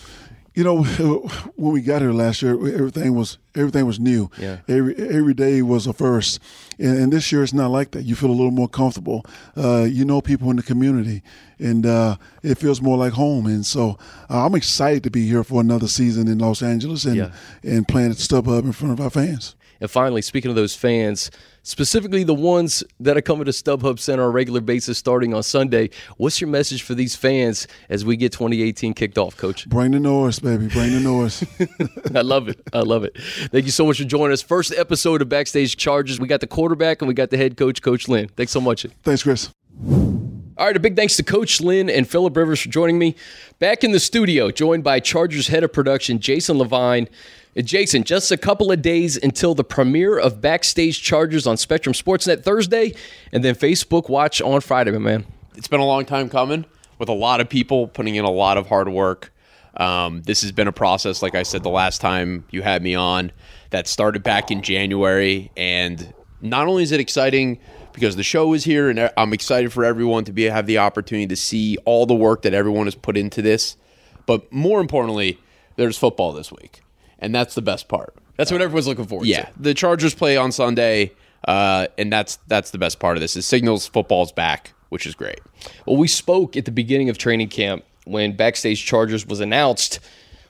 You 0.55 0.65
know, 0.65 0.83
when 1.57 1.73
we 1.73 1.81
got 1.81 2.03
here 2.03 2.13
last 2.13 2.43
year, 2.43 2.53
everything 2.53 3.15
was 3.15 3.39
everything 3.55 3.87
was 3.87 3.99
new. 3.99 4.31
Yeah. 4.39 4.59
Every 4.69 4.95
every 4.97 5.35
day 5.35 5.63
was 5.63 5.87
a 5.87 5.93
first, 5.93 6.41
and, 6.79 6.99
and 6.99 7.13
this 7.13 7.33
year 7.33 7.43
it's 7.43 7.53
not 7.53 7.71
like 7.71 7.93
that. 7.93 8.05
You 8.05 8.15
feel 8.15 8.31
a 8.31 8.33
little 8.33 8.51
more 8.51 8.69
comfortable. 8.69 9.25
Uh, 9.57 9.85
you 9.85 10.05
know 10.05 10.21
people 10.21 10.51
in 10.51 10.57
the 10.57 10.63
community, 10.63 11.23
and 11.59 11.87
uh, 11.87 12.17
it 12.43 12.59
feels 12.59 12.83
more 12.83 12.99
like 12.99 13.15
home. 13.15 13.47
And 13.47 13.65
so 13.65 13.99
uh, 14.29 14.45
I'm 14.45 14.55
excited 14.55 15.03
to 15.05 15.11
be 15.11 15.27
here 15.27 15.45
for 15.45 15.61
another 15.61 15.89
season 15.89 16.29
in 16.29 16.39
Los 16.39 16.63
Angeles 16.63 17.05
and 17.05 17.17
yeah. 17.17 17.33
and 17.63 17.87
playing 17.89 18.11
at 18.11 18.19
StubHub 18.19 18.65
in 18.65 18.73
front 18.73 18.93
of 18.93 19.01
our 19.01 19.11
fans. 19.11 19.57
And 19.83 19.91
finally, 19.91 20.23
speaking 20.23 20.49
of 20.49 20.55
those 20.55 20.77
fans, 20.77 21.29
specifically 21.65 22.23
the 22.23 22.33
ones 22.33 22.85
that 23.01 23.17
are 23.17 23.21
coming 23.21 23.47
to 23.47 23.51
StubHub 23.51 23.99
Center 23.99 24.23
on 24.23 24.29
a 24.29 24.31
regular 24.31 24.61
basis 24.61 24.97
starting 24.97 25.35
on 25.35 25.43
Sunday, 25.43 25.91
what's 26.19 26.41
your 26.41 26.49
message 26.49 26.85
for 26.85 26.95
these 26.95 27.17
fans 27.17 27.67
as 27.89 28.05
we 28.05 28.17
get 28.17 28.31
2018 28.31 28.95
kicked 28.95 29.19
off, 29.19 29.37
Coach? 29.37 29.69
Bring 29.69 29.91
the 29.91 29.99
noise, 29.99 30.39
baby. 30.39 30.69
Bring 30.69 30.93
the 30.93 31.01
noise. 31.01 31.45
I 32.15 32.21
love 32.21 32.47
it. 32.47 32.61
I 32.73 32.79
love 32.79 33.03
it. 33.03 33.19
Thank 33.51 33.65
you 33.65 33.73
so 33.73 33.85
much 33.85 33.99
for 33.99 34.05
joining 34.05 34.33
us. 34.33 34.41
First 34.41 34.73
episode 34.73 35.21
of 35.21 35.29
Backstage 35.29 35.77
Chargers. 35.77 36.21
We 36.21 36.29
got 36.29 36.43
the 36.43 36.47
quarterback 36.47 37.03
and 37.03 37.09
we 37.09 37.15
got 37.15 37.31
the 37.31 37.37
head 37.37 37.57
coach, 37.57 37.83
Coach 37.83 38.07
Lynn. 38.07 38.29
Thanks 38.29 38.53
so 38.53 38.61
much. 38.61 38.87
Thanks, 39.03 39.25
Chris. 39.25 39.51
All 39.83 40.67
right, 40.67 40.77
a 40.77 40.81
big 40.81 40.95
thanks 40.95 41.17
to 41.17 41.25
Coach 41.25 41.61
Lynn 41.61 41.91
and 41.91 42.09
Philip 42.09 42.37
Rivers 42.37 42.61
for 42.61 42.69
joining 42.69 42.97
me. 42.97 43.17
Back 43.59 43.83
in 43.83 43.91
the 43.91 43.99
studio, 43.99 44.53
joined 44.53 44.85
by 44.85 45.01
Chargers 45.01 45.49
head 45.49 45.65
of 45.65 45.73
production, 45.73 46.21
Jason 46.21 46.57
Levine. 46.57 47.09
Jason, 47.57 48.03
just 48.03 48.33
a 48.33 48.39
couple 48.39 48.73
of 48.73 48.81
days 48.81 49.19
until 49.19 49.55
the 49.55 49.65
premiere 49.65 50.19
of 50.19 50.41
Backstage 50.41 51.03
Chargers 51.03 51.47
on 51.47 51.59
Spectrum 51.59 51.93
Sportsnet 51.93 52.43
Thursday, 52.43 52.95
and 53.31 53.45
then 53.45 53.55
Facebook 53.55 54.09
Watch 54.09 54.41
on 54.41 54.61
Friday, 54.63 54.91
man. 54.93 55.27
It's 55.55 55.69
been 55.69 55.81
a 55.81 55.87
long 55.87 56.07
time 56.07 56.31
coming 56.31 56.65
with 56.99 57.11
a 57.11 57.15
lot 57.15 57.43
of 57.43 57.51
people 57.51 57.89
putting 57.89 58.15
in 58.15 58.25
a 58.25 58.31
lot 58.31 58.57
of 58.57 58.69
hard 58.69 58.89
work. 58.89 59.35
Um, 59.77 60.23
this 60.23 60.41
has 60.43 60.53
been 60.53 60.67
a 60.67 60.73
process, 60.73 61.21
like 61.21 61.35
I 61.35 61.43
said 61.43 61.63
the 61.63 61.71
last 61.71 62.01
time 62.01 62.45
you 62.51 62.63
had 62.63 62.83
me 62.83 62.95
on, 62.95 63.33
that 63.69 63.87
started 63.87 64.23
back 64.23 64.51
in 64.51 64.63
January. 64.63 65.51
And 65.55 66.15
not 66.41 66.67
only 66.67 66.83
is 66.83 66.93
it 66.93 67.01
exciting 67.01 67.59
because 67.93 68.17
the 68.17 68.23
show 68.23 68.55
is 68.55 68.65
here, 68.65 68.89
and 68.89 69.11
I'm 69.19 69.35
excited 69.35 69.75
for 69.75 69.85
everyone 69.85 70.25
to 70.25 70.33
be 70.33 70.45
have 70.45 70.67
the 70.67 70.79
opportunity 70.79 71.27
to 71.27 71.37
see 71.37 71.77
all 71.85 72.07
the 72.07 72.15
work 72.15 72.43
that 72.43 72.55
everyone 72.55 72.87
has 72.87 72.95
put 72.95 73.19
into 73.19 73.43
this, 73.43 73.77
but 74.25 74.51
more 74.51 74.81
importantly, 74.81 75.39
there's 75.77 75.99
football 75.99 76.33
this 76.33 76.51
week 76.51 76.83
and 77.23 77.35
that's 77.35 77.55
the 77.55 77.63
best 77.63 77.89
part. 77.89 78.15
That's 78.37 78.53
what 78.53 78.61
everyone's 78.61 78.89
looking 78.89 79.07
forward 79.07 79.27
yeah, 79.27 79.47
to. 79.47 79.53
the 79.59 79.73
Chargers 79.73 80.15
play 80.15 80.37
on 80.37 80.53
Sunday, 80.53 81.13
uh, 81.47 81.87
and 81.97 82.13
that's 82.13 82.37
that's 82.49 82.71
the 82.71 82.79
best 82.79 82.99
part 82.99 83.17
of 83.17 83.21
this. 83.23 83.37
Is 83.37 83.47
signals 83.47 83.87
football's 83.87 84.33
back, 84.33 84.75
which 84.91 85.07
is 85.07 85.15
great. 85.15 85.41
Well, 85.87 85.97
we 85.97 86.09
spoke 86.09 86.57
at 86.57 86.67
the 86.67 86.73
beginning 86.73 87.09
of 87.09 87.17
training 87.17 87.49
camp 87.49 87.85
when 88.05 88.37
Backstage 88.37 88.85
Chargers 88.85 89.27
was 89.27 89.41
announced. 89.41 90.01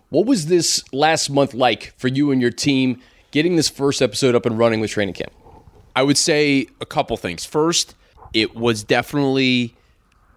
What 0.08 0.26
was 0.26 0.46
this 0.46 0.82
last 0.92 1.30
month 1.30 1.54
like 1.54 1.94
for 1.96 2.08
you 2.08 2.32
and 2.32 2.40
your 2.40 2.50
team 2.50 3.00
getting 3.30 3.56
this 3.56 3.68
first 3.68 4.02
episode 4.02 4.34
up 4.34 4.44
and 4.44 4.58
running 4.58 4.80
with 4.80 4.90
training 4.90 5.14
camp? 5.14 5.32
I 5.94 6.02
would 6.02 6.18
say 6.18 6.66
a 6.80 6.86
couple 6.86 7.16
things. 7.16 7.44
First, 7.44 7.94
it 8.32 8.54
was 8.54 8.82
definitely 8.82 9.74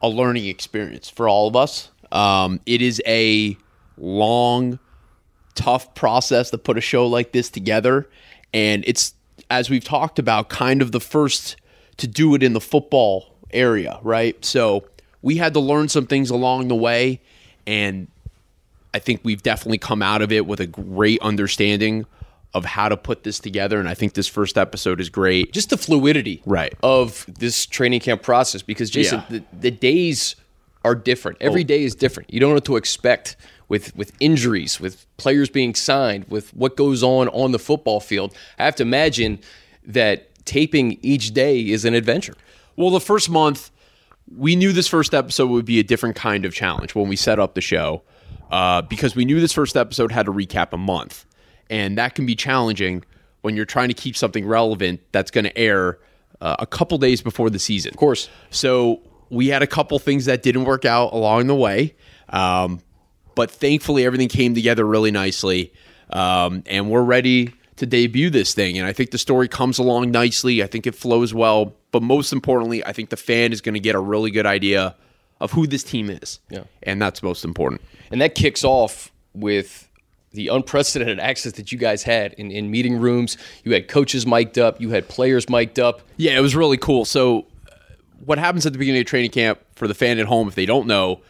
a 0.02 0.10
learning 0.10 0.48
experience 0.48 1.10
for 1.10 1.30
all 1.30 1.48
of 1.48 1.56
us. 1.56 1.90
Um, 2.12 2.60
it 2.66 2.82
is 2.82 3.02
a 3.06 3.58
long 3.98 4.80
tough 5.56 5.94
process 5.96 6.50
to 6.52 6.58
put 6.58 6.78
a 6.78 6.82
show 6.82 7.08
like 7.08 7.32
this 7.32 7.50
together. 7.50 8.08
And 8.54 8.84
it's, 8.88 9.14
as 9.50 9.70
we've 9.70 9.84
talked 9.84 10.20
about, 10.20 10.50
kind 10.50 10.82
of 10.82 10.92
the 10.92 11.00
first 11.00 11.56
to 11.98 12.08
do 12.08 12.36
it 12.36 12.44
in 12.44 12.54
the 12.54 12.62
football 12.62 13.34
area, 13.52 14.00
right? 14.04 14.44
So 14.44 14.86
we 15.22 15.38
had 15.38 15.54
to 15.54 15.60
learn 15.60 15.90
some 15.90 16.06
things 16.06 16.30
along 16.30 16.68
the 16.68 16.76
way. 16.76 17.22
And 17.66 18.08
I 18.94 19.00
think 19.00 19.22
we've 19.24 19.44
definitely 19.44 19.78
come 19.78 20.02
out 20.02 20.22
of 20.22 20.32
it 20.32 20.46
with 20.46 20.60
a 20.60 20.68
great 20.68 21.22
understanding 21.22 22.06
of 22.54 22.64
how 22.64 22.88
to 22.88 22.96
put 22.96 23.24
this 23.24 23.40
together. 23.40 23.80
And 23.80 23.90
I 23.90 23.94
think 23.94 24.14
this 24.14 24.28
first 24.28 24.58
episode 24.58 25.02
is 25.02 25.10
great. 25.10 25.52
just 25.52 25.70
the 25.70 25.78
fluidity 25.78 26.42
Right. 26.46 26.74
of 26.84 27.26
this 27.28 27.66
training 27.66 28.00
camp 28.00 28.22
process 28.22 28.62
because 28.62 28.90
Jason 28.90 29.24
Yeah. 29.30 29.40
the, 29.40 29.44
the 29.60 29.72
days 29.72 30.36
are 30.86 30.96
different 30.96 31.38
every 31.42 31.62
oh. 31.62 31.66
day 31.66 31.84
is 31.84 31.96
different 31.96 32.32
you 32.32 32.40
don't 32.40 32.52
know 32.52 32.56
what 32.58 32.66
to 32.66 32.76
expect 32.76 33.36
with 33.68 33.96
with 33.96 34.12
injuries 34.20 34.80
with 34.80 35.06
players 35.18 35.50
being 35.50 35.76
signed 35.76 36.26
with 36.30 36.54
what 36.56 36.76
goes 36.76 37.04
on 37.04 37.28
on 37.30 37.52
the 37.52 37.60
football 37.60 38.00
field 38.00 38.36
I 38.60 38.66
have 38.66 38.76
to 38.76 38.84
imagine 38.84 39.40
that 39.86 40.46
taping 40.46 41.00
each 41.02 41.34
day 41.34 41.60
is 41.62 41.86
an 41.86 41.94
adventure 41.94 42.36
Well, 42.76 42.90
the 42.90 43.00
first 43.00 43.30
month, 43.30 43.72
we 44.36 44.56
knew 44.56 44.74
this 44.74 44.88
first 44.88 45.14
episode 45.14 45.50
would 45.50 45.66
be 45.66 45.80
a 45.80 45.84
different 45.84 46.16
kind 46.16 46.46
of 46.46 46.54
challenge 46.54 46.96
when 46.96 47.08
we 47.08 47.16
set 47.16 47.40
up 47.40 47.54
the 47.56 47.62
show 47.62 48.02
uh, 48.52 48.82
because 48.82 49.16
we 49.16 49.26
knew 49.26 49.40
this 49.40 49.54
first 49.54 49.78
episode 49.78 50.12
had 50.12 50.26
to 50.26 50.34
recap 50.34 50.74
a 50.74 50.78
month. 50.78 51.26
And 51.70 51.98
that 51.98 52.16
can 52.16 52.26
be 52.26 52.36
challenging 52.36 53.04
when 53.42 53.56
you're 53.56 53.66
trying 53.66 53.88
to 53.90 53.94
keep 53.94 54.16
something 54.18 54.46
relevant 54.46 55.02
that's 55.12 55.32
going 55.32 55.46
to 55.46 55.58
air 55.58 56.00
uh, 56.42 56.56
a 56.60 56.66
couple 56.66 56.98
days 56.98 57.22
before 57.22 57.50
the 57.50 57.60
season. 57.60 57.92
Of 57.92 57.98
course. 57.98 58.30
So 58.50 59.02
we 59.30 59.48
had 59.48 59.64
a 59.64 59.68
couple 59.68 59.98
things 60.00 60.26
that 60.26 60.44
didn't 60.44 60.66
work 60.66 60.86
out 60.86 61.14
along 61.14 61.48
the 61.48 61.56
way. 61.56 61.96
Um, 62.30 62.82
but 63.36 63.52
thankfully, 63.52 64.06
everything 64.06 64.30
came 64.30 64.56
together 64.56 64.86
really 64.86 65.12
nicely. 65.12 65.74
Um, 66.10 66.64
and 66.66 66.90
we're 66.90 67.04
ready 67.04 67.54
to 67.78 67.86
debut 67.86 68.30
this 68.30 68.54
thing. 68.54 68.78
And 68.78 68.88
I 68.88 68.94
think 68.94 69.12
the 69.12 69.18
story 69.18 69.48
comes 69.48 69.78
along 69.80 70.12
nicely. 70.12 70.64
I 70.64 70.68
think 70.68 70.88
it 70.88 70.96
flows 70.96 71.34
well. 71.34 71.74
But 71.92 72.04
most 72.04 72.32
importantly, 72.32 72.86
I 72.86 72.94
think 72.94 73.10
the 73.10 73.18
fan 73.18 73.52
is 73.52 73.62
going 73.62 73.74
to 73.74 73.80
get 73.80 73.96
a 73.96 74.00
really 74.00 74.32
good 74.32 74.46
idea 74.46 74.96
of 75.42 75.52
who 75.52 75.68
this 75.68 75.84
team 75.84 76.10
is. 76.10 76.40
Yeah. 76.50 76.64
And 76.84 77.02
that's 77.02 77.22
most 77.22 77.44
important. 77.44 77.82
and 78.12 78.22
that 78.22 78.36
kicks 78.36 78.64
off 78.64 79.12
with 79.34 79.90
the 80.32 80.48
unprecedented 80.50 81.20
access 81.20 81.54
that 81.54 81.72
you 81.72 81.78
guys 81.78 82.04
had 82.04 82.34
in, 82.34 82.52
in 82.52 82.70
meeting 82.70 83.00
rooms 83.00 83.38
you 83.64 83.74
had 83.74 83.88
coaches 83.88 84.26
mic'd 84.26 84.60
up 84.60 84.82
you 84.82 84.90
had 84.90 85.08
players 85.08 85.50
mic'd 85.50 85.80
up 85.80 86.02
Yeah, 86.18 86.38
it 86.38 86.42
was 86.42 86.56
really 86.58 86.76
cool. 86.78 87.06
So, 87.06 87.46
uh, 87.72 87.76
what 88.26 88.38
happens 88.38 88.66
at 88.66 88.74
the 88.74 88.80
beginning 88.80 89.00
of 89.02 89.08
training 89.08 89.32
camp 89.32 89.60
for 89.76 89.88
the 89.88 89.94
fan 89.94 90.20
at 90.20 90.26
home, 90.26 90.50
if 90.50 90.56
they 90.56 90.66
don't 90.66 90.88
know, 90.88 91.22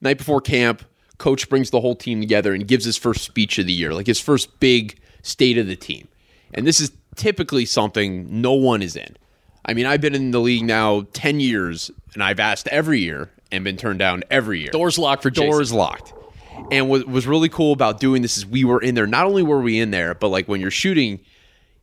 night 0.00 0.18
before 0.18 0.40
camp, 0.40 0.84
coach 1.18 1.48
brings 1.48 1.70
the 1.70 1.80
whole 1.80 1.94
team 1.94 2.20
together 2.20 2.52
and 2.54 2.66
gives 2.66 2.84
his 2.84 2.96
first 2.96 3.24
speech 3.24 3.58
of 3.58 3.66
the 3.66 3.72
year, 3.72 3.94
like 3.94 4.06
his 4.06 4.20
first 4.20 4.60
big 4.60 4.98
state 5.22 5.58
of 5.58 5.66
the 5.66 5.76
team. 5.76 6.08
And 6.54 6.66
this 6.66 6.80
is 6.80 6.92
typically 7.14 7.64
something 7.64 8.40
no 8.40 8.52
one 8.52 8.82
is 8.82 8.96
in. 8.96 9.16
I 9.64 9.74
mean, 9.74 9.86
I've 9.86 10.00
been 10.00 10.14
in 10.14 10.30
the 10.30 10.40
league 10.40 10.64
now 10.64 11.06
10 11.12 11.40
years, 11.40 11.90
and 12.14 12.22
I've 12.22 12.38
asked 12.38 12.68
every 12.68 13.00
year 13.00 13.30
and 13.50 13.64
been 13.64 13.76
turned 13.76 13.98
down 13.98 14.22
every 14.30 14.60
year. 14.60 14.70
doors 14.70 14.98
locked 14.98 15.22
for 15.22 15.30
Jason. 15.30 15.50
Doors 15.50 15.72
locked. 15.72 16.12
And 16.70 16.88
what 16.88 17.06
was 17.06 17.26
really 17.26 17.48
cool 17.48 17.72
about 17.72 18.00
doing 18.00 18.22
this 18.22 18.36
is 18.36 18.46
we 18.46 18.64
were 18.64 18.80
in 18.80 18.94
there. 18.94 19.06
Not 19.06 19.26
only 19.26 19.42
were 19.42 19.60
we 19.60 19.78
in 19.78 19.90
there, 19.90 20.14
but 20.14 20.28
like 20.28 20.48
when 20.48 20.60
you're 20.60 20.70
shooting, 20.70 21.20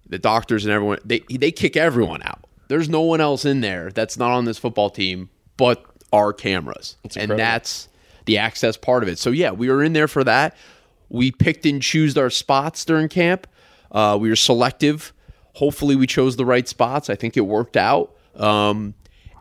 the 0.08 0.19
doctors 0.19 0.65
and 0.65 0.74
everyone 0.74 1.00
they 1.06 1.19
they 1.30 1.52
kick 1.52 1.78
everyone 1.78 2.22
out. 2.24 2.46
There's 2.67 2.89
no 2.89 3.02
one 3.02 3.22
else 3.22 3.46
in 3.46 3.62
there 3.62 3.91
that's 3.91 4.17
not 4.17 4.32
on 4.32 4.46
this 4.46 4.58
football 4.58 4.89
team 4.89 5.30
but 5.58 5.86
our 6.12 6.34
cameras, 6.34 6.98
and 7.04 7.12
incredible. 7.15 7.38
that's 7.38 7.88
the 8.25 8.38
access 8.38 8.77
part 8.77 9.03
of 9.03 9.09
it. 9.09 9.19
So 9.19 9.29
yeah, 9.29 9.51
we 9.51 9.69
were 9.69 9.83
in 9.83 9.93
there 9.93 10.07
for 10.07 10.23
that. 10.23 10.55
We 11.09 11.31
picked 11.31 11.65
and 11.65 11.81
chose 11.81 12.17
our 12.17 12.29
spots 12.29 12.86
during 12.86 13.09
camp. 13.09 13.47
Uh, 13.91 14.17
we 14.19 14.29
were 14.29 14.36
selective. 14.36 15.13
Hopefully, 15.53 15.95
we 15.95 16.07
chose 16.07 16.36
the 16.36 16.45
right 16.45 16.67
spots. 16.67 17.09
I 17.09 17.15
think 17.15 17.38
it 17.38 17.41
worked 17.41 17.77
out. 17.77 18.15
Um, 18.36 18.95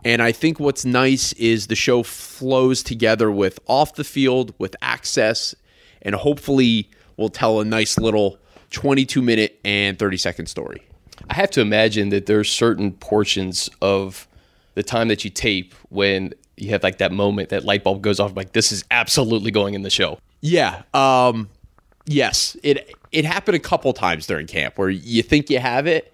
and 0.05 0.21
I 0.21 0.33
think 0.33 0.59
what's 0.61 0.85
nice 0.85 1.33
is 1.35 1.69
the 1.69 1.75
show 1.75 2.03
flows 2.03 2.83
together 2.83 3.31
with 3.31 3.61
off 3.67 3.95
the 3.95 4.05
field, 4.05 4.53
with 4.59 4.77
access, 4.83 5.55
and 6.03 6.15
hopefully 6.15 6.91
we'll 7.17 7.29
tell 7.29 7.61
a 7.61 7.65
nice 7.65 7.99
little 7.99 8.39
22 8.71 9.23
minute 9.23 9.61
and 9.65 9.99
30 9.99 10.17
second 10.17 10.47
story. 10.47 10.83
I 11.31 11.35
have 11.35 11.51
to 11.53 11.61
imagine 11.61 12.09
that 12.09 12.27
there's 12.27 12.51
certain 12.51 12.93
portions 12.93 13.71
of 13.81 14.27
the 14.75 14.83
time 14.83 15.09
that 15.09 15.25
you 15.25 15.31
tape 15.31 15.75
when 15.91 16.35
you 16.57 16.71
have 16.71 16.83
like 16.83 16.99
that 16.99 17.13
moment 17.13 17.49
that 17.51 17.65
light 17.65 17.85
bulb 17.85 18.03
goes 18.03 18.21
off 18.21 18.37
like 18.37 18.53
this 18.53 18.73
is 18.73 18.85
absolutely 18.91 19.51
going 19.51 19.75
in 19.75 19.83
the 19.83 19.91
show. 19.91 20.19
Yeah. 20.41 20.83
Um, 20.93 21.49
yes. 22.07 22.57
It 22.63 22.95
it 23.11 23.25
happened 23.25 23.57
a 23.57 23.61
couple 23.61 23.93
times 23.93 24.27
during 24.27 24.47
camp 24.47 24.79
where 24.79 24.91
you 24.91 25.23
think 25.23 25.51
you 25.51 25.59
have 25.59 25.87
it, 25.87 26.13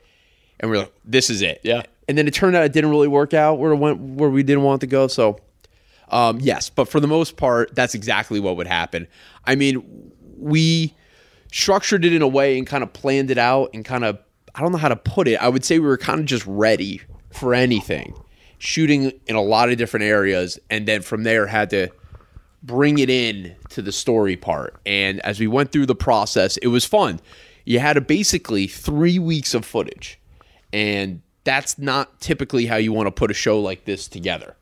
and 0.60 0.70
we're 0.70 0.78
like, 0.78 0.92
this 1.04 1.30
is 1.30 1.42
it. 1.42 1.60
Yeah. 1.62 1.82
And 2.08 2.16
then 2.16 2.26
it 2.26 2.34
turned 2.34 2.56
out 2.56 2.64
it 2.64 2.72
didn't 2.72 2.90
really 2.90 3.08
work 3.08 3.34
out 3.34 3.58
where 3.58 3.72
it 3.72 3.76
went 3.76 4.00
where 4.00 4.30
we 4.30 4.42
didn't 4.42 4.62
want 4.62 4.82
it 4.82 4.86
to 4.86 4.90
go. 4.90 5.06
So, 5.08 5.38
um, 6.10 6.38
yes. 6.40 6.70
But 6.70 6.88
for 6.88 7.00
the 7.00 7.06
most 7.06 7.36
part, 7.36 7.74
that's 7.74 7.94
exactly 7.94 8.40
what 8.40 8.56
would 8.56 8.66
happen. 8.66 9.06
I 9.44 9.54
mean, 9.54 10.12
we 10.38 10.94
structured 11.52 12.04
it 12.04 12.12
in 12.12 12.22
a 12.22 12.28
way 12.28 12.58
and 12.58 12.66
kind 12.66 12.82
of 12.82 12.92
planned 12.92 13.30
it 13.30 13.38
out 13.38 13.70
and 13.74 13.84
kind 13.84 14.04
of 14.04 14.18
I 14.54 14.60
don't 14.60 14.72
know 14.72 14.78
how 14.78 14.88
to 14.88 14.96
put 14.96 15.28
it. 15.28 15.36
I 15.36 15.48
would 15.48 15.64
say 15.64 15.78
we 15.78 15.86
were 15.86 15.98
kind 15.98 16.20
of 16.20 16.26
just 16.26 16.44
ready 16.46 17.00
for 17.30 17.54
anything, 17.54 18.14
shooting 18.58 19.12
in 19.26 19.36
a 19.36 19.42
lot 19.42 19.70
of 19.70 19.78
different 19.78 20.04
areas, 20.04 20.58
and 20.68 20.86
then 20.86 21.02
from 21.02 21.22
there 21.22 21.46
had 21.46 21.70
to 21.70 21.88
bring 22.62 22.98
it 22.98 23.08
in 23.08 23.54
to 23.70 23.82
the 23.82 23.92
story 23.92 24.36
part. 24.36 24.76
And 24.84 25.20
as 25.20 25.38
we 25.38 25.46
went 25.46 25.72
through 25.72 25.86
the 25.86 25.94
process, 25.94 26.56
it 26.58 26.68
was 26.68 26.84
fun. 26.84 27.20
You 27.64 27.78
had 27.78 27.96
a 27.96 28.00
basically 28.00 28.66
three 28.66 29.18
weeks 29.18 29.54
of 29.54 29.64
footage, 29.64 30.18
and 30.72 31.22
that's 31.44 31.78
not 31.78 32.20
typically 32.20 32.66
how 32.66 32.76
you 32.76 32.92
want 32.92 33.06
to 33.06 33.12
put 33.12 33.30
a 33.30 33.34
show 33.34 33.60
like 33.60 33.84
this 33.84 34.08
together. 34.08 34.56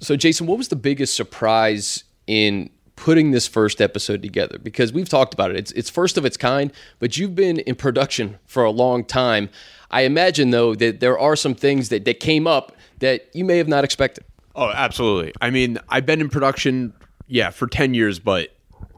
So 0.00 0.14
Jason, 0.14 0.46
what 0.46 0.58
was 0.58 0.68
the 0.68 0.76
biggest 0.76 1.14
surprise 1.14 2.04
in 2.26 2.70
putting 2.98 3.30
this 3.30 3.46
first 3.46 3.80
episode 3.80 4.22
together? 4.22 4.58
Because 4.58 4.92
we've 4.92 5.08
talked 5.08 5.32
about 5.32 5.50
it. 5.50 5.56
It's 5.56 5.72
it's 5.72 5.88
first 5.88 6.18
of 6.18 6.24
its 6.24 6.36
kind, 6.36 6.72
but 6.98 7.16
you've 7.16 7.34
been 7.34 7.60
in 7.60 7.74
production 7.74 8.38
for 8.46 8.64
a 8.64 8.70
long 8.70 9.04
time. 9.04 9.48
I 9.90 10.02
imagine 10.02 10.50
though 10.50 10.74
that 10.74 11.00
there 11.00 11.18
are 11.18 11.36
some 11.36 11.54
things 11.54 11.88
that, 11.88 12.04
that 12.04 12.20
came 12.20 12.46
up 12.46 12.76
that 12.98 13.28
you 13.32 13.44
may 13.44 13.56
have 13.58 13.68
not 13.68 13.84
expected. 13.84 14.24
Oh, 14.54 14.70
absolutely. 14.70 15.32
I 15.40 15.50
mean, 15.50 15.78
I've 15.88 16.04
been 16.04 16.20
in 16.20 16.28
production, 16.28 16.92
yeah, 17.28 17.50
for 17.50 17.68
10 17.68 17.94
years, 17.94 18.18
but 18.18 18.48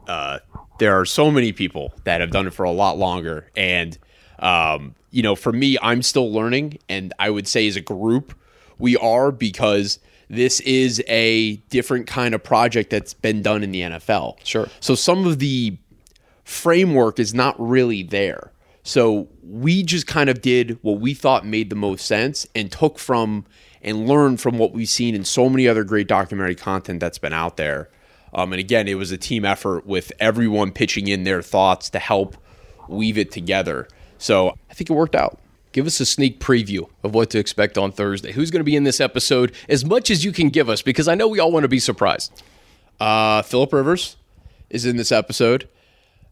uh, 0.07 0.39
there 0.79 0.99
are 0.99 1.05
so 1.05 1.29
many 1.29 1.53
people 1.53 1.93
that 2.03 2.19
have 2.19 2.31
done 2.31 2.47
it 2.47 2.53
for 2.53 2.63
a 2.63 2.71
lot 2.71 2.97
longer. 2.97 3.47
And, 3.55 3.95
um, 4.39 4.95
you 5.11 5.21
know, 5.21 5.35
for 5.35 5.51
me, 5.53 5.77
I'm 5.81 6.01
still 6.01 6.31
learning. 6.33 6.79
And 6.89 7.13
I 7.19 7.29
would 7.29 7.47
say 7.47 7.67
as 7.67 7.75
a 7.75 7.81
group, 7.81 8.33
we 8.79 8.97
are 8.97 9.31
because 9.31 9.99
this 10.31 10.61
is 10.61 11.03
a 11.07 11.57
different 11.69 12.07
kind 12.07 12.33
of 12.33 12.41
project 12.41 12.89
that's 12.89 13.13
been 13.13 13.41
done 13.41 13.63
in 13.63 13.71
the 13.71 13.81
NFL. 13.81 14.37
Sure. 14.45 14.69
So 14.79 14.95
some 14.95 15.27
of 15.27 15.39
the 15.39 15.77
framework 16.45 17.19
is 17.19 17.33
not 17.33 17.55
really 17.59 18.01
there. 18.01 18.53
So 18.83 19.27
we 19.43 19.83
just 19.83 20.07
kind 20.07 20.29
of 20.29 20.41
did 20.41 20.79
what 20.81 21.01
we 21.01 21.13
thought 21.13 21.45
made 21.45 21.69
the 21.69 21.75
most 21.75 22.05
sense 22.05 22.47
and 22.55 22.71
took 22.71 22.97
from 22.97 23.45
and 23.81 24.07
learned 24.07 24.39
from 24.39 24.57
what 24.57 24.71
we've 24.71 24.87
seen 24.87 25.15
in 25.15 25.25
so 25.25 25.49
many 25.49 25.67
other 25.67 25.83
great 25.83 26.07
documentary 26.07 26.55
content 26.55 27.01
that's 27.01 27.17
been 27.17 27.33
out 27.33 27.57
there. 27.57 27.89
Um, 28.33 28.53
and 28.53 28.59
again, 28.61 28.87
it 28.87 28.95
was 28.95 29.11
a 29.11 29.17
team 29.17 29.43
effort 29.43 29.85
with 29.85 30.13
everyone 30.17 30.71
pitching 30.71 31.09
in 31.09 31.25
their 31.25 31.41
thoughts 31.41 31.89
to 31.89 31.99
help 31.99 32.37
weave 32.87 33.17
it 33.17 33.31
together. 33.31 33.85
So 34.17 34.51
I 34.69 34.73
think 34.73 34.89
it 34.89 34.93
worked 34.93 35.15
out. 35.15 35.39
Give 35.71 35.87
us 35.87 35.99
a 35.99 36.05
sneak 36.05 36.39
preview 36.39 36.89
of 37.03 37.13
what 37.13 37.29
to 37.31 37.39
expect 37.39 37.77
on 37.77 37.91
Thursday. 37.91 38.31
Who's 38.31 38.51
going 38.51 38.59
to 38.59 38.65
be 38.65 38.75
in 38.75 38.83
this 38.83 38.99
episode 38.99 39.53
as 39.69 39.85
much 39.85 40.09
as 40.11 40.25
you 40.25 40.31
can 40.31 40.49
give 40.49 40.69
us 40.69 40.81
because 40.81 41.07
I 41.07 41.15
know 41.15 41.27
we 41.27 41.39
all 41.39 41.51
want 41.51 41.63
to 41.63 41.69
be 41.69 41.79
surprised. 41.79 42.43
Uh, 42.99 43.41
Philip 43.41 43.71
Rivers 43.73 44.17
is 44.69 44.85
in 44.85 44.97
this 44.97 45.11
episode. 45.11 45.67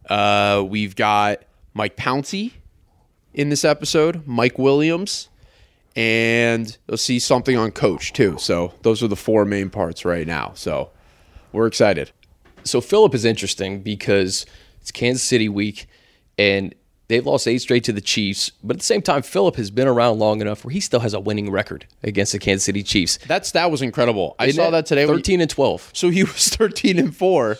Uh, 0.09 0.65
we've 0.67 0.95
got 0.95 1.43
Mike 1.73 1.95
Pouncey 1.95 2.53
in 3.33 3.49
this 3.49 3.63
episode, 3.63 4.27
Mike 4.27 4.57
Williams, 4.57 5.29
and 5.95 6.77
you'll 6.87 6.97
see 6.97 7.19
something 7.19 7.57
on 7.57 7.71
Coach 7.71 8.13
too. 8.13 8.37
So 8.37 8.73
those 8.81 9.01
are 9.03 9.07
the 9.07 9.15
four 9.15 9.45
main 9.45 9.69
parts 9.69 10.05
right 10.05 10.27
now. 10.27 10.51
So 10.55 10.89
we're 11.51 11.67
excited. 11.67 12.11
So 12.63 12.81
Philip 12.81 13.15
is 13.15 13.25
interesting 13.25 13.81
because 13.81 14.45
it's 14.81 14.91
Kansas 14.91 15.23
City 15.23 15.49
week 15.49 15.87
and 16.37 16.73
they've 17.09 17.25
lost 17.25 17.45
eight 17.47 17.57
straight 17.59 17.83
to 17.83 17.91
the 17.91 17.99
Chiefs. 18.01 18.51
But 18.63 18.77
at 18.77 18.79
the 18.79 18.85
same 18.85 19.01
time, 19.01 19.21
Philip 19.23 19.57
has 19.57 19.69
been 19.69 19.87
around 19.87 20.19
long 20.19 20.39
enough 20.39 20.63
where 20.63 20.71
he 20.71 20.79
still 20.79 21.01
has 21.01 21.13
a 21.13 21.19
winning 21.19 21.51
record 21.51 21.85
against 22.01 22.31
the 22.31 22.39
Kansas 22.39 22.63
City 22.63 22.81
Chiefs. 22.83 23.19
That's 23.27 23.51
that 23.51 23.69
was 23.69 23.81
incredible. 23.81 24.35
I 24.39 24.45
Isn't 24.45 24.63
saw 24.63 24.69
that 24.69 24.85
today. 24.85 25.05
13 25.05 25.41
and 25.41 25.49
12. 25.49 25.89
So 25.93 26.09
he 26.09 26.23
was 26.23 26.47
13 26.55 26.97
and 26.97 27.15
4 27.15 27.57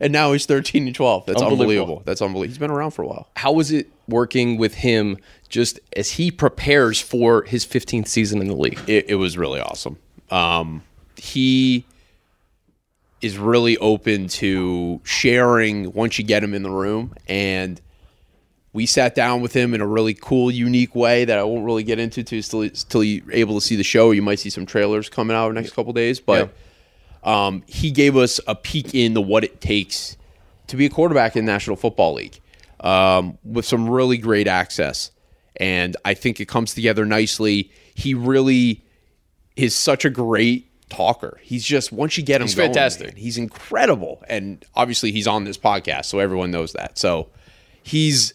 and 0.00 0.12
now 0.12 0.32
he's 0.32 0.46
13 0.46 0.86
and 0.86 0.94
12. 0.94 1.26
That's 1.26 1.40
Unbelievable. 1.40 1.62
unbelievable. 1.62 2.02
That's 2.04 2.20
unbelievable. 2.22 2.48
He's 2.48 2.58
been 2.58 2.70
around 2.70 2.90
for 2.92 3.02
a 3.02 3.06
while. 3.06 3.28
How 3.36 3.52
was 3.52 3.70
it 3.70 3.88
working 4.08 4.56
with 4.58 4.74
him 4.74 5.18
just 5.48 5.78
as 5.96 6.12
he 6.12 6.30
prepares 6.30 7.00
for 7.00 7.42
his 7.44 7.64
15th 7.64 8.08
season 8.08 8.40
in 8.40 8.48
the 8.48 8.56
league? 8.56 8.80
it, 8.88 9.08
it 9.08 9.14
was 9.16 9.38
really 9.38 9.60
awesome. 9.60 9.98
Um, 10.30 10.82
he 11.16 11.84
is 13.22 13.38
really 13.38 13.78
open 13.78 14.28
to 14.28 15.00
sharing 15.04 15.92
once 15.92 16.18
you 16.18 16.24
get 16.24 16.42
him 16.42 16.52
in 16.54 16.62
the 16.62 16.70
room. 16.70 17.14
And 17.28 17.80
we 18.74 18.84
sat 18.84 19.14
down 19.14 19.40
with 19.40 19.54
him 19.54 19.72
in 19.72 19.80
a 19.80 19.86
really 19.86 20.12
cool, 20.12 20.50
unique 20.50 20.94
way 20.94 21.24
that 21.24 21.38
I 21.38 21.44
won't 21.44 21.64
really 21.64 21.82
get 21.84 21.98
into 21.98 22.22
till, 22.22 22.42
till, 22.42 22.68
till 22.68 23.02
you're 23.04 23.32
able 23.32 23.54
to 23.58 23.64
see 23.64 23.76
the 23.76 23.82
show. 23.84 24.10
You 24.10 24.20
might 24.20 24.40
see 24.40 24.50
some 24.50 24.66
trailers 24.66 25.08
coming 25.08 25.34
out 25.34 25.48
in 25.48 25.54
the 25.54 25.60
next 25.62 25.72
couple 25.74 25.92
days. 25.94 26.20
But 26.20 26.52
um, 27.22 27.62
he 27.66 27.90
gave 27.90 28.16
us 28.16 28.40
a 28.46 28.54
peek 28.54 28.94
into 28.94 29.20
what 29.22 29.44
it 29.44 29.60
takes 29.62 30.16
to 30.66 30.76
be 30.76 30.84
a 30.86 30.90
quarterback 30.90 31.36
in 31.36 31.46
the 31.46 31.52
National 31.52 31.76
Football 31.76 32.14
League. 32.14 32.40
um, 32.80 33.38
with 33.44 33.64
some 33.64 33.88
really 33.88 34.18
great 34.18 34.46
access. 34.48 35.10
And 35.56 35.96
I 36.04 36.14
think 36.14 36.40
it 36.40 36.48
comes 36.48 36.74
together 36.74 37.06
nicely. 37.06 37.70
He 37.94 38.12
really 38.12 38.84
is 39.56 39.74
such 39.74 40.04
a 40.04 40.10
great 40.10 40.68
talker. 40.90 41.38
He's 41.42 41.64
just 41.64 41.92
once 41.92 42.18
you 42.18 42.24
get 42.24 42.40
him, 42.40 42.48
He's 42.48 42.56
going, 42.56 42.70
fantastic. 42.70 43.06
man, 43.08 43.16
he's 43.16 43.38
incredible, 43.38 44.22
and 44.28 44.64
obviously 44.74 45.12
he's 45.12 45.26
on 45.28 45.44
this 45.44 45.56
podcast, 45.56 46.06
so 46.06 46.18
everyone 46.18 46.50
knows 46.50 46.72
that. 46.72 46.98
So 46.98 47.28
he's 47.84 48.34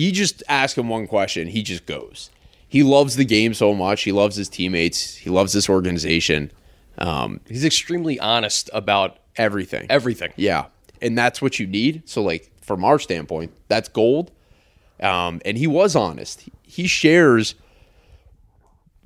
you 0.00 0.12
just 0.12 0.42
ask 0.48 0.78
him 0.78 0.88
one 0.88 1.06
question, 1.06 1.48
he 1.48 1.62
just 1.62 1.86
goes. 1.86 2.30
He 2.66 2.82
loves 2.82 3.16
the 3.16 3.24
game 3.24 3.52
so 3.52 3.74
much. 3.74 4.02
He 4.02 4.12
loves 4.12 4.36
his 4.36 4.48
teammates. 4.48 5.16
He 5.16 5.28
loves 5.28 5.52
this 5.52 5.68
organization. 5.68 6.52
Um, 6.98 7.40
He's 7.48 7.64
extremely 7.64 8.18
honest 8.20 8.70
about 8.72 9.18
everything. 9.36 9.86
everything. 9.90 10.32
Yeah, 10.36 10.66
and 11.02 11.18
that's 11.18 11.42
what 11.42 11.58
you 11.58 11.66
need. 11.66 12.08
So, 12.08 12.22
like 12.22 12.50
from 12.62 12.84
our 12.84 12.98
standpoint, 12.98 13.52
that's 13.68 13.88
gold. 13.88 14.30
Um, 15.00 15.40
and 15.44 15.58
he 15.58 15.66
was 15.66 15.96
honest. 15.96 16.48
He 16.62 16.86
shares 16.86 17.54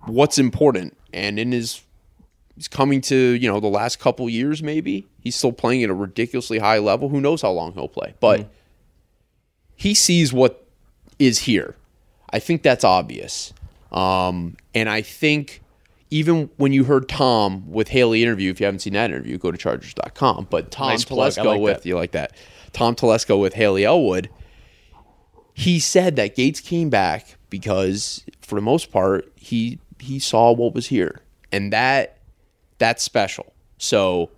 what's 0.07 0.39
important, 0.39 0.97
and 1.13 1.39
in 1.39 1.53
his 1.53 1.81
he's 2.55 2.69
coming 2.69 3.01
to 3.03 3.17
you 3.17 3.51
know 3.51 3.61
the 3.61 3.69
last 3.69 3.99
couple 3.99 4.29
years, 4.29 4.63
maybe 4.63 5.07
he's 5.21 5.37
still 5.37 5.53
playing 5.53 5.83
at 5.83 5.91
a 5.91 5.95
ridiculously 5.95 6.59
high 6.59 6.79
level. 6.79 7.09
Who 7.09 7.21
knows 7.21 7.43
how 7.43 7.53
long 7.53 7.73
he'll 7.73 7.89
play? 7.89 8.15
But 8.21 8.51
he 9.77 9.95
sees 9.95 10.33
what 10.33 10.63
is 11.18 11.40
here. 11.40 11.77
I 12.31 12.38
think 12.38 12.62
that's 12.62 12.85
obvious. 12.85 13.53
Um, 13.92 14.57
and 14.74 14.88
I 14.88 15.03
think 15.03 15.62
even 16.11 16.50
when 16.57 16.72
you 16.72 16.85
heard 16.85 17.09
Tom 17.09 17.70
with 17.70 17.88
Haley 17.88 18.22
interview, 18.22 18.50
if 18.50 18.61
you 18.61 18.66
haven't 18.66 18.81
seen 18.81 18.92
that 18.94 19.11
interview, 19.11 19.38
go 19.38 19.50
to 19.50 19.59
chargers.com. 19.59 20.48
But 20.50 20.70
Tom 20.70 20.88
Nice 20.90 21.05
Telesco 21.05 21.44
like 21.44 21.61
with 21.61 21.83
that. 21.83 21.88
you 21.88 21.96
like 21.96 22.12
that. 22.12 22.37
Tom 22.72 22.94
Telesco 22.94 23.40
with 23.40 23.55
Haley 23.55 23.85
Elwood. 23.85 24.31
He 25.55 25.79
said 25.79 26.16
that 26.16 26.35
Gates 26.35 26.61
came 26.61 26.90
back 26.90 27.37
because 27.50 28.24
for 28.40 28.57
the 28.57 28.61
most 28.61 28.90
part, 28.90 29.33
he 29.37 29.79
he 30.00 30.18
saw 30.18 30.53
what 30.53 30.74
was 30.74 30.88
here. 30.88 31.20
And 31.53 31.72
that 31.72 32.18
that's 32.79 33.03
special. 33.03 33.53
So 33.79 34.31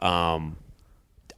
um 0.00 0.56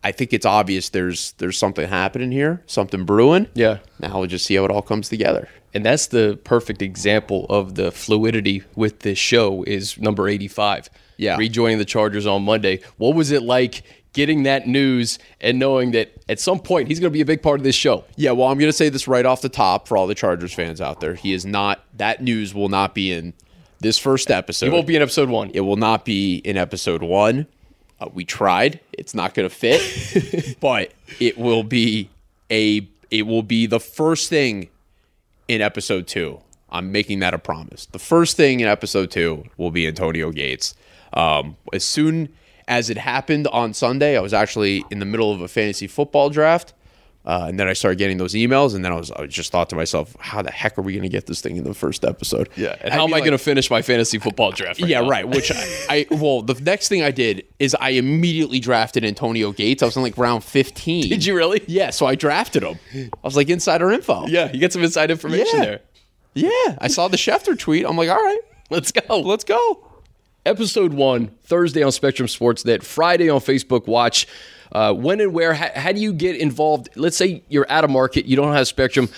I 0.03 0.13
think 0.13 0.33
it's 0.33 0.47
obvious 0.47 0.89
there's 0.89 1.33
there's 1.33 1.59
something 1.59 1.87
happening 1.89 2.33
here, 2.33 2.63
something 2.67 3.05
brewing. 3.05 3.49
Yeah. 3.55 3.79
Now 3.99 4.19
we'll 4.19 4.29
just 4.29 4.47
see 4.47 4.55
how 4.55 4.65
it 4.65 4.71
all 4.71 4.83
comes 4.83 5.09
together. 5.09 5.49
And 5.73 5.85
that's 5.85 6.09
the 6.09 6.39
perfect 6.43 6.83
example 6.83 7.47
of 7.49 7.75
the 7.77 7.93
fluidity 7.93 8.65
with 8.75 9.01
this 9.01 9.19
show 9.19 9.63
is 9.65 9.99
number 9.99 10.29
85. 10.29 10.91
Yeah. 11.17 11.37
Rejoining 11.37 11.79
the 11.79 11.85
Chargers 11.85 12.27
on 12.27 12.43
Monday. 12.43 12.81
What 12.97 13.15
was 13.15 13.31
it 13.31 13.43
like 13.43 13.83
getting 14.13 14.43
that 14.45 14.67
news 14.67 15.19
and 15.41 15.59
knowing 15.59 15.93
that 15.93 16.11
at 16.29 16.41
some 16.41 16.59
point 16.59 16.89
he's 16.89 16.99
going 16.99 17.13
to 17.13 17.17
be 17.17 17.21
a 17.21 17.27
big 17.27 17.43
part 17.43 17.61
of 17.61 17.65
this 17.65 17.77
show? 17.77 18.05
Yeah, 18.17 18.33
well, 18.33 18.49
I'm 18.49 18.59
going 18.59 18.71
to 18.71 18.77
say 18.77 18.89
this 18.89 19.07
right 19.07 19.25
off 19.25 19.43
the 19.43 19.49
top 19.49 19.87
for 19.87 19.97
all 19.97 20.07
the 20.07 20.15
Chargers 20.15 20.53
fans 20.53 20.81
out 20.81 21.01
there. 21.01 21.15
He 21.15 21.33
is 21.33 21.47
not 21.47 21.85
that 21.99 22.23
news 22.23 22.53
will 22.55 22.69
not 22.69 22.95
be 22.95 23.13
in 23.13 23.35
this 23.81 23.99
first 23.99 24.31
episode. 24.31 24.67
It 24.67 24.73
won't 24.73 24.87
be 24.87 24.97
in 24.97 25.03
episode 25.03 25.29
one. 25.29 25.51
It 25.55 25.61
will 25.61 25.77
not 25.77 26.05
be 26.05 26.37
in 26.39 26.57
episode 26.57 27.03
one. 27.03 27.47
Uh, 28.01 28.09
we 28.13 28.25
tried. 28.25 28.81
It's 28.93 29.15
not 29.15 29.35
going 29.35 29.49
to 29.49 29.55
fit, 29.55 30.57
but 30.61 30.93
it 31.19 31.39
will 31.39 31.63
be 31.63 32.09
a. 32.51 32.89
It 33.11 33.27
will 33.27 33.43
be 33.43 33.67
the 33.67 33.81
first 33.81 34.29
thing 34.29 34.69
in 35.49 35.61
episode 35.61 36.07
two. 36.07 36.41
I'm 36.71 36.93
making 36.93 37.19
that 37.21 37.35
a 37.35 37.39
promise. 37.39 37.87
The 37.87 37.99
first 37.99 38.37
thing 38.37 38.61
in 38.61 38.69
episode 38.69 39.11
two 39.11 39.45
will 39.57 39.73
be 39.73 39.87
Antonio 39.87 40.31
Gates. 40.31 40.75
Um, 41.13 41.57
as 41.73 41.83
soon 41.85 42.29
as 42.69 42.89
it 42.89 42.97
happened 42.99 43.49
on 43.49 43.75
Sunday, 43.75 44.17
I 44.17 44.21
was 44.21 44.33
actually 44.33 44.85
in 44.91 45.01
the 45.01 45.05
middle 45.05 45.33
of 45.33 45.41
a 45.41 45.49
fantasy 45.49 45.89
football 45.89 46.31
draft. 46.31 46.73
Uh, 47.31 47.47
and 47.49 47.61
then 47.61 47.69
I 47.69 47.75
started 47.75 47.97
getting 47.99 48.19
those 48.19 48.35
emails, 48.35 48.75
and 48.75 48.85
then 48.85 48.91
I 48.93 48.97
was 48.97 49.13
I 49.13 49.27
just 49.27 49.53
thought 49.53 49.71
to 49.71 49.77
myself, 49.77 50.17
how 50.19 50.43
the 50.43 50.51
heck 50.51 50.77
are 50.79 50.83
we 50.83 50.93
going 50.95 51.05
to 51.05 51.09
get 51.09 51.27
this 51.27 51.41
thing 51.41 51.57
in 51.57 51.63
the 51.65 51.75
first 51.75 52.05
episode? 52.05 52.49
Yeah. 52.57 52.75
And 52.81 52.93
I 52.93 52.97
how 52.97 53.05
am 53.05 53.11
mean, 53.11 53.15
I 53.15 53.17
like- 53.19 53.25
going 53.27 53.39
to 53.39 53.45
finish 53.45 53.71
my 53.71 53.83
fantasy 53.83 54.19
football 54.19 54.51
draft? 54.51 54.81
yeah, 54.81 55.01
now? 55.01 55.09
right. 55.09 55.29
Which 55.29 55.53
I, 55.53 55.67
I 55.89 56.07
well, 56.11 56.43
the 56.43 56.55
next 56.61 56.89
thing 56.89 57.03
I 57.05 57.13
did 57.13 57.45
is 57.61 57.77
I 57.79 57.91
immediately 57.91 58.59
drafted 58.59 59.05
Antonio 59.05 59.53
Gates. 59.53 59.81
I 59.83 59.87
was 59.87 59.97
in 59.97 60.03
like 60.03 60.19
round 60.19 60.43
fifteen. 60.43 61.09
Did 61.09 61.25
you 61.25 61.37
really? 61.37 61.63
Yeah. 61.69 61.91
So 61.91 62.05
I 62.07 62.17
drafted 62.17 62.65
him. 62.65 62.79
I 62.95 63.09
was 63.23 63.37
like 63.37 63.49
insider 63.49 63.93
info. 63.93 64.27
Yeah, 64.27 64.51
you 64.53 64.59
get 64.59 64.73
some 64.73 64.83
inside 64.83 65.11
information 65.13 65.59
Yeah. 65.59 65.65
there. 65.65 65.81
Yeah. 66.35 66.79
I 66.81 66.89
saw 66.89 67.07
the 67.09 67.17
Schefter 67.17 67.57
tweet. 67.57 67.87
I'm 67.87 67.97
like, 67.97 68.09
all 68.11 68.17
right, 68.17 68.41
Let's 68.71 68.91
go. 68.93 69.21
let's 69.21 69.45
go. 69.45 69.87
Episode 70.51 70.93
one, 70.93 71.29
Thursday 71.45 71.81
on 71.85 71.93
Spectrum 71.93 72.27
Sports, 72.27 72.65
that 72.65 72.83
Friday 72.83 73.31
on 73.31 73.39
Facebook 73.39 73.87
Watch. 73.87 74.27
Uh, 74.73 74.93
when 74.93 75.21
and 75.21 75.33
where? 75.33 75.55
How, 75.55 75.71
how 75.77 75.93
do 75.93 76.01
you 76.01 76.13
get 76.13 76.35
involved? 76.35 76.89
Let's 76.97 77.17
say 77.17 77.45
you're 77.49 77.71
out 77.71 77.85
of 77.85 77.91
market, 77.91 78.27
you 78.27 78.35
don't 78.35 78.53
have 78.53 78.67
Spectrum. 78.67 79.09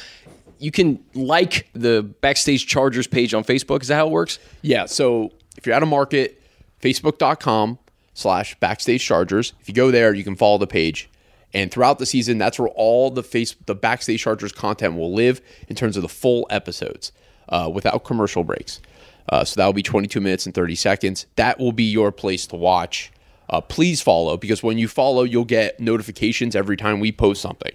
You 0.58 0.70
can 0.70 1.02
like 1.14 1.70
the 1.72 2.02
Backstage 2.02 2.66
Chargers 2.66 3.06
page 3.06 3.32
on 3.32 3.44
Facebook. 3.44 3.80
Is 3.80 3.88
that 3.88 3.94
how 3.94 4.08
it 4.08 4.10
works? 4.10 4.40
Yeah. 4.60 4.84
So 4.84 5.32
if 5.56 5.64
you're 5.64 5.74
out 5.74 5.82
of 5.82 5.88
market, 5.88 6.42
facebook.com 6.82 7.78
slash 8.12 8.54
backstage 8.60 9.02
chargers. 9.02 9.54
If 9.62 9.68
you 9.70 9.74
go 9.74 9.90
there, 9.90 10.12
you 10.12 10.24
can 10.24 10.36
follow 10.36 10.58
the 10.58 10.66
page. 10.66 11.08
And 11.54 11.70
throughout 11.70 11.98
the 11.98 12.04
season, 12.04 12.36
that's 12.36 12.58
where 12.58 12.68
all 12.68 13.10
the 13.10 13.22
face 13.22 13.56
the 13.64 13.74
backstage 13.74 14.20
chargers 14.20 14.52
content 14.52 14.96
will 14.96 15.14
live 15.14 15.40
in 15.66 15.76
terms 15.76 15.96
of 15.96 16.02
the 16.02 16.10
full 16.10 16.46
episodes 16.50 17.10
uh, 17.48 17.70
without 17.72 18.04
commercial 18.04 18.44
breaks. 18.44 18.80
Uh, 19.32 19.42
so 19.42 19.58
that 19.58 19.64
will 19.64 19.72
be 19.72 19.82
22 19.82 20.20
minutes 20.20 20.44
and 20.44 20.54
30 20.54 20.74
seconds. 20.74 21.24
That 21.36 21.58
will 21.58 21.72
be 21.72 21.84
your 21.84 22.12
place 22.12 22.46
to 22.48 22.56
watch. 22.56 23.10
Uh, 23.48 23.62
please 23.62 24.02
follow 24.02 24.36
because 24.36 24.62
when 24.62 24.76
you 24.76 24.88
follow, 24.88 25.22
you'll 25.22 25.46
get 25.46 25.80
notifications 25.80 26.54
every 26.54 26.76
time 26.76 27.00
we 27.00 27.12
post 27.12 27.40
something. 27.40 27.72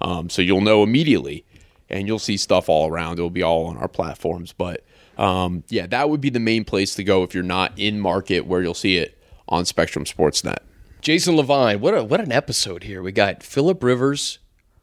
Um, 0.00 0.30
so 0.30 0.40
you'll 0.40 0.60
know 0.60 0.84
immediately 0.84 1.44
and 1.88 2.06
you'll 2.06 2.20
see 2.20 2.36
stuff 2.36 2.68
all 2.68 2.88
around. 2.88 3.14
It'll 3.14 3.28
be 3.28 3.42
all 3.42 3.66
on 3.66 3.76
our 3.76 3.88
platforms. 3.88 4.52
But 4.52 4.84
um, 5.18 5.64
yeah, 5.68 5.88
that 5.88 6.08
would 6.08 6.20
be 6.20 6.30
the 6.30 6.38
main 6.38 6.64
place 6.64 6.94
to 6.94 7.02
go 7.02 7.24
if 7.24 7.34
you're 7.34 7.42
not 7.42 7.72
in 7.76 7.98
market 7.98 8.46
where 8.46 8.62
you'll 8.62 8.72
see 8.72 8.96
it 8.96 9.20
on 9.48 9.64
Spectrum 9.64 10.04
Sportsnet. 10.04 10.58
Jason 11.00 11.34
Levine, 11.34 11.80
what 11.80 11.92
a 11.92 12.04
what 12.04 12.20
an 12.20 12.30
episode 12.30 12.84
here. 12.84 13.02
We 13.02 13.10
got 13.10 13.42
Philip 13.42 13.82
Rivers, 13.82 14.38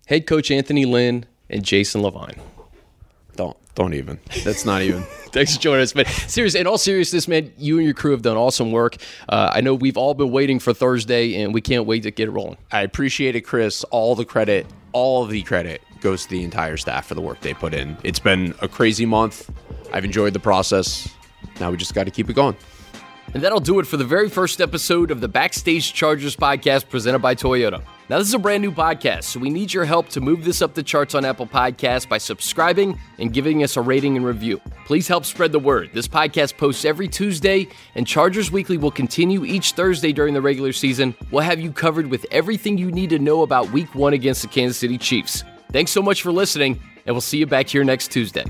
head 0.07 0.27
coach 0.27 0.51
Anthony 0.51 0.83
Lynn, 0.83 1.25
and 1.49 1.63
Jason 1.63 2.01
Levine. 2.01 2.41
Don't 3.77 3.87
don't 3.87 3.97
even. 3.97 4.19
That's 4.43 4.65
not 4.65 4.81
even. 4.81 5.01
Thanks 5.31 5.55
for 5.55 5.61
joining 5.61 5.83
us, 5.83 5.95
man. 5.95 6.05
Serious, 6.05 6.55
in 6.55 6.67
all 6.67 6.77
seriousness, 6.77 7.27
man, 7.27 7.53
you 7.57 7.77
and 7.77 7.85
your 7.85 7.93
crew 7.93 8.11
have 8.11 8.21
done 8.21 8.35
awesome 8.35 8.71
work. 8.71 8.97
Uh, 9.29 9.51
I 9.53 9.61
know 9.61 9.73
we've 9.73 9.97
all 9.97 10.13
been 10.13 10.31
waiting 10.31 10.59
for 10.59 10.73
Thursday, 10.73 11.41
and 11.41 11.53
we 11.53 11.61
can't 11.61 11.85
wait 11.85 12.03
to 12.03 12.11
get 12.11 12.27
it 12.27 12.31
rolling. 12.31 12.57
I 12.71 12.81
appreciate 12.81 13.35
it, 13.35 13.41
Chris. 13.41 13.83
All 13.85 14.15
the 14.15 14.25
credit, 14.25 14.65
all 14.91 15.23
of 15.23 15.29
the 15.29 15.41
credit 15.43 15.81
goes 16.01 16.23
to 16.23 16.29
the 16.29 16.43
entire 16.43 16.75
staff 16.75 17.05
for 17.05 17.15
the 17.15 17.21
work 17.21 17.39
they 17.41 17.53
put 17.53 17.73
in. 17.73 17.97
It's 18.03 18.19
been 18.19 18.53
a 18.61 18.67
crazy 18.67 19.05
month. 19.05 19.49
I've 19.93 20.05
enjoyed 20.05 20.33
the 20.33 20.39
process. 20.39 21.07
Now 21.59 21.71
we 21.71 21.77
just 21.77 21.93
got 21.93 22.03
to 22.03 22.11
keep 22.11 22.29
it 22.29 22.33
going. 22.33 22.57
And 23.33 23.43
that'll 23.43 23.59
do 23.59 23.79
it 23.79 23.87
for 23.87 23.97
the 23.97 24.05
very 24.05 24.29
first 24.29 24.61
episode 24.61 25.11
of 25.11 25.21
the 25.21 25.27
Backstage 25.27 25.93
Chargers 25.93 26.35
podcast 26.35 26.89
presented 26.89 27.19
by 27.19 27.35
Toyota. 27.35 27.83
Now, 28.09 28.19
this 28.19 28.29
is 28.29 28.33
a 28.33 28.39
brand 28.39 28.63
new 28.63 28.71
podcast, 28.71 29.25
so 29.25 29.39
we 29.39 29.49
need 29.49 29.73
your 29.73 29.83
help 29.83 30.07
to 30.09 30.21
move 30.21 30.45
this 30.45 30.61
up 30.61 30.73
the 30.73 30.81
charts 30.81 31.13
on 31.13 31.25
Apple 31.25 31.45
Podcasts 31.45 32.07
by 32.07 32.17
subscribing 32.17 32.97
and 33.19 33.33
giving 33.33 33.63
us 33.63 33.75
a 33.75 33.81
rating 33.81 34.15
and 34.15 34.25
review. 34.25 34.61
Please 34.85 35.09
help 35.09 35.25
spread 35.25 35.51
the 35.51 35.59
word. 35.59 35.89
This 35.93 36.07
podcast 36.07 36.55
posts 36.55 36.85
every 36.85 37.09
Tuesday, 37.09 37.67
and 37.95 38.07
Chargers 38.07 38.49
Weekly 38.49 38.77
will 38.77 38.91
continue 38.91 39.43
each 39.43 39.73
Thursday 39.73 40.13
during 40.13 40.33
the 40.33 40.41
regular 40.41 40.71
season. 40.71 41.13
We'll 41.31 41.43
have 41.43 41.59
you 41.59 41.73
covered 41.73 42.07
with 42.07 42.25
everything 42.31 42.77
you 42.77 42.91
need 42.91 43.09
to 43.09 43.19
know 43.19 43.41
about 43.41 43.71
Week 43.71 43.93
1 43.93 44.13
against 44.13 44.41
the 44.41 44.47
Kansas 44.47 44.77
City 44.77 44.97
Chiefs. 44.97 45.43
Thanks 45.73 45.91
so 45.91 46.01
much 46.01 46.21
for 46.21 46.31
listening, 46.31 46.79
and 47.05 47.13
we'll 47.13 47.19
see 47.19 47.39
you 47.39 47.45
back 47.45 47.67
here 47.67 47.83
next 47.83 48.09
Tuesday. 48.09 48.45